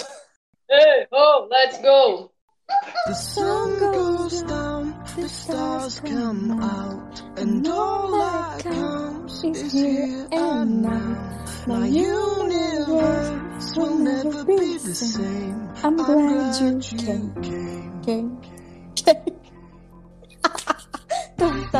Hey, 0.70 1.06
oh, 1.10 1.48
let's 1.50 1.78
go! 1.82 2.32
The 3.06 3.14
sun 3.14 3.78
goes 3.78 4.42
down, 4.44 4.94
the 5.16 5.28
stars 5.28 6.00
come 6.00 6.52
out, 6.62 7.22
and 7.36 7.66
all 7.68 8.10
that 8.12 8.62
comes 8.62 9.44
is 9.44 9.72
here 9.72 10.26
and 10.32 10.82
now. 10.82 11.44
My 11.66 11.86
universe 11.86 13.51
nights 13.62 13.76
will 13.76 13.98
never 13.98 14.44
be 14.44 14.78
the 14.78 14.94
same. 14.94 15.70
I'm 15.84 15.96
glad 15.96 16.60
you 16.60 16.78
came. 16.98 17.34
Came. 18.02 18.40
Came. 18.96 19.40
Don't 21.36 21.70